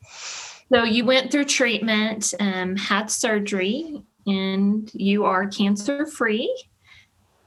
So 0.73 0.83
you 0.83 1.05
went 1.05 1.31
through 1.31 1.45
treatment, 1.45 2.33
um, 2.39 2.75
had 2.75 3.09
surgery, 3.09 4.01
and 4.25 4.91
you 4.93 5.23
are 5.23 5.47
cancer 5.47 6.05
free. 6.05 6.53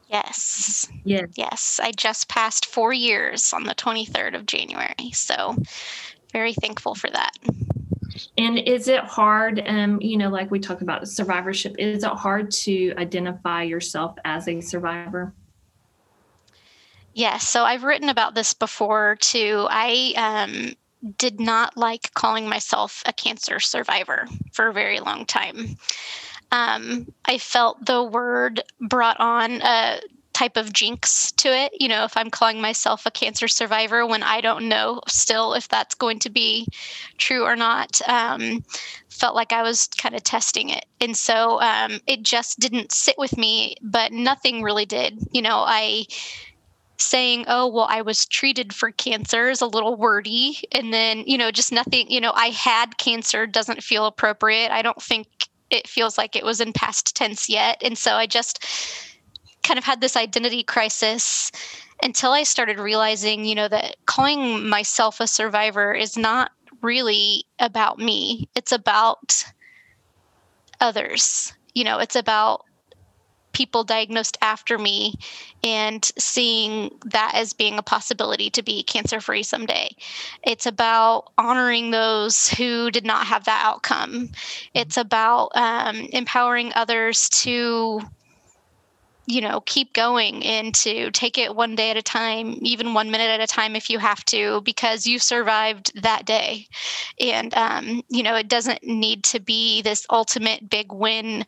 Yes. 0.08 0.88
Yes. 1.04 1.28
Yes. 1.36 1.80
I 1.82 1.92
just 1.92 2.28
passed 2.28 2.66
four 2.66 2.92
years 2.92 3.52
on 3.52 3.64
the 3.64 3.74
23rd 3.74 4.34
of 4.34 4.46
January. 4.46 5.10
So 5.12 5.56
very 6.32 6.54
thankful 6.54 6.94
for 6.94 7.10
that. 7.10 7.32
And 8.36 8.58
is 8.58 8.88
it 8.88 9.04
hard, 9.04 9.62
um, 9.66 10.00
you 10.00 10.16
know, 10.16 10.28
like 10.28 10.50
we 10.50 10.58
talk 10.58 10.80
about 10.80 11.06
survivorship, 11.06 11.76
is 11.78 12.02
it 12.02 12.10
hard 12.10 12.50
to 12.50 12.92
identify 12.96 13.62
yourself 13.62 14.16
as 14.24 14.48
a 14.48 14.60
survivor? 14.60 15.32
Yes. 17.14 17.46
So 17.46 17.64
I've 17.64 17.84
written 17.84 18.08
about 18.08 18.34
this 18.34 18.52
before 18.54 19.16
too. 19.20 19.66
I 19.70 20.14
um, 20.16 20.74
did 21.16 21.40
not 21.40 21.76
like 21.76 22.12
calling 22.14 22.48
myself 22.48 23.02
a 23.06 23.12
cancer 23.12 23.60
survivor 23.60 24.26
for 24.52 24.68
a 24.68 24.72
very 24.72 25.00
long 25.00 25.24
time. 25.24 25.76
Um, 26.52 27.12
I 27.24 27.38
felt 27.38 27.84
the 27.84 28.02
word 28.02 28.62
brought 28.80 29.18
on 29.20 29.62
a 29.62 30.00
type 30.32 30.56
of 30.56 30.72
jinx 30.72 31.32
to 31.32 31.48
it. 31.48 31.72
You 31.78 31.88
know, 31.88 32.04
if 32.04 32.16
I'm 32.16 32.30
calling 32.30 32.60
myself 32.60 33.04
a 33.04 33.10
cancer 33.10 33.48
survivor 33.48 34.06
when 34.06 34.22
I 34.22 34.40
don't 34.40 34.68
know 34.68 35.00
still 35.06 35.54
if 35.54 35.68
that's 35.68 35.94
going 35.94 36.18
to 36.20 36.30
be 36.30 36.66
true 37.18 37.44
or 37.44 37.56
not, 37.56 38.00
um, 38.08 38.64
felt 39.08 39.34
like 39.34 39.52
I 39.52 39.62
was 39.62 39.86
kind 39.88 40.14
of 40.14 40.22
testing 40.22 40.70
it. 40.70 40.86
And 41.00 41.16
so 41.16 41.60
um, 41.60 42.00
it 42.06 42.22
just 42.22 42.58
didn't 42.58 42.92
sit 42.92 43.16
with 43.18 43.36
me, 43.36 43.76
but 43.82 44.12
nothing 44.12 44.62
really 44.62 44.86
did. 44.86 45.18
You 45.32 45.42
know, 45.42 45.62
I 45.66 46.06
saying, 47.00 47.44
oh, 47.48 47.66
well, 47.66 47.86
I 47.88 48.02
was 48.02 48.26
treated 48.26 48.72
for 48.72 48.90
cancer 48.90 49.48
is 49.48 49.60
a 49.60 49.66
little 49.66 49.96
wordy. 49.96 50.58
And 50.72 50.92
then, 50.92 51.24
you 51.26 51.38
know, 51.38 51.51
just 51.51 51.72
nothing, 51.72 52.11
you 52.11 52.20
know, 52.20 52.32
I 52.34 52.48
had 52.48 52.98
cancer 52.98 53.46
doesn't 53.46 53.82
feel 53.82 54.07
appropriate. 54.07 54.70
I 54.70 54.82
don't 54.82 55.03
think 55.03 55.26
it 55.70 55.88
feels 55.88 56.18
like 56.18 56.36
it 56.36 56.44
was 56.44 56.61
in 56.61 56.72
past 56.72 57.14
tense 57.16 57.48
yet. 57.48 57.80
And 57.82 57.96
so 57.96 58.14
I 58.14 58.26
just 58.26 58.64
kind 59.62 59.78
of 59.78 59.84
had 59.84 60.01
this 60.01 60.16
identity 60.16 60.62
crisis 60.62 61.53
until 62.03 62.32
I 62.32 62.42
started 62.42 62.78
realizing, 62.78 63.44
you 63.44 63.55
know, 63.55 63.68
that 63.68 63.96
calling 64.07 64.68
myself 64.68 65.20
a 65.20 65.26
survivor 65.26 65.92
is 65.92 66.16
not 66.16 66.51
really 66.82 67.44
about 67.59 67.98
me, 67.98 68.48
it's 68.55 68.72
about 68.72 69.44
others. 70.80 71.53
You 71.74 71.84
know, 71.84 71.98
it's 71.98 72.16
about 72.16 72.64
people 73.53 73.84
diagnosed 73.84 74.38
after 74.40 74.78
me 74.78 75.14
and 75.64 76.11
seeing 76.18 76.90
that 77.07 77.32
as 77.34 77.53
being 77.53 77.78
a 77.78 77.82
possibility 77.82 78.51
to 78.51 78.62
be 78.62 78.82
cancer 78.82 79.20
free 79.20 79.42
someday. 79.42 79.90
It's 80.42 80.66
about 80.66 81.32
honoring 81.38 81.90
those 81.90 82.48
who 82.48 82.90
did 82.90 83.05
not 83.05 83.26
have 83.26 83.44
that 83.44 83.64
outcome. 83.64 84.30
It's 84.74 84.96
about 84.96 85.51
um, 85.55 85.96
empowering 86.12 86.72
others 86.74 87.28
to 87.30 88.01
you 89.26 89.40
know 89.40 89.61
keep 89.61 89.92
going 89.92 90.44
and 90.44 90.74
to 90.74 91.11
take 91.12 91.38
it 91.38 91.55
one 91.55 91.76
day 91.76 91.90
at 91.90 91.96
a 91.96 92.03
time 92.03 92.57
even 92.62 92.94
one 92.94 93.11
minute 93.11 93.28
at 93.28 93.40
a 93.40 93.46
time 93.46 93.76
if 93.76 93.88
you 93.88 93.98
have 93.98 94.24
to 94.24 94.61
because 94.62 95.07
you 95.07 95.18
survived 95.18 95.92
that 96.03 96.24
day 96.26 96.66
and 97.20 97.55
um, 97.55 98.03
you 98.09 98.22
know 98.22 98.34
it 98.34 98.48
doesn't 98.48 98.82
need 98.82 99.22
to 99.22 99.38
be 99.38 99.82
this 99.82 100.05
ultimate 100.11 100.68
big 100.68 100.92
win 100.92 101.44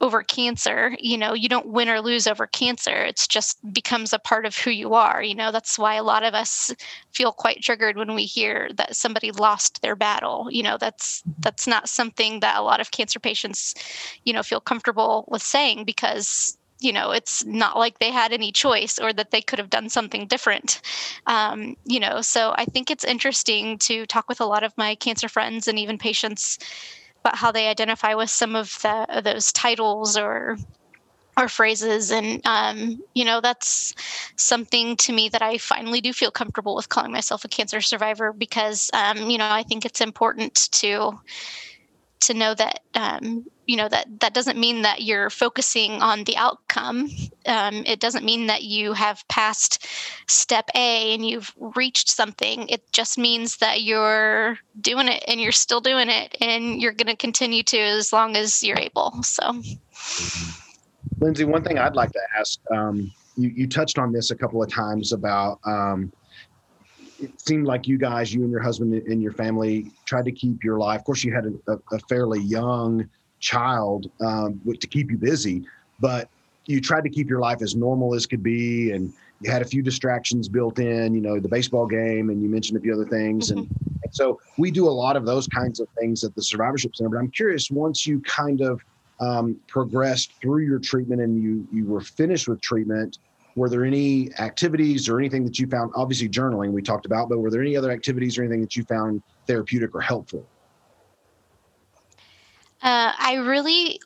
over 0.00 0.22
cancer 0.22 0.96
you 0.98 1.18
know 1.18 1.34
you 1.34 1.48
don't 1.48 1.66
win 1.66 1.88
or 1.88 2.00
lose 2.00 2.26
over 2.26 2.46
cancer. 2.46 3.04
It's 3.04 3.26
just 3.26 3.58
becomes 3.72 4.12
a 4.12 4.18
part 4.18 4.46
of 4.46 4.56
who 4.56 4.70
you 4.70 4.94
are 4.94 5.22
you 5.22 5.34
know? 5.34 5.52
That's 5.52 5.78
why 5.78 5.94
a 5.94 6.02
lot 6.02 6.22
of 6.24 6.34
us 6.34 6.74
feel 7.12 7.32
quite 7.32 7.62
triggered 7.62 7.96
when 7.96 8.14
we 8.14 8.24
hear 8.24 8.70
that 8.76 8.96
somebody 8.96 9.30
lost 9.30 9.82
their 9.82 9.96
battle 9.96 10.48
you 10.50 10.62
know? 10.62 10.78
That's 10.78 11.22
that's 11.40 11.66
not 11.66 11.88
something 11.88 12.40
that 12.40 12.56
a 12.58 12.62
lot 12.62 12.80
of 12.80 12.90
cancer 12.90 13.20
patients 13.20 13.74
you 14.24 14.32
know 14.32 14.42
feel 14.42 14.60
comfortable 14.60 15.24
with 15.28 15.42
saying 15.42 15.84
because 15.84 16.56
you 16.78 16.92
know 16.92 17.10
it's 17.10 17.44
not 17.44 17.76
like 17.76 17.98
they 17.98 18.10
had 18.10 18.32
any 18.32 18.50
choice 18.50 18.98
or 18.98 19.12
that 19.12 19.30
they 19.30 19.42
could 19.42 19.58
have 19.58 19.70
done 19.70 19.88
something 19.90 20.26
different 20.26 20.80
um, 21.26 21.76
you 21.84 22.00
know? 22.00 22.22
So 22.22 22.54
i 22.56 22.64
think 22.64 22.90
it's 22.90 23.04
interesting 23.04 23.76
to 23.78 24.06
talk 24.06 24.28
with 24.28 24.40
a 24.40 24.46
lot 24.46 24.64
of 24.64 24.72
my 24.78 24.94
cancer 24.94 25.28
friends 25.28 25.68
and 25.68 25.78
even 25.78 25.98
patients 25.98 26.58
about 27.20 27.36
how 27.36 27.52
they 27.52 27.68
identify 27.68 28.14
with 28.14 28.30
some 28.30 28.56
of 28.56 28.78
the, 28.82 29.22
those 29.24 29.52
titles 29.52 30.16
or 30.16 30.56
or 31.36 31.48
phrases. 31.48 32.10
And 32.10 32.44
um, 32.44 33.02
you 33.14 33.24
know 33.24 33.40
that's 33.40 33.94
something 34.36 34.96
to 34.96 35.12
me 35.12 35.28
that 35.28 35.42
i 35.42 35.58
finally 35.58 36.00
do 36.00 36.12
feel 36.12 36.30
comfortable 36.30 36.74
with 36.74 36.88
calling 36.88 37.12
myself 37.12 37.44
a 37.44 37.48
cancer 37.48 37.80
survivor 37.80 38.32
because 38.32 38.90
um, 38.92 39.30
you 39.30 39.38
know 39.38 39.48
i 39.48 39.62
think 39.62 39.84
it's 39.84 40.00
important 40.00 40.54
to 40.72 41.18
to 42.20 42.34
know 42.34 42.54
that 42.54 42.80
um, 42.94 43.46
you 43.66 43.76
know 43.76 43.88
that 43.88 44.06
that 44.20 44.34
doesn't 44.34 44.58
mean 44.58 44.82
that 44.82 45.02
you're 45.02 45.30
focusing 45.30 46.02
on 46.02 46.24
the 46.24 46.36
outcome. 46.36 47.08
Um, 47.46 47.82
it 47.86 48.00
doesn't 48.00 48.24
mean 48.24 48.46
that 48.46 48.62
you 48.62 48.92
have 48.92 49.26
passed 49.28 49.86
step 50.26 50.68
a 50.74 51.14
and 51.14 51.26
you've 51.26 51.54
reached 51.76 52.08
something. 52.08 52.68
It 52.68 52.92
just 52.92 53.18
means 53.18 53.58
that 53.58 53.82
you're 53.82 54.58
doing 54.80 55.08
it 55.08 55.24
and 55.28 55.40
you're 55.40 55.52
still 55.52 55.80
doing 55.80 56.08
it 56.08 56.36
and 56.40 56.80
you're 56.80 56.92
going 56.92 57.06
to 57.06 57.16
continue 57.16 57.62
to 57.64 57.78
as 57.78 58.12
long 58.12 58.36
as 58.36 58.62
you're 58.62 58.78
able 58.78 59.22
so. 59.22 59.62
Lindsay 61.20 61.44
one 61.44 61.62
thing 61.62 61.78
i'd 61.78 61.96
like 61.96 62.12
to 62.12 62.20
ask 62.38 62.58
um, 62.72 63.10
you, 63.36 63.48
you 63.50 63.66
touched 63.66 63.98
on 63.98 64.12
this 64.12 64.30
a 64.30 64.36
couple 64.36 64.62
of 64.62 64.70
times 64.70 65.12
about 65.12 65.58
um, 65.64 66.12
it 67.20 67.40
seemed 67.40 67.66
like 67.66 67.86
you 67.86 67.98
guys, 67.98 68.32
you 68.32 68.42
and 68.42 68.50
your 68.50 68.62
husband 68.62 68.94
and 68.94 69.22
your 69.22 69.32
family, 69.32 69.90
tried 70.06 70.24
to 70.24 70.32
keep 70.32 70.64
your 70.64 70.78
life. 70.78 71.00
Of 71.00 71.04
course, 71.04 71.24
you 71.24 71.32
had 71.32 71.46
a, 71.46 71.78
a 71.92 71.98
fairly 72.08 72.40
young 72.40 73.08
child 73.38 74.10
um, 74.20 74.60
to 74.78 74.86
keep 74.86 75.10
you 75.10 75.18
busy, 75.18 75.64
but 75.98 76.28
you 76.66 76.80
tried 76.80 77.04
to 77.04 77.10
keep 77.10 77.28
your 77.28 77.40
life 77.40 77.62
as 77.62 77.74
normal 77.74 78.14
as 78.14 78.26
could 78.26 78.42
be, 78.42 78.92
and 78.92 79.12
you 79.40 79.50
had 79.50 79.62
a 79.62 79.64
few 79.64 79.82
distractions 79.82 80.48
built 80.48 80.78
in. 80.78 81.14
You 81.14 81.20
know, 81.20 81.40
the 81.40 81.48
baseball 81.48 81.86
game, 81.86 82.30
and 82.30 82.42
you 82.42 82.48
mentioned 82.48 82.78
a 82.78 82.80
few 82.80 82.94
other 82.94 83.06
things, 83.06 83.50
mm-hmm. 83.50 83.60
and, 83.60 83.68
and 84.02 84.14
so 84.14 84.40
we 84.58 84.70
do 84.70 84.88
a 84.88 84.90
lot 84.90 85.16
of 85.16 85.24
those 85.24 85.46
kinds 85.46 85.80
of 85.80 85.88
things 85.98 86.24
at 86.24 86.34
the 86.34 86.42
Survivorship 86.42 86.94
Center. 86.96 87.10
But 87.10 87.18
I'm 87.18 87.30
curious, 87.30 87.70
once 87.70 88.06
you 88.06 88.20
kind 88.20 88.60
of 88.60 88.80
um, 89.20 89.58
progressed 89.68 90.32
through 90.40 90.64
your 90.64 90.78
treatment 90.78 91.20
and 91.20 91.42
you 91.42 91.66
you 91.72 91.84
were 91.84 92.00
finished 92.00 92.48
with 92.48 92.60
treatment 92.60 93.18
were 93.56 93.68
there 93.68 93.84
any 93.84 94.32
activities 94.38 95.08
or 95.08 95.18
anything 95.18 95.44
that 95.44 95.58
you 95.58 95.66
found 95.66 95.92
obviously 95.94 96.28
journaling 96.28 96.72
we 96.72 96.82
talked 96.82 97.06
about 97.06 97.28
but 97.28 97.38
were 97.38 97.50
there 97.50 97.60
any 97.62 97.76
other 97.76 97.90
activities 97.90 98.38
or 98.38 98.42
anything 98.42 98.60
that 98.60 98.76
you 98.76 98.84
found 98.84 99.22
therapeutic 99.46 99.94
or 99.94 100.00
helpful? 100.00 100.46
Uh, 102.82 103.12
i 103.18 103.34
really 103.34 104.00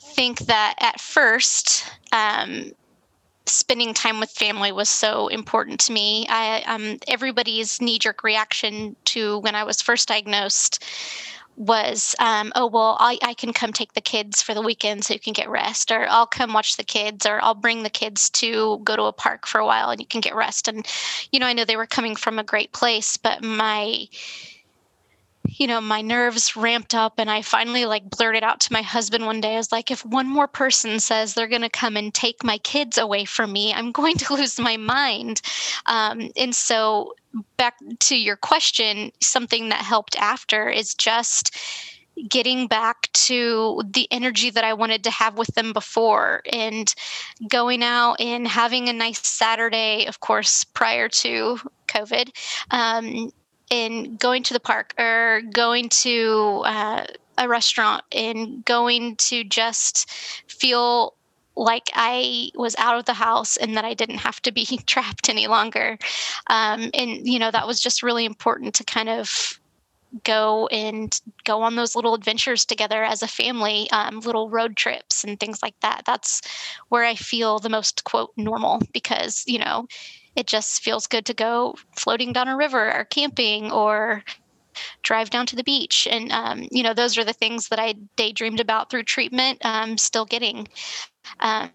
think 0.00 0.40
that 0.40 0.74
at 0.78 1.00
first 1.00 1.84
um, 2.12 2.72
spending 3.46 3.92
time 3.94 4.20
with 4.20 4.30
family 4.30 4.72
was 4.72 4.88
so 4.88 5.28
important 5.28 5.80
to 5.80 5.92
me. 5.92 6.26
I 6.28 6.62
um, 6.62 6.98
everybody's 7.08 7.80
knee-jerk 7.80 8.22
reaction 8.22 8.96
to 9.06 9.38
when 9.38 9.54
i 9.54 9.64
was 9.64 9.82
first 9.82 10.08
diagnosed 10.08 10.84
was, 11.56 12.14
um, 12.18 12.52
oh, 12.54 12.66
well, 12.66 12.96
I, 12.98 13.18
I 13.22 13.34
can 13.34 13.52
come 13.52 13.72
take 13.72 13.92
the 13.92 14.00
kids 14.00 14.42
for 14.42 14.54
the 14.54 14.62
weekend 14.62 15.04
so 15.04 15.14
you 15.14 15.20
can 15.20 15.32
get 15.32 15.50
rest, 15.50 15.90
or 15.90 16.06
I'll 16.08 16.26
come 16.26 16.52
watch 16.52 16.76
the 16.76 16.84
kids, 16.84 17.26
or 17.26 17.42
I'll 17.42 17.54
bring 17.54 17.82
the 17.82 17.90
kids 17.90 18.30
to 18.30 18.78
go 18.84 18.96
to 18.96 19.04
a 19.04 19.12
park 19.12 19.46
for 19.46 19.58
a 19.60 19.66
while 19.66 19.90
and 19.90 20.00
you 20.00 20.06
can 20.06 20.20
get 20.20 20.34
rest. 20.34 20.68
And, 20.68 20.86
you 21.30 21.38
know, 21.38 21.46
I 21.46 21.52
know 21.52 21.64
they 21.64 21.76
were 21.76 21.86
coming 21.86 22.16
from 22.16 22.38
a 22.38 22.44
great 22.44 22.72
place, 22.72 23.16
but 23.16 23.42
my 23.42 24.06
you 25.58 25.66
know, 25.66 25.80
my 25.80 26.00
nerves 26.00 26.56
ramped 26.56 26.94
up 26.94 27.14
and 27.18 27.30
I 27.30 27.42
finally 27.42 27.84
like 27.84 28.08
blurted 28.08 28.42
out 28.42 28.60
to 28.60 28.72
my 28.72 28.82
husband 28.82 29.26
one 29.26 29.40
day. 29.40 29.54
I 29.54 29.58
was 29.58 29.72
like, 29.72 29.90
if 29.90 30.04
one 30.04 30.26
more 30.26 30.48
person 30.48 30.98
says 30.98 31.34
they're 31.34 31.46
going 31.46 31.62
to 31.62 31.68
come 31.68 31.96
and 31.96 32.12
take 32.12 32.42
my 32.42 32.58
kids 32.58 32.96
away 32.96 33.24
from 33.26 33.52
me, 33.52 33.72
I'm 33.72 33.92
going 33.92 34.16
to 34.16 34.34
lose 34.34 34.58
my 34.58 34.76
mind. 34.76 35.42
Um, 35.86 36.30
and 36.36 36.54
so, 36.54 37.14
back 37.56 37.76
to 37.98 38.16
your 38.16 38.36
question, 38.36 39.10
something 39.20 39.70
that 39.70 39.82
helped 39.82 40.16
after 40.16 40.68
is 40.68 40.94
just 40.94 41.56
getting 42.28 42.66
back 42.66 43.10
to 43.12 43.82
the 43.88 44.06
energy 44.10 44.50
that 44.50 44.64
I 44.64 44.74
wanted 44.74 45.04
to 45.04 45.10
have 45.10 45.38
with 45.38 45.54
them 45.54 45.72
before 45.72 46.42
and 46.52 46.94
going 47.48 47.82
out 47.82 48.20
and 48.20 48.46
having 48.46 48.88
a 48.88 48.92
nice 48.92 49.26
Saturday, 49.26 50.04
of 50.06 50.20
course, 50.20 50.64
prior 50.64 51.08
to 51.08 51.58
COVID. 51.88 52.28
Um, 52.70 53.32
in 53.72 54.16
going 54.16 54.42
to 54.42 54.52
the 54.52 54.60
park 54.60 54.92
or 54.98 55.40
going 55.50 55.88
to 55.88 56.62
uh, 56.66 57.04
a 57.38 57.48
restaurant 57.48 58.04
and 58.12 58.62
going 58.66 59.16
to 59.16 59.42
just 59.44 60.10
feel 60.46 61.14
like 61.56 61.90
I 61.94 62.50
was 62.54 62.76
out 62.76 62.98
of 62.98 63.06
the 63.06 63.14
house 63.14 63.56
and 63.56 63.74
that 63.76 63.84
I 63.84 63.94
didn't 63.94 64.18
have 64.18 64.42
to 64.42 64.52
be 64.52 64.64
trapped 64.86 65.30
any 65.30 65.46
longer. 65.46 65.98
Um, 66.48 66.90
and, 66.92 67.26
you 67.26 67.38
know, 67.38 67.50
that 67.50 67.66
was 67.66 67.80
just 67.80 68.02
really 68.02 68.26
important 68.26 68.74
to 68.74 68.84
kind 68.84 69.08
of 69.08 69.58
go 70.24 70.66
and 70.66 71.18
go 71.44 71.62
on 71.62 71.74
those 71.74 71.96
little 71.96 72.14
adventures 72.14 72.66
together 72.66 73.02
as 73.02 73.22
a 73.22 73.26
family, 73.26 73.90
um, 73.90 74.20
little 74.20 74.50
road 74.50 74.76
trips 74.76 75.24
and 75.24 75.40
things 75.40 75.62
like 75.62 75.78
that. 75.80 76.02
That's 76.04 76.42
where 76.90 77.04
I 77.04 77.14
feel 77.14 77.58
the 77.58 77.70
most, 77.70 78.04
quote, 78.04 78.32
normal 78.36 78.82
because, 78.92 79.44
you 79.46 79.58
know, 79.58 79.86
it 80.36 80.46
just 80.46 80.82
feels 80.82 81.06
good 81.06 81.26
to 81.26 81.34
go 81.34 81.76
floating 81.96 82.32
down 82.32 82.48
a 82.48 82.56
river 82.56 82.92
or 82.92 83.04
camping 83.04 83.70
or 83.70 84.24
drive 85.02 85.30
down 85.30 85.46
to 85.46 85.56
the 85.56 85.64
beach. 85.64 86.08
And 86.10 86.32
um, 86.32 86.68
you 86.70 86.82
know 86.82 86.94
those 86.94 87.18
are 87.18 87.24
the 87.24 87.32
things 87.32 87.68
that 87.68 87.78
i 87.78 87.94
daydreamed 88.16 88.60
about 88.60 88.90
through 88.90 89.04
treatment 89.04 89.58
um, 89.64 89.98
still 89.98 90.24
getting. 90.24 90.68
Um, 91.40 91.70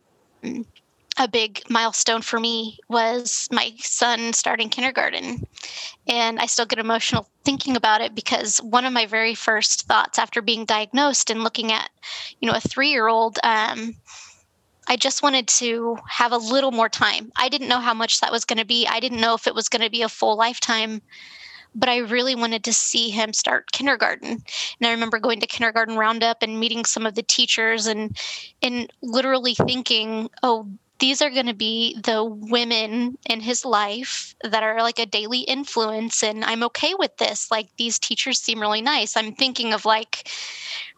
a 1.19 1.27
big 1.27 1.63
milestone 1.67 2.21
for 2.21 2.39
me 2.39 2.77
was 2.89 3.47
my 3.51 3.73
son 3.79 4.33
starting 4.33 4.69
kindergarten. 4.69 5.45
And 6.07 6.39
i 6.39 6.45
still 6.45 6.65
get 6.65 6.79
emotional 6.79 7.27
thinking 7.43 7.75
about 7.75 8.01
it 8.01 8.13
because 8.13 8.59
one 8.59 8.85
of 8.85 8.93
my 8.93 9.05
very 9.05 9.33
first 9.33 9.87
thoughts 9.87 10.19
after 10.19 10.41
being 10.41 10.65
diagnosed 10.65 11.29
and 11.29 11.43
looking 11.43 11.71
at 11.71 11.89
you 12.39 12.49
know 12.49 12.55
a 12.55 12.61
three 12.61 12.89
year 12.89 13.07
old 13.07 13.39
um, 13.43 13.95
I 14.87 14.95
just 14.95 15.21
wanted 15.21 15.47
to 15.47 15.97
have 16.07 16.31
a 16.31 16.37
little 16.37 16.71
more 16.71 16.89
time. 16.89 17.31
I 17.35 17.49
didn't 17.49 17.67
know 17.67 17.79
how 17.79 17.93
much 17.93 18.21
that 18.21 18.31
was 18.31 18.45
going 18.45 18.59
to 18.59 18.65
be. 18.65 18.87
I 18.87 18.99
didn't 18.99 19.21
know 19.21 19.33
if 19.33 19.47
it 19.47 19.55
was 19.55 19.69
going 19.69 19.81
to 19.81 19.89
be 19.89 20.01
a 20.01 20.09
full 20.09 20.37
lifetime, 20.37 21.01
but 21.75 21.89
I 21.89 21.97
really 21.97 22.35
wanted 22.35 22.63
to 22.63 22.73
see 22.73 23.09
him 23.09 23.33
start 23.33 23.71
kindergarten. 23.71 24.29
And 24.31 24.87
I 24.87 24.91
remember 24.91 25.19
going 25.19 25.41
to 25.41 25.47
kindergarten 25.47 25.97
roundup 25.97 26.41
and 26.41 26.59
meeting 26.59 26.85
some 26.85 27.05
of 27.05 27.15
the 27.15 27.23
teachers 27.23 27.85
and 27.85 28.17
and 28.61 28.91
literally 29.01 29.55
thinking, 29.55 30.29
"Oh, 30.41 30.67
these 30.99 31.21
are 31.21 31.29
going 31.29 31.45
to 31.45 31.53
be 31.53 31.99
the 32.03 32.23
women 32.23 33.17
in 33.29 33.39
his 33.39 33.65
life 33.65 34.35
that 34.43 34.63
are 34.63 34.81
like 34.81 34.99
a 34.99 35.05
daily 35.05 35.41
influence 35.41 36.23
and 36.23 36.43
i'm 36.43 36.63
okay 36.63 36.93
with 36.97 37.15
this 37.17 37.51
like 37.51 37.69
these 37.77 37.99
teachers 37.99 38.39
seem 38.39 38.59
really 38.59 38.81
nice 38.81 39.15
i'm 39.15 39.33
thinking 39.33 39.73
of 39.73 39.85
like 39.85 40.29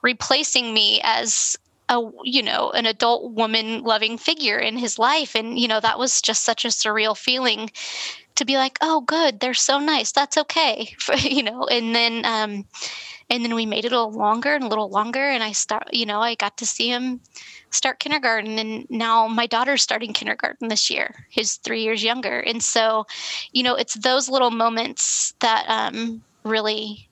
replacing 0.01 0.73
me 0.73 1.01
as 1.03 1.57
a 1.89 2.01
you 2.23 2.43
know 2.43 2.71
an 2.71 2.85
adult 2.85 3.33
woman 3.33 3.81
loving 3.83 4.17
figure 4.17 4.57
in 4.59 4.77
his 4.77 4.99
life. 4.99 5.35
And 5.35 5.59
you 5.59 5.67
know 5.67 5.79
that 5.79 5.99
was 5.99 6.21
just 6.21 6.43
such 6.43 6.65
a 6.65 6.69
surreal 6.69 7.17
feeling 7.17 7.69
to 8.35 8.45
be 8.45 8.55
like 8.57 8.77
oh 8.81 9.01
good 9.01 9.39
they're 9.39 9.53
so 9.53 9.79
nice. 9.79 10.11
That's 10.11 10.37
okay. 10.37 10.95
You 11.19 11.43
know 11.43 11.65
and 11.65 11.93
then 11.95 12.25
um 12.25 12.65
and 13.29 13.43
then 13.43 13.53
we 13.55 13.65
made 13.65 13.85
it 13.85 13.91
a 13.91 13.95
little 14.01 14.17
longer 14.17 14.55
and 14.55 14.63
a 14.63 14.67
little 14.67 14.89
longer. 14.89 15.29
And 15.29 15.43
i 15.43 15.51
start 15.51 15.89
you 15.93 16.05
know 16.05 16.21
i 16.21 16.35
got 16.35 16.57
to 16.57 16.65
see 16.65 16.89
him 16.89 17.21
start 17.71 17.99
kindergarten. 17.99 18.59
And 18.59 18.87
now 18.89 19.27
my 19.27 19.47
daughter's 19.47 19.81
starting 19.81 20.13
kindergarten 20.13 20.69
this 20.69 20.89
year. 20.89 21.25
He's 21.29 21.55
three 21.57 21.83
years 21.83 22.03
younger. 22.03 22.39
And 22.39 22.63
so 22.63 23.05
you 23.51 23.63
know 23.63 23.75
it's 23.75 23.95
those 23.95 24.29
little 24.29 24.51
moments 24.51 25.33
that 25.39 25.65
um 25.67 26.23
really 26.43 27.09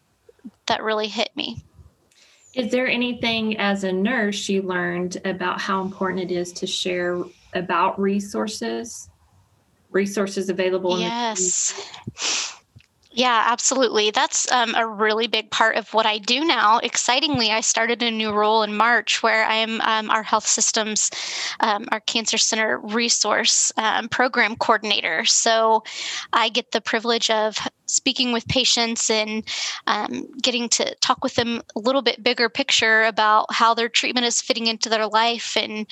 that 0.67 0.83
really 0.83 1.07
hit 1.07 1.29
me 1.35 1.63
Is 2.57 2.71
there 2.71 2.87
anything 2.87 3.55
as 3.57 3.83
a 3.83 3.91
nurse 3.91 4.49
you 4.49 4.63
learned 4.63 5.21
about 5.25 5.61
how 5.61 5.83
important 5.83 6.31
it 6.31 6.33
is 6.33 6.51
to 6.53 6.65
share 6.65 7.21
about 7.53 7.99
resources? 7.99 9.11
Resources 9.91 10.49
available 10.49 10.99
yes. 10.99 12.56
Yeah, 13.17 13.45
absolutely. 13.47 14.11
That's 14.11 14.49
um, 14.51 14.75
a 14.75 14.85
really 14.85 15.25
big 15.25 15.49
part 15.49 15.75
of 15.75 15.91
what 15.91 16.05
I 16.05 16.19
do 16.19 16.45
now. 16.45 16.77
Excitingly, 16.77 17.49
I 17.49 17.61
started 17.61 18.03
a 18.03 18.11
new 18.11 18.31
role 18.31 18.61
in 18.61 18.77
March 18.77 19.23
where 19.23 19.43
I 19.43 19.55
am 19.55 19.81
um, 19.81 20.11
our 20.11 20.21
health 20.21 20.45
systems, 20.45 21.09
um, 21.59 21.87
our 21.91 21.99
cancer 22.01 22.37
center 22.37 22.77
resource 22.77 23.71
um, 23.75 24.07
program 24.07 24.55
coordinator. 24.55 25.25
So 25.25 25.83
I 26.31 26.49
get 26.49 26.73
the 26.73 26.79
privilege 26.79 27.31
of 27.31 27.57
speaking 27.87 28.33
with 28.33 28.47
patients 28.49 29.09
and 29.09 29.43
um, 29.87 30.27
getting 30.39 30.69
to 30.69 30.93
talk 31.01 31.23
with 31.23 31.33
them 31.33 31.63
a 31.75 31.79
little 31.79 32.03
bit 32.03 32.23
bigger 32.23 32.49
picture 32.49 33.03
about 33.05 33.51
how 33.51 33.73
their 33.73 33.89
treatment 33.89 34.27
is 34.27 34.43
fitting 34.43 34.67
into 34.67 34.89
their 34.89 35.07
life. 35.07 35.57
And, 35.57 35.87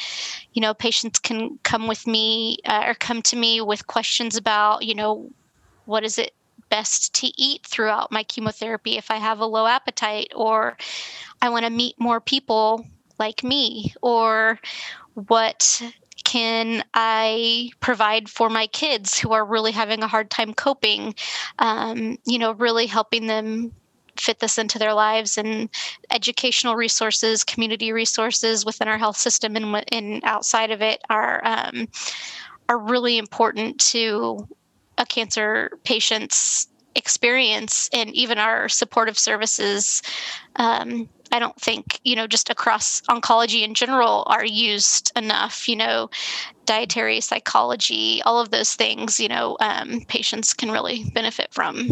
you 0.53 0.61
know, 0.61 0.75
patients 0.75 1.17
can 1.17 1.57
come 1.63 1.87
with 1.87 2.05
me 2.05 2.59
uh, 2.65 2.83
or 2.85 2.93
come 2.93 3.23
to 3.23 3.35
me 3.35 3.61
with 3.61 3.87
questions 3.87 4.37
about, 4.37 4.83
you 4.85 4.93
know, 4.93 5.31
what 5.85 6.03
is 6.03 6.19
it 6.19 6.31
best 6.69 7.13
to 7.15 7.31
eat 7.41 7.65
throughout 7.65 8.11
my 8.11 8.23
chemotherapy 8.23 8.97
if 8.97 9.11
I 9.11 9.17
have 9.17 9.39
a 9.39 9.45
low 9.45 9.67
appetite, 9.67 10.31
or 10.35 10.77
I 11.41 11.49
want 11.49 11.65
to 11.65 11.71
meet 11.71 11.99
more 11.99 12.19
people 12.19 12.85
like 13.19 13.43
me, 13.43 13.93
or 14.01 14.59
what 15.13 15.81
can 16.23 16.83
I 16.93 17.69
provide 17.79 18.29
for 18.29 18.49
my 18.49 18.67
kids 18.67 19.17
who 19.17 19.31
are 19.31 19.45
really 19.45 19.71
having 19.71 20.03
a 20.03 20.07
hard 20.07 20.29
time 20.29 20.53
coping? 20.53 21.15
Um, 21.59 22.17
you 22.25 22.39
know, 22.39 22.53
really 22.53 22.87
helping 22.87 23.27
them 23.27 23.71
fit 24.17 24.39
this 24.39 24.57
into 24.57 24.79
their 24.79 24.93
lives 24.93 25.37
and 25.37 25.69
educational 26.11 26.75
resources, 26.75 27.43
community 27.43 27.91
resources 27.91 28.65
within 28.65 28.87
our 28.87 28.97
health 28.97 29.17
system 29.17 29.55
and, 29.55 29.85
and 29.91 30.23
outside 30.23 30.71
of 30.71 30.81
it 30.81 31.01
are 31.09 31.41
um, 31.45 31.87
are 32.69 32.79
really 32.79 33.17
important 33.17 33.79
to 33.79 34.47
a 34.97 35.05
cancer 35.05 35.71
patient's 35.83 36.67
experience 36.95 37.89
and 37.93 38.09
even 38.15 38.37
our 38.37 38.69
supportive 38.69 39.19
services 39.19 40.01
um, 40.55 41.09
i 41.31 41.39
don't 41.39 41.59
think 41.59 41.99
you 42.03 42.15
know 42.15 42.25
just 42.25 42.49
across 42.49 43.01
oncology 43.09 43.63
in 43.63 43.73
general 43.73 44.23
are 44.27 44.45
used 44.45 45.11
enough 45.17 45.67
you 45.67 45.75
know 45.75 46.09
dietary 46.65 47.21
psychology 47.21 48.21
all 48.23 48.39
of 48.39 48.49
those 48.51 48.75
things 48.75 49.19
you 49.19 49.27
know 49.27 49.57
um, 49.59 50.01
patients 50.07 50.53
can 50.53 50.71
really 50.71 51.05
benefit 51.13 51.47
from. 51.53 51.89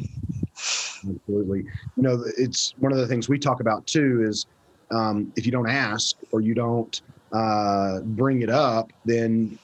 Absolutely. 0.55 1.63
You 1.95 2.03
know 2.03 2.23
it's 2.37 2.73
one 2.77 2.91
of 2.91 2.97
the 2.97 3.07
things 3.07 3.27
we 3.27 3.37
talk 3.39 3.59
about 3.59 3.85
too 3.87 4.25
is 4.27 4.45
um, 4.91 5.31
if 5.35 5.45
you 5.45 5.51
don't 5.51 5.69
ask 5.69 6.15
or 6.31 6.41
you 6.41 6.53
don't 6.53 7.01
uh, 7.33 7.99
bring 8.01 8.41
it 8.41 8.49
up 8.49 8.91
then 9.05 9.57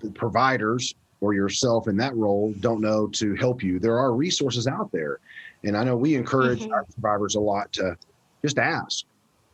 the 0.00 0.10
providers 0.10 0.94
or 1.22 1.32
yourself 1.32 1.88
in 1.88 1.96
that 1.96 2.14
role 2.16 2.52
don't 2.60 2.80
know 2.80 3.06
to 3.06 3.34
help 3.36 3.62
you. 3.62 3.78
There 3.78 3.96
are 3.96 4.12
resources 4.12 4.66
out 4.66 4.90
there. 4.92 5.20
And 5.64 5.76
I 5.76 5.84
know 5.84 5.96
we 5.96 6.16
encourage 6.16 6.62
mm-hmm. 6.62 6.72
our 6.72 6.84
survivors 6.92 7.36
a 7.36 7.40
lot 7.40 7.72
to 7.74 7.96
just 8.42 8.58
ask, 8.58 9.04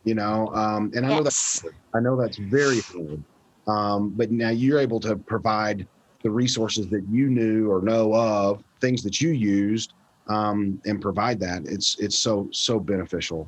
you 0.03 0.15
know, 0.15 0.47
um, 0.55 0.91
and 0.95 1.05
I 1.05 1.09
yes. 1.09 1.63
know 1.63 1.69
that 1.69 1.75
I 1.97 2.01
know 2.01 2.19
that's 2.19 2.37
very 2.37 2.81
hard. 2.81 3.23
Um, 3.67 4.09
but 4.09 4.31
now 4.31 4.49
you're 4.49 4.79
able 4.79 4.99
to 5.01 5.15
provide 5.15 5.87
the 6.23 6.31
resources 6.31 6.87
that 6.87 7.07
you 7.07 7.29
knew 7.29 7.71
or 7.71 7.81
know 7.81 8.15
of, 8.15 8.63
things 8.81 9.03
that 9.03 9.21
you 9.21 9.29
used, 9.29 9.93
um, 10.27 10.81
and 10.85 10.99
provide 10.99 11.39
that. 11.41 11.61
It's 11.65 11.99
it's 11.99 12.17
so 12.17 12.49
so 12.51 12.79
beneficial. 12.79 13.47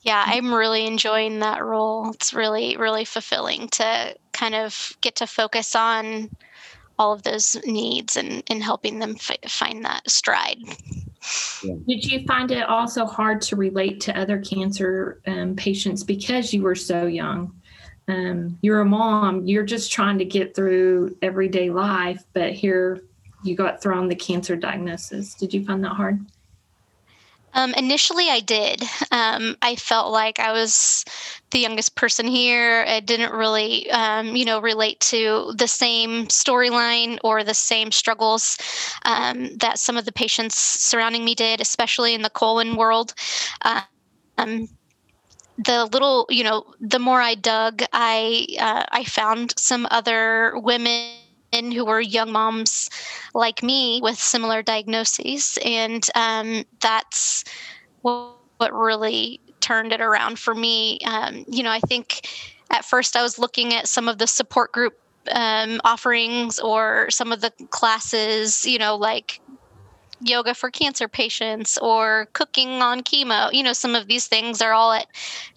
Yeah, 0.00 0.24
I'm 0.26 0.54
really 0.54 0.86
enjoying 0.86 1.40
that 1.40 1.62
role. 1.62 2.10
It's 2.12 2.32
really 2.32 2.78
really 2.78 3.04
fulfilling 3.04 3.68
to 3.68 4.14
kind 4.38 4.54
of 4.54 4.96
get 5.00 5.16
to 5.16 5.26
focus 5.26 5.74
on 5.74 6.30
all 6.98 7.12
of 7.12 7.22
those 7.22 7.56
needs 7.64 8.16
and, 8.16 8.42
and 8.48 8.62
helping 8.62 8.98
them 8.98 9.16
f- 9.16 9.50
find 9.50 9.84
that 9.84 10.08
stride. 10.08 10.58
Did 11.62 12.04
you 12.04 12.24
find 12.26 12.50
it 12.50 12.68
also 12.68 13.04
hard 13.04 13.40
to 13.42 13.56
relate 13.56 14.00
to 14.02 14.18
other 14.18 14.38
cancer 14.38 15.20
um, 15.26 15.56
patients 15.56 16.02
because 16.02 16.52
you 16.52 16.62
were 16.62 16.74
so 16.74 17.06
young? 17.06 17.54
Um, 18.08 18.58
you're 18.62 18.80
a 18.80 18.86
mom, 18.86 19.44
you're 19.46 19.64
just 19.64 19.92
trying 19.92 20.18
to 20.18 20.24
get 20.24 20.54
through 20.54 21.16
everyday 21.20 21.70
life, 21.70 22.24
but 22.32 22.52
here 22.52 23.02
you 23.44 23.54
got 23.54 23.82
thrown 23.82 24.08
the 24.08 24.16
cancer 24.16 24.56
diagnosis. 24.56 25.34
Did 25.34 25.52
you 25.52 25.64
find 25.64 25.84
that 25.84 25.92
hard? 25.92 26.24
Um, 27.54 27.74
initially, 27.74 28.28
I 28.30 28.40
did. 28.40 28.82
Um, 29.10 29.56
I 29.62 29.74
felt 29.76 30.12
like 30.12 30.38
I 30.38 30.52
was 30.52 31.04
the 31.50 31.58
youngest 31.58 31.96
person 31.96 32.26
here. 32.26 32.84
I 32.86 33.00
didn't 33.00 33.32
really, 33.32 33.90
um, 33.90 34.36
you 34.36 34.44
know, 34.44 34.60
relate 34.60 35.00
to 35.00 35.52
the 35.56 35.66
same 35.66 36.26
storyline 36.26 37.18
or 37.24 37.42
the 37.44 37.54
same 37.54 37.90
struggles 37.90 38.58
um, 39.04 39.56
that 39.58 39.78
some 39.78 39.96
of 39.96 40.04
the 40.04 40.12
patients 40.12 40.56
surrounding 40.58 41.24
me 41.24 41.34
did, 41.34 41.60
especially 41.60 42.14
in 42.14 42.22
the 42.22 42.30
colon 42.30 42.76
world. 42.76 43.14
Um, 43.64 44.68
the 45.58 45.86
little, 45.92 46.26
you 46.30 46.44
know, 46.44 46.64
the 46.80 46.98
more 46.98 47.20
I 47.20 47.34
dug, 47.34 47.82
I 47.92 48.46
uh, 48.60 48.84
I 48.90 49.04
found 49.04 49.54
some 49.58 49.86
other 49.90 50.52
women 50.56 51.17
who 51.64 51.84
were 51.84 52.00
young 52.00 52.32
moms 52.32 52.90
like 53.34 53.62
me 53.62 54.00
with 54.02 54.18
similar 54.18 54.62
diagnoses. 54.62 55.58
And 55.64 56.06
um, 56.14 56.64
that's 56.80 57.44
what, 58.02 58.36
what, 58.58 58.72
really 58.72 59.40
turned 59.60 59.92
it 59.92 60.00
around 60.00 60.38
for 60.38 60.54
me. 60.54 60.98
Um, 61.04 61.44
you 61.48 61.62
know, 61.62 61.70
I 61.70 61.80
think 61.80 62.28
at 62.70 62.84
first 62.84 63.16
I 63.16 63.22
was 63.22 63.38
looking 63.38 63.74
at 63.74 63.88
some 63.88 64.08
of 64.08 64.18
the 64.18 64.26
support 64.26 64.72
group 64.72 64.98
um, 65.32 65.80
offerings 65.84 66.58
or 66.58 67.10
some 67.10 67.32
of 67.32 67.40
the 67.40 67.52
classes, 67.70 68.64
you 68.64 68.78
know, 68.78 68.96
like 68.96 69.40
yoga 70.20 70.54
for 70.54 70.70
cancer 70.70 71.08
patients 71.08 71.78
or 71.78 72.28
cooking 72.32 72.82
on 72.82 73.02
chemo. 73.02 73.52
You 73.52 73.62
know, 73.62 73.72
some 73.72 73.94
of 73.94 74.06
these 74.06 74.26
things 74.26 74.60
are 74.60 74.72
all 74.72 74.92
at 74.92 75.06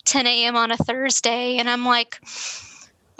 10 0.05 0.27
a.m. 0.27 0.55
on 0.55 0.71
a 0.71 0.77
Thursday. 0.77 1.57
And 1.57 1.69
I'm 1.69 1.85
like, 1.85 2.19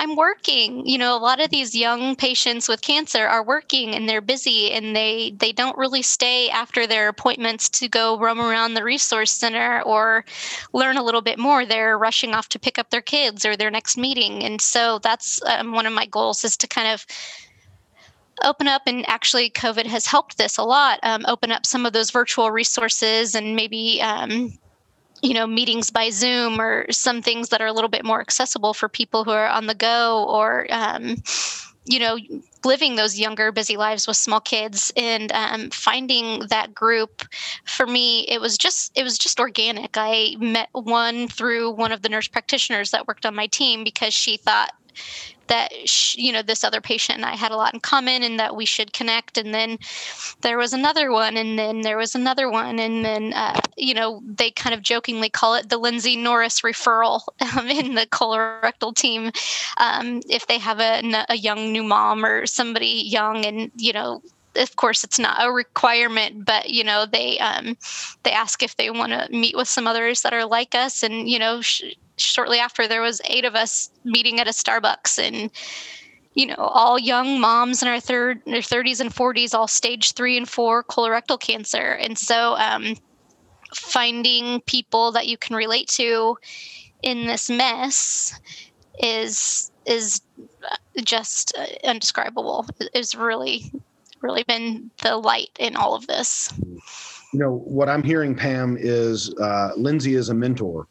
I'm 0.01 0.15
working. 0.15 0.83
You 0.87 0.97
know, 0.97 1.15
a 1.15 1.21
lot 1.21 1.39
of 1.39 1.51
these 1.51 1.75
young 1.75 2.15
patients 2.15 2.67
with 2.67 2.81
cancer 2.81 3.27
are 3.27 3.43
working 3.43 3.93
and 3.93 4.09
they're 4.09 4.19
busy 4.19 4.71
and 4.71 4.95
they 4.95 5.35
they 5.37 5.51
don't 5.51 5.77
really 5.77 6.01
stay 6.01 6.49
after 6.49 6.87
their 6.87 7.07
appointments 7.07 7.69
to 7.69 7.87
go 7.87 8.17
roam 8.17 8.41
around 8.41 8.73
the 8.73 8.83
resource 8.83 9.31
center 9.31 9.83
or 9.83 10.25
learn 10.73 10.97
a 10.97 11.03
little 11.03 11.21
bit 11.21 11.37
more. 11.37 11.67
They're 11.67 11.99
rushing 11.99 12.33
off 12.33 12.49
to 12.49 12.57
pick 12.57 12.79
up 12.79 12.89
their 12.89 13.03
kids 13.03 13.45
or 13.45 13.55
their 13.55 13.69
next 13.69 13.95
meeting. 13.95 14.43
And 14.43 14.59
so 14.59 14.97
that's 14.97 15.39
um, 15.45 15.71
one 15.71 15.85
of 15.85 15.93
my 15.93 16.07
goals 16.07 16.43
is 16.43 16.57
to 16.57 16.67
kind 16.67 16.87
of 16.87 17.05
open 18.43 18.67
up 18.67 18.81
and 18.87 19.07
actually 19.07 19.51
covid 19.51 19.85
has 19.85 20.07
helped 20.07 20.39
this 20.39 20.57
a 20.57 20.63
lot 20.63 20.99
um, 21.03 21.23
open 21.27 21.51
up 21.51 21.63
some 21.63 21.85
of 21.85 21.93
those 21.93 22.09
virtual 22.09 22.49
resources 22.49 23.35
and 23.35 23.55
maybe 23.55 24.01
um, 24.01 24.51
you 25.21 25.33
know 25.33 25.47
meetings 25.47 25.89
by 25.89 26.09
zoom 26.09 26.59
or 26.59 26.91
some 26.91 27.21
things 27.21 27.49
that 27.49 27.61
are 27.61 27.67
a 27.67 27.73
little 27.73 27.89
bit 27.89 28.05
more 28.05 28.21
accessible 28.21 28.73
for 28.73 28.89
people 28.89 29.23
who 29.23 29.31
are 29.31 29.47
on 29.47 29.67
the 29.67 29.75
go 29.75 30.25
or 30.27 30.67
um, 30.71 31.15
you 31.85 31.99
know 31.99 32.17
living 32.63 32.95
those 32.95 33.19
younger 33.19 33.51
busy 33.51 33.77
lives 33.77 34.07
with 34.07 34.17
small 34.17 34.39
kids. 34.39 34.91
And 34.95 35.31
um, 35.31 35.69
finding 35.71 36.47
that 36.49 36.73
group 36.73 37.23
for 37.65 37.87
me 37.87 38.21
it 38.27 38.39
was 38.39 38.57
just 38.57 38.91
it 38.97 39.03
was 39.03 39.17
just 39.17 39.39
organic. 39.39 39.91
I 39.95 40.35
met 40.39 40.69
one 40.73 41.27
through 41.27 41.71
one 41.71 41.91
of 41.91 42.01
the 42.01 42.09
nurse 42.09 42.27
practitioners 42.27 42.91
that 42.91 43.07
worked 43.07 43.25
on 43.25 43.35
my 43.35 43.47
team 43.47 43.83
because 43.83 44.13
she 44.13 44.37
thought 44.37 44.71
that 45.51 45.69
you 46.15 46.31
know 46.31 46.41
this 46.41 46.63
other 46.63 46.79
patient 46.79 47.17
and 47.17 47.25
I 47.25 47.35
had 47.35 47.51
a 47.51 47.57
lot 47.57 47.73
in 47.73 47.81
common 47.81 48.23
and 48.23 48.39
that 48.39 48.55
we 48.55 48.65
should 48.65 48.93
connect. 48.93 49.37
And 49.37 49.53
then 49.53 49.77
there 50.41 50.57
was 50.57 50.71
another 50.71 51.11
one 51.11 51.35
and 51.35 51.59
then 51.59 51.81
there 51.81 51.97
was 51.97 52.15
another 52.15 52.49
one 52.49 52.79
and 52.79 53.03
then 53.03 53.33
uh, 53.33 53.59
you 53.75 53.93
know 53.93 54.21
they 54.25 54.51
kind 54.51 54.73
of 54.73 54.81
jokingly 54.81 55.29
call 55.29 55.55
it 55.55 55.69
the 55.69 55.77
Lindsay 55.77 56.15
Norris 56.15 56.61
referral 56.61 57.21
um, 57.57 57.67
in 57.67 57.95
the 57.95 58.05
colorectal 58.07 58.95
team 58.95 59.31
um, 59.77 60.21
if 60.29 60.47
they 60.47 60.57
have 60.57 60.79
a, 60.79 61.01
a 61.27 61.35
young 61.35 61.73
new 61.73 61.83
mom 61.83 62.23
or 62.23 62.45
somebody 62.45 63.03
young. 63.05 63.45
And 63.45 63.71
you 63.75 63.91
know 63.91 64.21
of 64.55 64.75
course 64.75 65.03
it's 65.03 65.19
not 65.19 65.37
a 65.45 65.51
requirement 65.51 66.43
but 66.43 66.69
you 66.69 66.83
know 66.83 67.05
they 67.05 67.39
um, 67.39 67.77
they 68.23 68.31
ask 68.31 68.63
if 68.63 68.75
they 68.77 68.89
want 68.89 69.11
to 69.11 69.27
meet 69.31 69.55
with 69.55 69.67
some 69.67 69.87
others 69.87 70.21
that 70.21 70.33
are 70.33 70.45
like 70.45 70.75
us 70.75 71.03
and 71.03 71.29
you 71.29 71.39
know 71.39 71.61
sh- 71.61 71.95
shortly 72.21 72.59
after 72.59 72.87
there 72.87 73.01
was 73.01 73.21
eight 73.25 73.45
of 73.45 73.55
us 73.55 73.89
meeting 74.03 74.39
at 74.39 74.47
a 74.47 74.51
starbucks 74.51 75.19
and 75.19 75.51
you 76.33 76.45
know 76.45 76.55
all 76.55 76.97
young 76.97 77.39
moms 77.39 77.81
in 77.81 77.87
our 77.87 77.99
third 77.99 78.41
their 78.45 78.61
30s 78.61 79.01
and 79.01 79.13
40s 79.13 79.53
all 79.53 79.67
stage 79.67 80.13
three 80.13 80.37
and 80.37 80.47
four 80.47 80.83
colorectal 80.83 81.39
cancer. 81.39 81.93
And 81.93 82.17
so 82.17 82.55
um, 82.55 82.95
finding 83.75 84.61
people 84.61 85.11
that 85.13 85.27
you 85.27 85.37
can 85.37 85.55
relate 85.55 85.87
to 85.89 86.37
in 87.03 87.27
this 87.27 87.49
mess 87.49 88.39
is 89.01 89.71
is 89.85 90.21
just 91.03 91.53
undescribable. 91.83 92.65
Is 92.93 93.15
really 93.15 93.71
really 94.21 94.43
been 94.43 94.91
the 95.01 95.17
light 95.17 95.49
in 95.59 95.75
all 95.75 95.95
of 95.95 96.05
this. 96.07 96.53
You 97.33 97.39
know 97.39 97.57
what 97.65 97.89
I'm 97.89 98.03
hearing, 98.03 98.35
Pam, 98.35 98.77
is 98.79 99.33
uh, 99.35 99.71
Lindsay 99.77 100.15
is 100.15 100.29
a 100.29 100.33
mentor, 100.33 100.87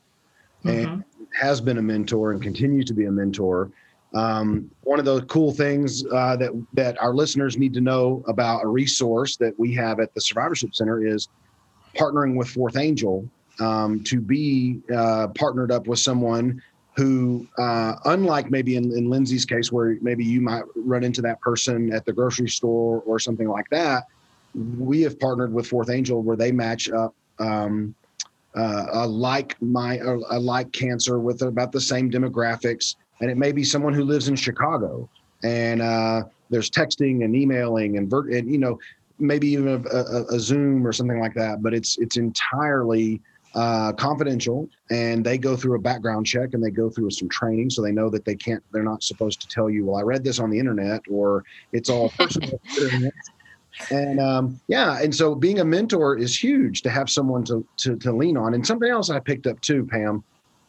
and 0.65 0.89
Mhm. 0.89 1.05
Has 1.39 1.61
been 1.61 1.79
a 1.79 1.83
mentor 1.83 2.33
and 2.33 2.43
continues 2.43 2.85
to 2.87 2.95
be 2.95 3.07
a 3.07 3.11
mentor. 3.11 3.71
Um, 4.15 4.71
one 4.83 4.99
of 4.99 5.05
the 5.05 5.23
cool 5.27 5.53
things 5.53 6.05
uh, 6.13 6.37
that 6.37 6.51
that 6.73 7.01
our 7.01 7.15
listeners 7.15 7.57
need 7.57 7.73
to 7.75 7.81
know 7.81 8.25
about 8.27 8.65
a 8.65 8.67
resource 8.67 9.37
that 9.37 9.59
we 9.59 9.73
have 9.75 10.01
at 10.01 10.13
the 10.15 10.21
Survivorship 10.21 10.75
Center 10.75 11.07
is 11.07 11.29
partnering 11.95 12.37
with 12.37 12.49
Fourth 12.49 12.77
Angel 12.77 13.29
um, 13.61 14.03
to 14.05 14.21
be 14.21 14.81
uh, 14.95 15.29
partnered 15.29 15.71
up 15.71 15.87
with 15.87 15.99
someone 15.99 16.61
who, 16.97 17.47
uh, 17.59 17.95
unlike 18.07 18.51
maybe 18.51 18.77
in, 18.77 18.85
in 18.97 19.09
Lindsay's 19.09 19.45
case, 19.45 19.71
where 19.71 19.97
maybe 20.01 20.25
you 20.25 20.41
might 20.41 20.65
run 20.75 21.05
into 21.05 21.23
that 21.23 21.41
person 21.41 21.93
at 21.93 22.05
the 22.05 22.13
grocery 22.13 22.49
store 22.49 23.03
or 23.07 23.19
something 23.19 23.49
like 23.49 23.69
that, 23.71 24.05
we 24.79 25.03
have 25.03 25.19
partnered 25.19 25.53
with 25.53 25.67
Fourth 25.67 25.89
Angel 25.89 26.23
where 26.23 26.37
they 26.37 26.51
match 26.51 26.91
up 26.91 27.15
um, 27.39 27.95
uh, 28.57 28.87
a 28.93 29.07
like 29.07 29.61
my 29.63 29.99
like 29.99 30.73
cancer 30.73 31.19
with 31.21 31.43
about 31.43 31.73
the 31.73 31.81
same 31.81 32.11
demographics, 32.11 32.97
and 33.21 33.31
it 33.31 33.37
may 33.37 33.53
be 33.53 33.65
someone 33.65 33.95
who 33.95 34.05
lives 34.05 34.29
in 34.29 34.37
Chicago, 34.37 35.09
and 35.43 35.83
uh, 35.83 36.23
there's 36.51 36.71
texting 36.71 37.25
and 37.25 37.35
emailing 37.35 37.97
and, 37.97 38.11
ver- 38.11 38.31
and 38.31 38.51
you 38.51 38.59
know 38.59 38.79
maybe 39.19 39.49
even 39.49 39.69
a, 39.69 39.89
a, 39.89 40.25
a 40.35 40.41
Zoom 40.41 40.87
or 40.87 40.93
something 40.93 41.21
like 41.21 41.35
that, 41.35 41.63
but 41.63 41.75
it's 41.75 41.99
it's 41.99 42.17
entirely 42.17 43.21
uh, 43.55 43.93
confidential, 43.93 44.69
and 44.91 45.25
they 45.25 45.37
go 45.37 45.57
through 45.57 45.77
a 45.77 45.81
background 45.81 46.27
check 46.27 46.51
and 46.53 46.63
they 46.63 46.71
go 46.71 46.89
through 46.89 47.11
some 47.11 47.29
training, 47.29 47.71
so 47.71 47.83
they 47.83 47.93
know 47.93 48.09
that 48.11 48.25
they 48.25 48.35
can't 48.35 48.63
they're 48.73 48.83
not 48.83 49.03
supposed 49.03 49.41
to 49.41 49.49
tell 49.49 49.71
you, 49.71 49.85
well, 49.85 49.97
I 49.97 50.03
read 50.03 50.25
this 50.25 50.39
on 50.39 50.51
the 50.51 50.59
internet, 50.59 51.03
or 51.11 51.45
it's 51.73 51.91
all 51.91 52.11
personal. 52.19 52.61
And 53.91 54.21
um, 54.21 54.61
yeah, 54.69 55.01
and 55.01 55.15
so 55.15 55.35
being 55.35 55.61
a 55.61 55.65
mentor 55.65 56.17
is 56.17 56.37
huge 56.37 56.83
to 56.83 56.91
have 56.91 57.09
someone 57.09 57.45
to, 57.45 57.67
to 57.79 57.97
to 57.97 58.13
lean 58.13 58.37
on. 58.37 58.55
And 58.55 58.67
something 58.67 58.91
else 58.91 59.11
I 59.11 59.21
picked 59.21 59.47
up 59.47 59.61
too, 59.61 59.87
Pam. 59.87 60.23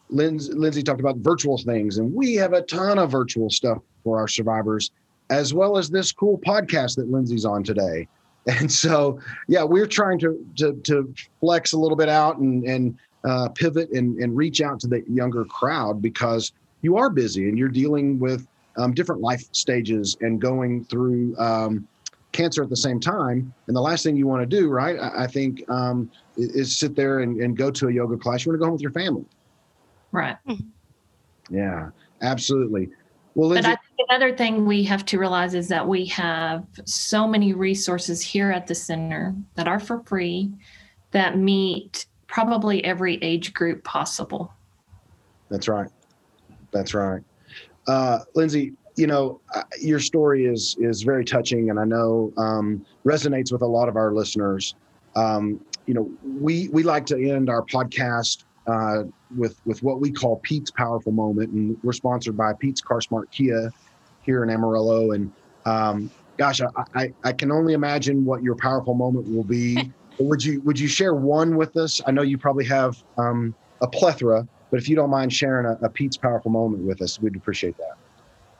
Lindsay, 0.10 0.54
Lindsay 0.54 0.84
talked 0.84 1.00
about 1.00 1.18
virtual 1.18 1.58
things, 1.58 1.98
and 1.98 2.14
we 2.14 2.36
have 2.36 2.54
a 2.54 2.62
ton 2.62 3.00
of 3.00 3.12
virtual 3.12 3.50
stuff 3.50 3.80
for 4.04 4.20
our 4.20 4.28
survivors, 4.28 4.92
as 5.30 5.54
well 5.54 5.78
as 5.78 5.90
this 5.90 6.12
cool 6.12 6.38
podcast 6.40 6.96
that 6.98 7.10
Lindsay's 7.10 7.46
on 7.46 7.64
today. 7.64 8.08
And 8.48 8.72
so, 8.72 9.20
yeah, 9.48 9.64
we're 9.64 9.86
trying 9.86 10.18
to 10.18 10.44
to, 10.58 10.74
to 10.86 11.14
flex 11.40 11.74
a 11.74 11.78
little 11.78 11.96
bit 11.96 12.10
out 12.10 12.40
and 12.40 12.64
and 12.64 12.98
uh, 13.24 13.50
pivot 13.50 13.92
and 13.92 14.18
and 14.18 14.36
reach 14.36 14.62
out 14.62 14.80
to 14.80 14.88
the 14.88 15.04
younger 15.08 15.46
crowd 15.46 16.02
because 16.02 16.52
you 16.82 16.98
are 16.98 17.12
busy 17.12 17.50
and 17.50 17.58
you're 17.60 17.70
dealing 17.70 18.18
with 18.18 18.48
um, 18.78 18.94
different 18.94 19.22
life 19.22 19.44
stages 19.52 20.18
and 20.22 20.42
going 20.42 20.86
through 20.86 21.38
um, 21.38 21.88
cancer 22.32 22.64
at 22.64 22.70
the 22.70 22.78
same 22.78 23.00
time. 23.00 23.54
And 23.68 23.76
the 23.76 23.82
last 23.82 24.04
thing 24.04 24.16
you 24.16 24.28
want 24.28 24.42
to 24.42 24.58
do, 24.60 24.70
right? 24.70 24.98
I, 25.00 25.24
I 25.24 25.28
think 25.28 25.70
um, 25.70 26.10
is, 26.38 26.50
is 26.56 26.78
sit 26.78 26.96
there 26.96 27.20
and, 27.20 27.40
and 27.42 27.58
go 27.58 27.72
to 27.72 27.88
a 27.88 27.92
yoga 27.92 28.18
class. 28.18 28.46
You 28.46 28.52
want 28.52 28.56
to 28.56 28.60
go 28.60 28.66
home 28.66 28.74
with 28.74 28.82
your 28.82 28.92
family. 28.92 29.26
Right. 30.12 30.38
Yeah, 31.50 31.90
absolutely. 32.22 32.90
Well, 33.36 33.50
But 33.50 33.56
Lindsay, 33.56 33.72
I 33.72 33.76
think 33.76 34.10
another 34.10 34.36
thing 34.36 34.66
we 34.66 34.84
have 34.84 35.06
to 35.06 35.20
realize 35.20 35.54
is 35.54 35.68
that 35.70 35.88
we 35.88 36.06
have 36.08 36.66
so 36.86 37.28
many 37.28 37.54
resources 37.54 38.22
here 38.22 38.52
at 38.52 38.68
the 38.68 38.76
center 38.76 39.34
that 39.56 39.68
are 39.68 39.80
for 39.80 40.04
free 40.04 40.52
that 41.12 41.38
meet 41.38 42.06
probably 42.28 42.84
every 42.84 43.16
age 43.22 43.54
group 43.54 43.84
possible. 43.84 44.54
That's 45.50 45.68
right. 45.68 45.90
That's 46.72 46.94
right. 46.94 47.22
Uh, 47.88 48.20
Lindsay, 48.36 48.74
you 49.02 49.08
know, 49.08 49.42
your 49.80 50.00
story 50.00 50.46
is 50.46 50.76
is 50.80 51.02
very 51.02 51.26
touching, 51.26 51.72
and 51.72 51.80
I 51.80 51.86
know 51.86 52.32
um, 52.38 52.86
resonates 53.04 53.52
with 53.52 53.64
a 53.64 53.68
lot 53.68 53.90
of 53.90 53.96
our 53.96 54.14
listeners. 54.14 54.76
Um, 55.16 55.60
you 55.88 55.96
know, 55.96 56.08
we 56.40 56.70
we 56.70 56.84
like 56.84 57.08
to 57.08 57.16
end 57.16 57.50
our 57.50 57.64
podcast 57.64 58.44
uh, 58.68 59.06
with 59.36 59.60
with 59.66 59.82
what 59.82 60.02
we 60.02 60.12
call 60.12 60.36
Pete's 60.44 60.70
powerful 60.70 61.12
moment, 61.12 61.50
and 61.50 61.76
we're 61.82 61.94
sponsored 61.94 62.38
by 62.38 62.54
Pete's 62.54 62.80
Car 62.80 63.02
Smart 63.02 63.32
Kia 63.32 63.72
here 64.22 64.44
in 64.44 64.52
Amarillo. 64.52 65.14
And 65.14 65.32
um, 65.66 66.12
gosh, 66.38 66.62
I, 66.62 66.68
I 66.94 67.14
I 67.24 67.34
can 67.34 67.52
only 67.52 67.74
imagine 67.74 68.24
what 68.24 68.44
your 68.44 68.56
powerful 68.56 68.94
moment 68.94 69.28
will 69.34 69.46
be. 69.46 69.92
would 70.20 70.46
you 70.46 70.62
would 70.62 70.80
you 70.80 70.88
share 70.88 71.16
one 71.16 71.56
with 71.56 71.76
us? 71.76 72.02
I 72.06 72.12
know 72.12 72.22
you 72.22 72.38
probably 72.38 72.66
have 72.66 73.04
um, 73.18 73.56
a 73.82 73.88
plethora, 73.88 74.48
but 74.70 74.80
if 74.80 74.88
you 74.88 74.96
don't 74.96 75.10
mind 75.10 75.34
sharing 75.34 75.66
a, 75.66 75.80
a 75.84 75.90
Pete's 75.90 76.18
powerful 76.18 76.52
moment 76.52 76.84
with 76.84 77.02
us, 77.02 77.20
we'd 77.20 77.36
appreciate 77.36 77.76
that. 77.78 77.98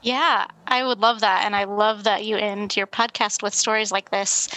Yeah, 0.02 0.48
I 0.68 0.84
would 0.84 1.00
love 1.00 1.22
that. 1.22 1.46
And 1.46 1.56
I 1.56 1.64
love 1.66 2.04
that 2.04 2.26
you 2.26 2.38
end 2.38 2.76
your 2.76 2.88
podcast 2.88 3.42
with 3.44 3.54
stories 3.54 3.92
like 3.92 4.10
this. 4.10 4.48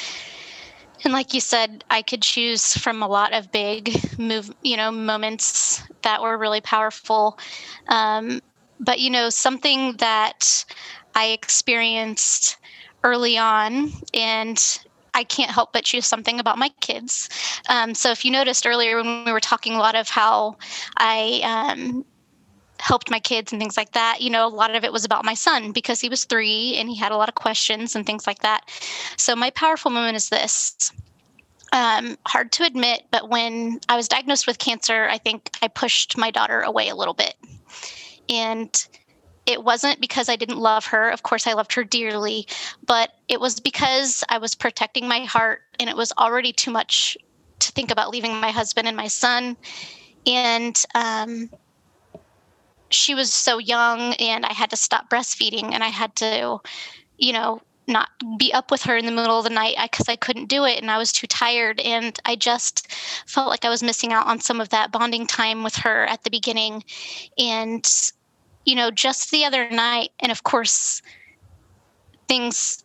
And 1.05 1.13
like 1.13 1.35
you 1.35 1.41
said, 1.41 1.85
I 1.91 2.03
could 2.03 2.23
choose 2.23 2.77
from 2.77 3.03
a 3.03 3.09
lot 3.09 3.33
of 3.33 3.53
big 3.53 4.19
move, 4.19 4.51
you 4.63 4.77
know, 4.77 4.91
moments 4.91 5.83
that 6.03 6.23
were 6.23 6.37
really 6.39 6.61
powerful. 6.61 7.39
Um, 7.89 8.41
but 8.81 9.01
you 9.01 9.11
know, 9.11 9.29
something 9.31 9.97
that 9.99 10.65
I 11.15 11.27
experienced 11.29 12.57
early 13.03 13.37
on, 13.39 13.93
and 14.15 14.79
I 15.15 15.25
can't 15.25 15.51
help 15.51 15.73
but 15.73 15.85
choose 15.85 16.07
something 16.07 16.41
about 16.41 16.59
my 16.59 16.71
kids. 16.81 17.29
Um, 17.69 17.95
so 17.95 18.11
if 18.11 18.25
you 18.25 18.31
noticed 18.31 18.67
earlier 18.67 18.97
when 18.97 19.07
we 19.07 19.21
were 19.33 19.41
talking 19.41 19.75
a 19.75 19.79
lot 19.79 19.95
of 19.95 20.09
how 20.09 20.57
I 20.97 21.41
um, 21.45 22.05
helped 22.85 23.11
my 23.11 23.19
kids 23.19 23.51
and 23.51 23.59
things 23.59 23.79
like 23.79 23.93
that, 23.93 24.21
you 24.21 24.29
know, 24.29 24.47
a 24.47 24.49
lot 24.49 24.75
of 24.75 24.85
it 24.85 24.93
was 24.93 25.07
about 25.07 25.25
my 25.25 25.33
son 25.33 25.73
because 25.73 26.03
he 26.03 26.11
was 26.11 26.27
three 26.27 26.75
and 26.77 26.87
he 26.87 26.95
had 26.95 27.13
a 27.13 27.17
lot 27.17 27.31
of 27.31 27.35
questions 27.35 27.97
and 27.97 28.05
things 28.05 28.27
like 28.27 28.41
that. 28.41 28.71
So 29.17 29.35
my 29.35 29.49
powerful 29.51 29.91
moment 29.91 30.17
is 30.17 30.29
this. 30.29 30.93
Um, 31.73 32.19
hard 32.27 32.53
to 32.53 32.63
admit, 32.63 33.05
but 33.11 33.31
when 33.31 33.81
I 33.89 33.97
was 33.97 34.07
diagnosed 34.07 34.47
with 34.47 34.59
cancer, 34.59 35.09
I 35.09 35.17
think 35.17 35.57
I 35.63 35.69
pushed 35.69 36.19
my 36.19 36.31
daughter 36.31 36.61
away 36.61 36.91
a 36.91 36.95
little 36.95 37.15
bit. 37.15 37.35
And 38.29 38.71
it 39.47 39.65
wasn't 39.65 39.99
because 39.99 40.29
I 40.29 40.37
didn't 40.37 40.59
love 40.59 40.85
her. 40.85 41.09
Of 41.09 41.23
course, 41.23 41.47
I 41.47 41.55
loved 41.55 41.73
her 41.73 41.85
dearly, 41.85 42.47
but 42.85 43.15
it 43.29 43.41
was 43.41 43.61
because 43.61 44.23
I 44.29 44.37
was 44.37 44.55
protecting 44.55 45.09
my 45.09 45.21
heart 45.21 45.63
and 45.81 45.89
it 45.89 45.97
was 45.97 46.13
already 46.19 46.53
too 46.53 46.71
much 46.71 47.17
to 47.61 47.73
think 47.73 47.91
about 47.91 48.11
leaving 48.11 48.39
my 48.43 48.51
husband 48.51 48.87
and 48.87 48.97
my 48.97 49.09
son. 49.09 49.57
And 50.27 50.81
um, 50.95 51.49
she 52.95 53.15
was 53.15 53.33
so 53.33 53.59
young, 53.59 54.15
and 54.15 54.47
I 54.47 54.53
had 54.53 54.71
to 54.71 54.77
stop 54.77 55.11
breastfeeding 55.11 55.73
and 55.73 55.83
I 55.83 55.89
had 55.89 56.15
to, 56.17 56.61
you 57.19 57.33
know, 57.33 57.61
not 57.87 58.09
be 58.39 58.53
up 58.55 58.71
with 58.71 58.83
her 58.85 58.97
in 58.97 59.05
the 59.05 59.13
middle 59.13 59.37
of 59.37 59.45
the 59.45 59.51
night 59.51 59.77
because 59.83 60.09
I 60.09 60.17
couldn't 60.17 60.47
do 60.47 60.65
it 60.65 60.81
and 60.81 60.91
I 60.91 60.97
was 60.97 61.13
too 61.13 61.27
tired. 61.27 61.81
And 61.81 62.19
I 62.25 62.35
just 62.35 62.91
felt 63.27 63.49
like 63.49 63.65
I 63.65 63.69
was 63.69 63.83
missing 63.83 64.13
out 64.13 64.27
on 64.27 64.41
some 64.41 64.59
of 64.59 64.71
that 64.71 64.91
bonding 64.91 65.27
time 65.27 65.63
with 65.63 65.77
her 65.77 66.07
at 66.07 66.25
the 66.25 66.31
beginning. 66.31 66.83
And 67.37 67.87
you 68.65 68.75
know, 68.75 68.91
just 68.91 69.31
the 69.31 69.45
other 69.45 69.69
night, 69.71 70.11
and 70.21 70.33
of 70.33 70.43
course, 70.43 71.03
things 72.29 72.85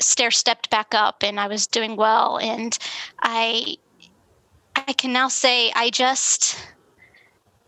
stair 0.00 0.30
stepped 0.30 0.70
back 0.70 0.94
up, 0.94 1.22
and 1.22 1.40
I 1.40 1.48
was 1.48 1.66
doing 1.66 1.96
well, 1.96 2.38
and 2.38 2.76
I, 3.22 3.76
I 4.74 4.92
can 4.92 5.12
now 5.12 5.28
say 5.28 5.72
I 5.74 5.90
just 5.90 6.58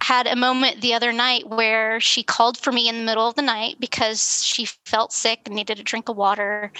had 0.08 0.26
a 0.26 0.34
moment 0.34 0.80
the 0.80 0.94
other 0.94 1.12
night 1.12 1.46
where 1.50 2.00
she 2.00 2.22
called 2.22 2.56
for 2.56 2.72
me 2.72 2.88
in 2.88 2.96
the 2.96 3.04
middle 3.04 3.28
of 3.28 3.34
the 3.34 3.42
night 3.42 3.76
because 3.78 4.42
she 4.42 4.64
felt 4.64 5.12
sick 5.12 5.40
and 5.44 5.54
needed 5.54 5.78
a 5.78 5.82
drink 5.82 6.08
of 6.08 6.16
water. 6.16 6.72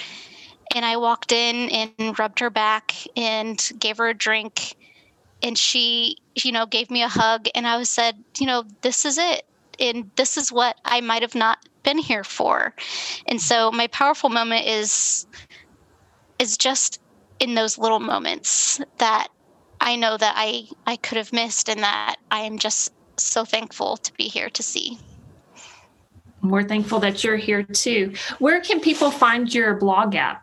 And 0.73 0.83
I 0.83 0.97
walked 0.97 1.31
in 1.31 1.69
and 1.69 2.17
rubbed 2.17 2.39
her 2.39 2.49
back 2.49 2.95
and 3.15 3.63
gave 3.77 3.97
her 3.97 4.09
a 4.09 4.15
drink. 4.15 4.75
And 5.43 5.55
she, 5.55 6.17
you 6.33 6.51
know, 6.51 6.65
gave 6.65 6.89
me 6.89 7.03
a 7.03 7.07
hug. 7.07 7.47
And 7.53 7.67
I 7.67 7.83
said, 7.83 8.15
you 8.39 8.47
know, 8.47 8.63
this 8.81 9.05
is 9.05 9.19
it 9.19 9.45
and 9.79 10.09
this 10.15 10.35
is 10.35 10.51
what 10.51 10.77
I 10.83 10.99
might 11.01 11.21
have 11.21 11.35
not 11.35 11.59
been 11.83 11.99
here 11.99 12.23
for. 12.23 12.73
And 13.27 13.39
so 13.39 13.71
my 13.71 13.85
powerful 13.87 14.31
moment 14.31 14.65
is 14.65 15.27
is 16.39 16.57
just 16.57 16.99
in 17.39 17.53
those 17.53 17.77
little 17.77 17.99
moments 17.99 18.81
that 18.97 19.27
I 19.79 19.97
know 19.97 20.17
that 20.17 20.33
I 20.35 20.67
I 20.87 20.95
could 20.95 21.19
have 21.19 21.31
missed 21.31 21.69
and 21.69 21.83
that 21.83 22.15
I 22.31 22.39
am 22.39 22.57
just 22.57 22.91
so 23.23 23.45
thankful 23.45 23.97
to 23.97 24.13
be 24.13 24.25
here 24.25 24.49
to 24.49 24.63
see. 24.63 24.97
We're 26.41 26.63
thankful 26.63 26.99
that 26.99 27.21
you're 27.23 27.37
here 27.37 27.63
too. 27.63 28.13
Where 28.39 28.59
can 28.61 28.79
people 28.79 29.11
find 29.11 29.53
your 29.53 29.75
blog 29.75 30.15
at? 30.15 30.41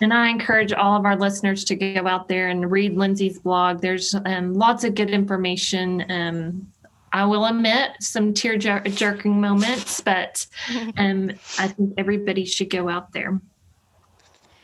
And 0.02 0.14
I 0.14 0.30
encourage 0.30 0.72
all 0.72 0.98
of 0.98 1.04
our 1.06 1.18
listeners 1.18 1.66
to 1.66 1.76
go 1.76 2.08
out 2.08 2.30
there 2.30 2.48
and 2.48 2.72
read 2.72 2.96
Lindsay's 2.96 3.40
blog. 3.40 3.82
There's 3.82 4.16
um, 4.26 4.54
lots 4.54 4.86
of 4.86 4.96
good 4.96 5.10
information. 5.10 6.10
Um, 6.10 6.72
I 7.12 7.26
will 7.26 7.46
admit 7.46 7.92
some 8.00 8.34
tear 8.34 8.58
jerking 8.58 9.42
moments, 9.42 10.02
but 10.02 10.46
um, 10.98 11.32
I 11.58 11.68
think 11.68 11.94
everybody 11.98 12.46
should 12.46 12.70
go 12.70 12.90
out 12.90 13.12
there. 13.14 13.40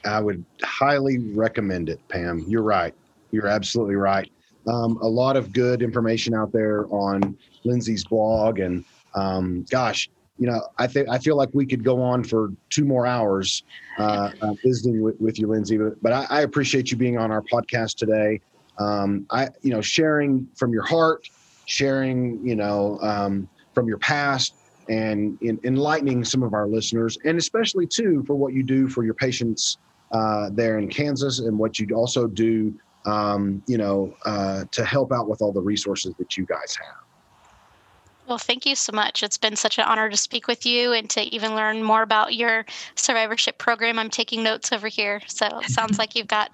I 0.04 0.20
would 0.20 0.46
highly 0.64 1.18
recommend 1.18 1.90
it, 1.90 2.00
Pam. 2.10 2.46
You're 2.48 2.62
right. 2.62 2.94
You're 3.32 3.48
absolutely 3.48 3.96
right. 3.96 4.32
Um, 4.68 4.98
a 5.02 5.08
lot 5.08 5.36
of 5.36 5.52
good 5.54 5.82
information 5.82 6.34
out 6.34 6.52
there 6.52 6.86
on 6.88 7.38
Lindsay's 7.64 8.04
blog, 8.04 8.60
and 8.60 8.84
Um, 9.16 9.66
gosh, 9.72 10.10
you 10.38 10.48
know, 10.48 10.62
I 10.78 10.88
think 10.88 11.08
I 11.08 11.18
feel 11.20 11.38
like 11.38 11.50
we 11.54 11.66
could 11.66 11.84
go 11.84 12.02
on 12.02 12.24
for 12.24 12.52
two 12.70 12.84
more 12.84 13.06
hours 13.08 13.64
uh, 13.98 14.32
uh, 14.42 14.54
visiting 14.64 15.02
with, 15.02 15.20
with, 15.22 15.40
you, 15.40 15.48
Lindsay. 15.48 15.78
But, 15.78 16.02
but 16.02 16.12
I, 16.12 16.26
I, 16.30 16.42
appreciate 16.42 16.92
you 16.92 16.98
being 16.98 17.18
on 17.18 17.32
our 17.32 17.42
podcast 17.42 17.96
today. 17.96 18.42
Um, 18.78 19.26
I, 19.30 19.48
you 19.62 19.72
know, 19.72 19.80
sharing 19.80 20.48
from 20.56 20.74
your 20.74 20.84
heart, 20.84 21.30
sharing, 21.66 22.46
you 22.46 22.56
know, 22.56 23.00
um, 23.02 23.48
from 23.74 23.88
your 23.88 23.98
past, 23.98 24.56
and 24.90 25.38
in, 25.42 25.60
enlightening 25.64 26.24
some 26.24 26.44
of 26.44 26.54
our 26.54 26.68
listeners, 26.68 27.18
and 27.26 27.38
especially 27.38 27.88
too 27.88 28.24
for 28.28 28.36
what 28.36 28.54
you 28.54 28.64
do 28.64 28.88
for 28.88 29.04
your 29.04 29.14
patients 29.16 29.78
uh, 30.12 30.50
there 30.54 30.78
in 30.78 30.88
Kansas, 30.88 31.40
and 31.40 31.58
what 31.58 31.80
you 31.80 31.88
also 31.96 32.28
do, 32.28 32.74
um, 33.06 33.62
you 33.68 33.78
know, 33.78 34.14
uh, 34.26 34.66
to 34.72 34.86
help 34.86 35.12
out 35.12 35.28
with 35.28 35.42
all 35.42 35.52
the 35.52 35.62
resources 35.62 36.14
that 36.20 36.38
you 36.38 36.46
guys 36.46 36.76
have. 36.76 37.05
Well, 38.28 38.40
thank 38.40 38.66
you 38.66 38.76
so 38.76 38.92
much. 38.92 39.22
It's 39.22 39.38
been 39.38 39.56
such 39.56 39.78
an 39.78 39.86
honor 39.86 40.10
to 40.10 40.18
speak 40.18 40.48
with 40.48 40.66
you 40.66 40.94
and 40.94 41.08
to 41.12 41.22
even 41.22 41.56
learn 41.56 41.84
more 41.84 42.02
about 42.02 42.34
your 42.34 42.66
survivorship 42.96 43.60
program. 43.60 44.00
I'm 44.00 44.10
taking 44.10 44.42
notes 44.42 44.72
over 44.72 44.88
here. 44.88 45.22
So 45.28 45.46
it 45.60 45.66
sounds 45.70 46.00
like 46.00 46.16
you've 46.16 46.28
got 46.28 46.50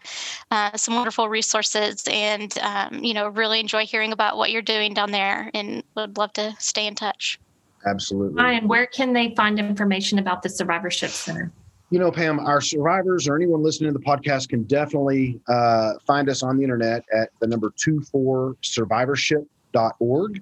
uh, 0.51 0.75
some 0.75 0.95
wonderful 0.95 1.29
resources 1.29 2.03
and, 2.11 2.57
um, 2.59 3.03
you 3.03 3.13
know, 3.13 3.29
really 3.29 3.61
enjoy 3.61 3.85
hearing 3.85 4.11
about 4.11 4.35
what 4.35 4.51
you're 4.51 4.61
doing 4.61 4.93
down 4.93 5.11
there 5.11 5.49
and 5.53 5.81
would 5.95 6.17
love 6.17 6.33
to 6.33 6.53
stay 6.59 6.87
in 6.87 6.95
touch. 6.95 7.39
Absolutely. 7.85 8.41
Ryan, 8.41 8.67
where 8.67 8.85
can 8.85 9.13
they 9.13 9.33
find 9.35 9.57
information 9.57 10.19
about 10.19 10.43
the 10.43 10.49
Survivorship 10.49 11.11
Center? 11.11 11.49
You 11.89 11.99
know, 11.99 12.11
Pam, 12.11 12.39
our 12.39 12.59
survivors 12.61 13.27
or 13.27 13.35
anyone 13.35 13.63
listening 13.63 13.91
to 13.93 13.99
the 13.99 14.05
podcast 14.05 14.49
can 14.49 14.63
definitely 14.63 15.39
uh, 15.47 15.93
find 16.05 16.29
us 16.29 16.43
on 16.43 16.57
the 16.57 16.63
internet 16.63 17.03
at 17.13 17.29
the 17.39 17.47
number 17.47 17.73
two 17.77 18.03
24survivorship.org. 18.13 20.41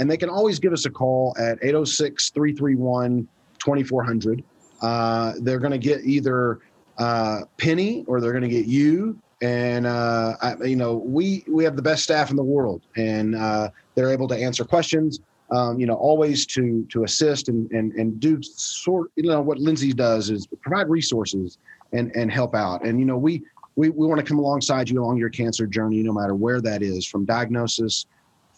And 0.00 0.10
they 0.10 0.16
can 0.16 0.28
always 0.28 0.58
give 0.58 0.72
us 0.72 0.86
a 0.86 0.90
call 0.90 1.36
at 1.38 1.58
806 1.62 2.30
331 2.30 3.28
2400. 3.58 4.42
Uh, 4.82 5.34
they're 5.40 5.58
going 5.58 5.70
to 5.72 5.78
get 5.78 6.00
either 6.04 6.60
uh, 6.98 7.42
Penny 7.58 8.04
or 8.08 8.20
they're 8.20 8.32
going 8.32 8.42
to 8.42 8.48
get 8.48 8.66
you. 8.66 9.18
And, 9.42 9.86
uh, 9.86 10.36
I, 10.42 10.56
you 10.64 10.76
know, 10.76 10.94
we, 10.94 11.44
we 11.48 11.64
have 11.64 11.76
the 11.76 11.82
best 11.82 12.02
staff 12.02 12.30
in 12.30 12.36
the 12.36 12.42
world 12.42 12.82
and 12.96 13.36
uh, 13.36 13.70
they're 13.94 14.10
able 14.10 14.28
to 14.28 14.36
answer 14.36 14.64
questions 14.64 15.20
um, 15.50 15.80
you 15.80 15.86
know, 15.86 15.94
always 15.94 16.46
to 16.46 16.86
to 16.90 17.04
assist 17.04 17.48
and 17.48 17.70
and 17.72 17.92
and 17.94 18.20
do 18.20 18.40
sort. 18.42 19.10
You 19.16 19.24
know 19.24 19.40
what 19.40 19.58
Lindsay 19.58 19.92
does 19.92 20.30
is 20.30 20.46
provide 20.62 20.88
resources 20.88 21.58
and 21.92 22.14
and 22.14 22.30
help 22.30 22.54
out. 22.54 22.84
And 22.84 23.00
you 23.00 23.04
know, 23.04 23.18
we 23.18 23.42
we 23.76 23.90
we 23.90 24.06
want 24.06 24.20
to 24.20 24.26
come 24.26 24.38
alongside 24.38 24.88
you 24.88 25.02
along 25.02 25.16
your 25.16 25.30
cancer 25.30 25.66
journey, 25.66 26.02
no 26.02 26.12
matter 26.12 26.34
where 26.34 26.60
that 26.60 26.82
is, 26.82 27.04
from 27.04 27.24
diagnosis 27.24 28.06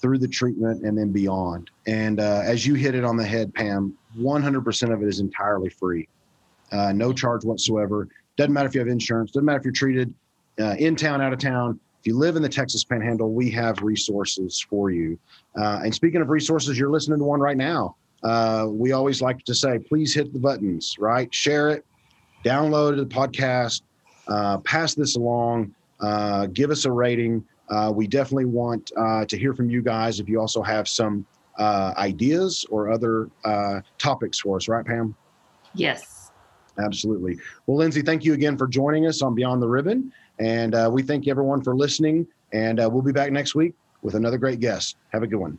through 0.02 0.18
the 0.18 0.28
treatment 0.28 0.84
and 0.84 0.98
then 0.98 1.12
beyond. 1.12 1.70
And 1.86 2.20
uh, 2.20 2.42
as 2.44 2.66
you 2.66 2.74
hit 2.74 2.94
it 2.94 3.04
on 3.04 3.16
the 3.16 3.24
head, 3.24 3.54
Pam, 3.54 3.96
100% 4.18 4.92
of 4.92 5.02
it 5.02 5.08
is 5.08 5.20
entirely 5.20 5.70
free, 5.70 6.08
uh, 6.72 6.92
no 6.92 7.12
charge 7.12 7.44
whatsoever. 7.44 8.08
Doesn't 8.36 8.52
matter 8.52 8.68
if 8.68 8.74
you 8.74 8.80
have 8.80 8.88
insurance. 8.88 9.30
Doesn't 9.30 9.44
matter 9.44 9.58
if 9.58 9.64
you're 9.64 9.72
treated 9.72 10.12
uh, 10.60 10.74
in 10.78 10.96
town, 10.96 11.22
out 11.22 11.32
of 11.32 11.38
town 11.38 11.80
if 12.02 12.08
you 12.08 12.18
live 12.18 12.34
in 12.34 12.42
the 12.42 12.48
Texas 12.48 12.82
Panhandle, 12.82 13.32
we 13.32 13.48
have 13.52 13.80
resources 13.80 14.60
for 14.68 14.90
you. 14.90 15.16
Uh, 15.56 15.82
and 15.84 15.94
speaking 15.94 16.20
of 16.20 16.30
resources, 16.30 16.76
you're 16.76 16.90
listening 16.90 17.20
to 17.20 17.24
one 17.24 17.38
right 17.38 17.56
now. 17.56 17.94
Uh, 18.24 18.66
we 18.68 18.90
always 18.90 19.22
like 19.22 19.38
to 19.44 19.54
say, 19.54 19.78
please 19.78 20.12
hit 20.12 20.32
the 20.32 20.38
buttons, 20.40 20.96
right? 20.98 21.32
Share 21.32 21.70
it, 21.70 21.86
download 22.44 22.96
the 22.96 23.06
podcast, 23.06 23.82
uh, 24.26 24.58
pass 24.58 24.96
this 24.96 25.14
along, 25.14 25.76
give 26.52 26.72
us 26.72 26.86
a 26.86 26.90
rating. 26.90 27.44
Uh, 27.72 27.90
we 27.90 28.06
definitely 28.06 28.44
want 28.44 28.92
uh, 28.98 29.24
to 29.24 29.38
hear 29.38 29.54
from 29.54 29.70
you 29.70 29.80
guys 29.80 30.20
if 30.20 30.28
you 30.28 30.38
also 30.38 30.62
have 30.62 30.86
some 30.86 31.26
ideas 31.58 32.66
or 32.70 32.90
other 32.90 33.28
topics 33.98 34.40
for 34.40 34.56
us, 34.56 34.68
right, 34.68 34.84
Pam? 34.84 35.14
Yes. 35.74 36.30
Absolutely. 36.78 37.38
Well, 37.66 37.76
Lindsay, 37.78 38.02
thank 38.02 38.24
you 38.24 38.34
again 38.34 38.56
for 38.56 38.66
joining 38.66 39.06
us 39.06 39.22
on 39.22 39.34
Beyond 39.34 39.62
the 39.62 39.68
Ribbon. 39.68 40.12
And 40.38 40.74
uh, 40.74 40.90
we 40.92 41.02
thank 41.02 41.28
everyone 41.28 41.62
for 41.62 41.76
listening. 41.76 42.26
And 42.52 42.80
uh, 42.80 42.88
we'll 42.90 43.02
be 43.02 43.12
back 43.12 43.30
next 43.32 43.54
week 43.54 43.74
with 44.02 44.14
another 44.14 44.38
great 44.38 44.60
guest. 44.60 44.96
Have 45.12 45.22
a 45.22 45.26
good 45.26 45.38
one. 45.38 45.58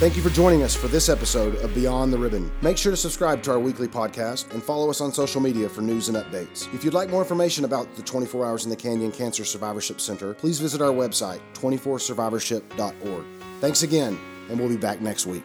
Thank 0.00 0.16
you 0.16 0.22
for 0.22 0.30
joining 0.30 0.62
us 0.62 0.74
for 0.74 0.88
this 0.88 1.10
episode 1.10 1.56
of 1.56 1.74
Beyond 1.74 2.10
the 2.10 2.16
Ribbon. 2.16 2.50
Make 2.62 2.78
sure 2.78 2.90
to 2.90 2.96
subscribe 2.96 3.42
to 3.42 3.50
our 3.50 3.58
weekly 3.58 3.86
podcast 3.86 4.50
and 4.54 4.62
follow 4.62 4.88
us 4.88 5.02
on 5.02 5.12
social 5.12 5.42
media 5.42 5.68
for 5.68 5.82
news 5.82 6.08
and 6.08 6.16
updates. 6.16 6.72
If 6.72 6.82
you'd 6.82 6.94
like 6.94 7.10
more 7.10 7.20
information 7.20 7.66
about 7.66 7.94
the 7.96 8.02
24 8.02 8.46
Hours 8.46 8.64
in 8.64 8.70
the 8.70 8.76
Canyon 8.76 9.12
Cancer 9.12 9.44
Survivorship 9.44 10.00
Center, 10.00 10.32
please 10.32 10.58
visit 10.58 10.80
our 10.80 10.88
website, 10.88 11.40
24survivorship.org. 11.52 13.24
Thanks 13.60 13.82
again, 13.82 14.18
and 14.48 14.58
we'll 14.58 14.70
be 14.70 14.78
back 14.78 15.02
next 15.02 15.26
week. 15.26 15.44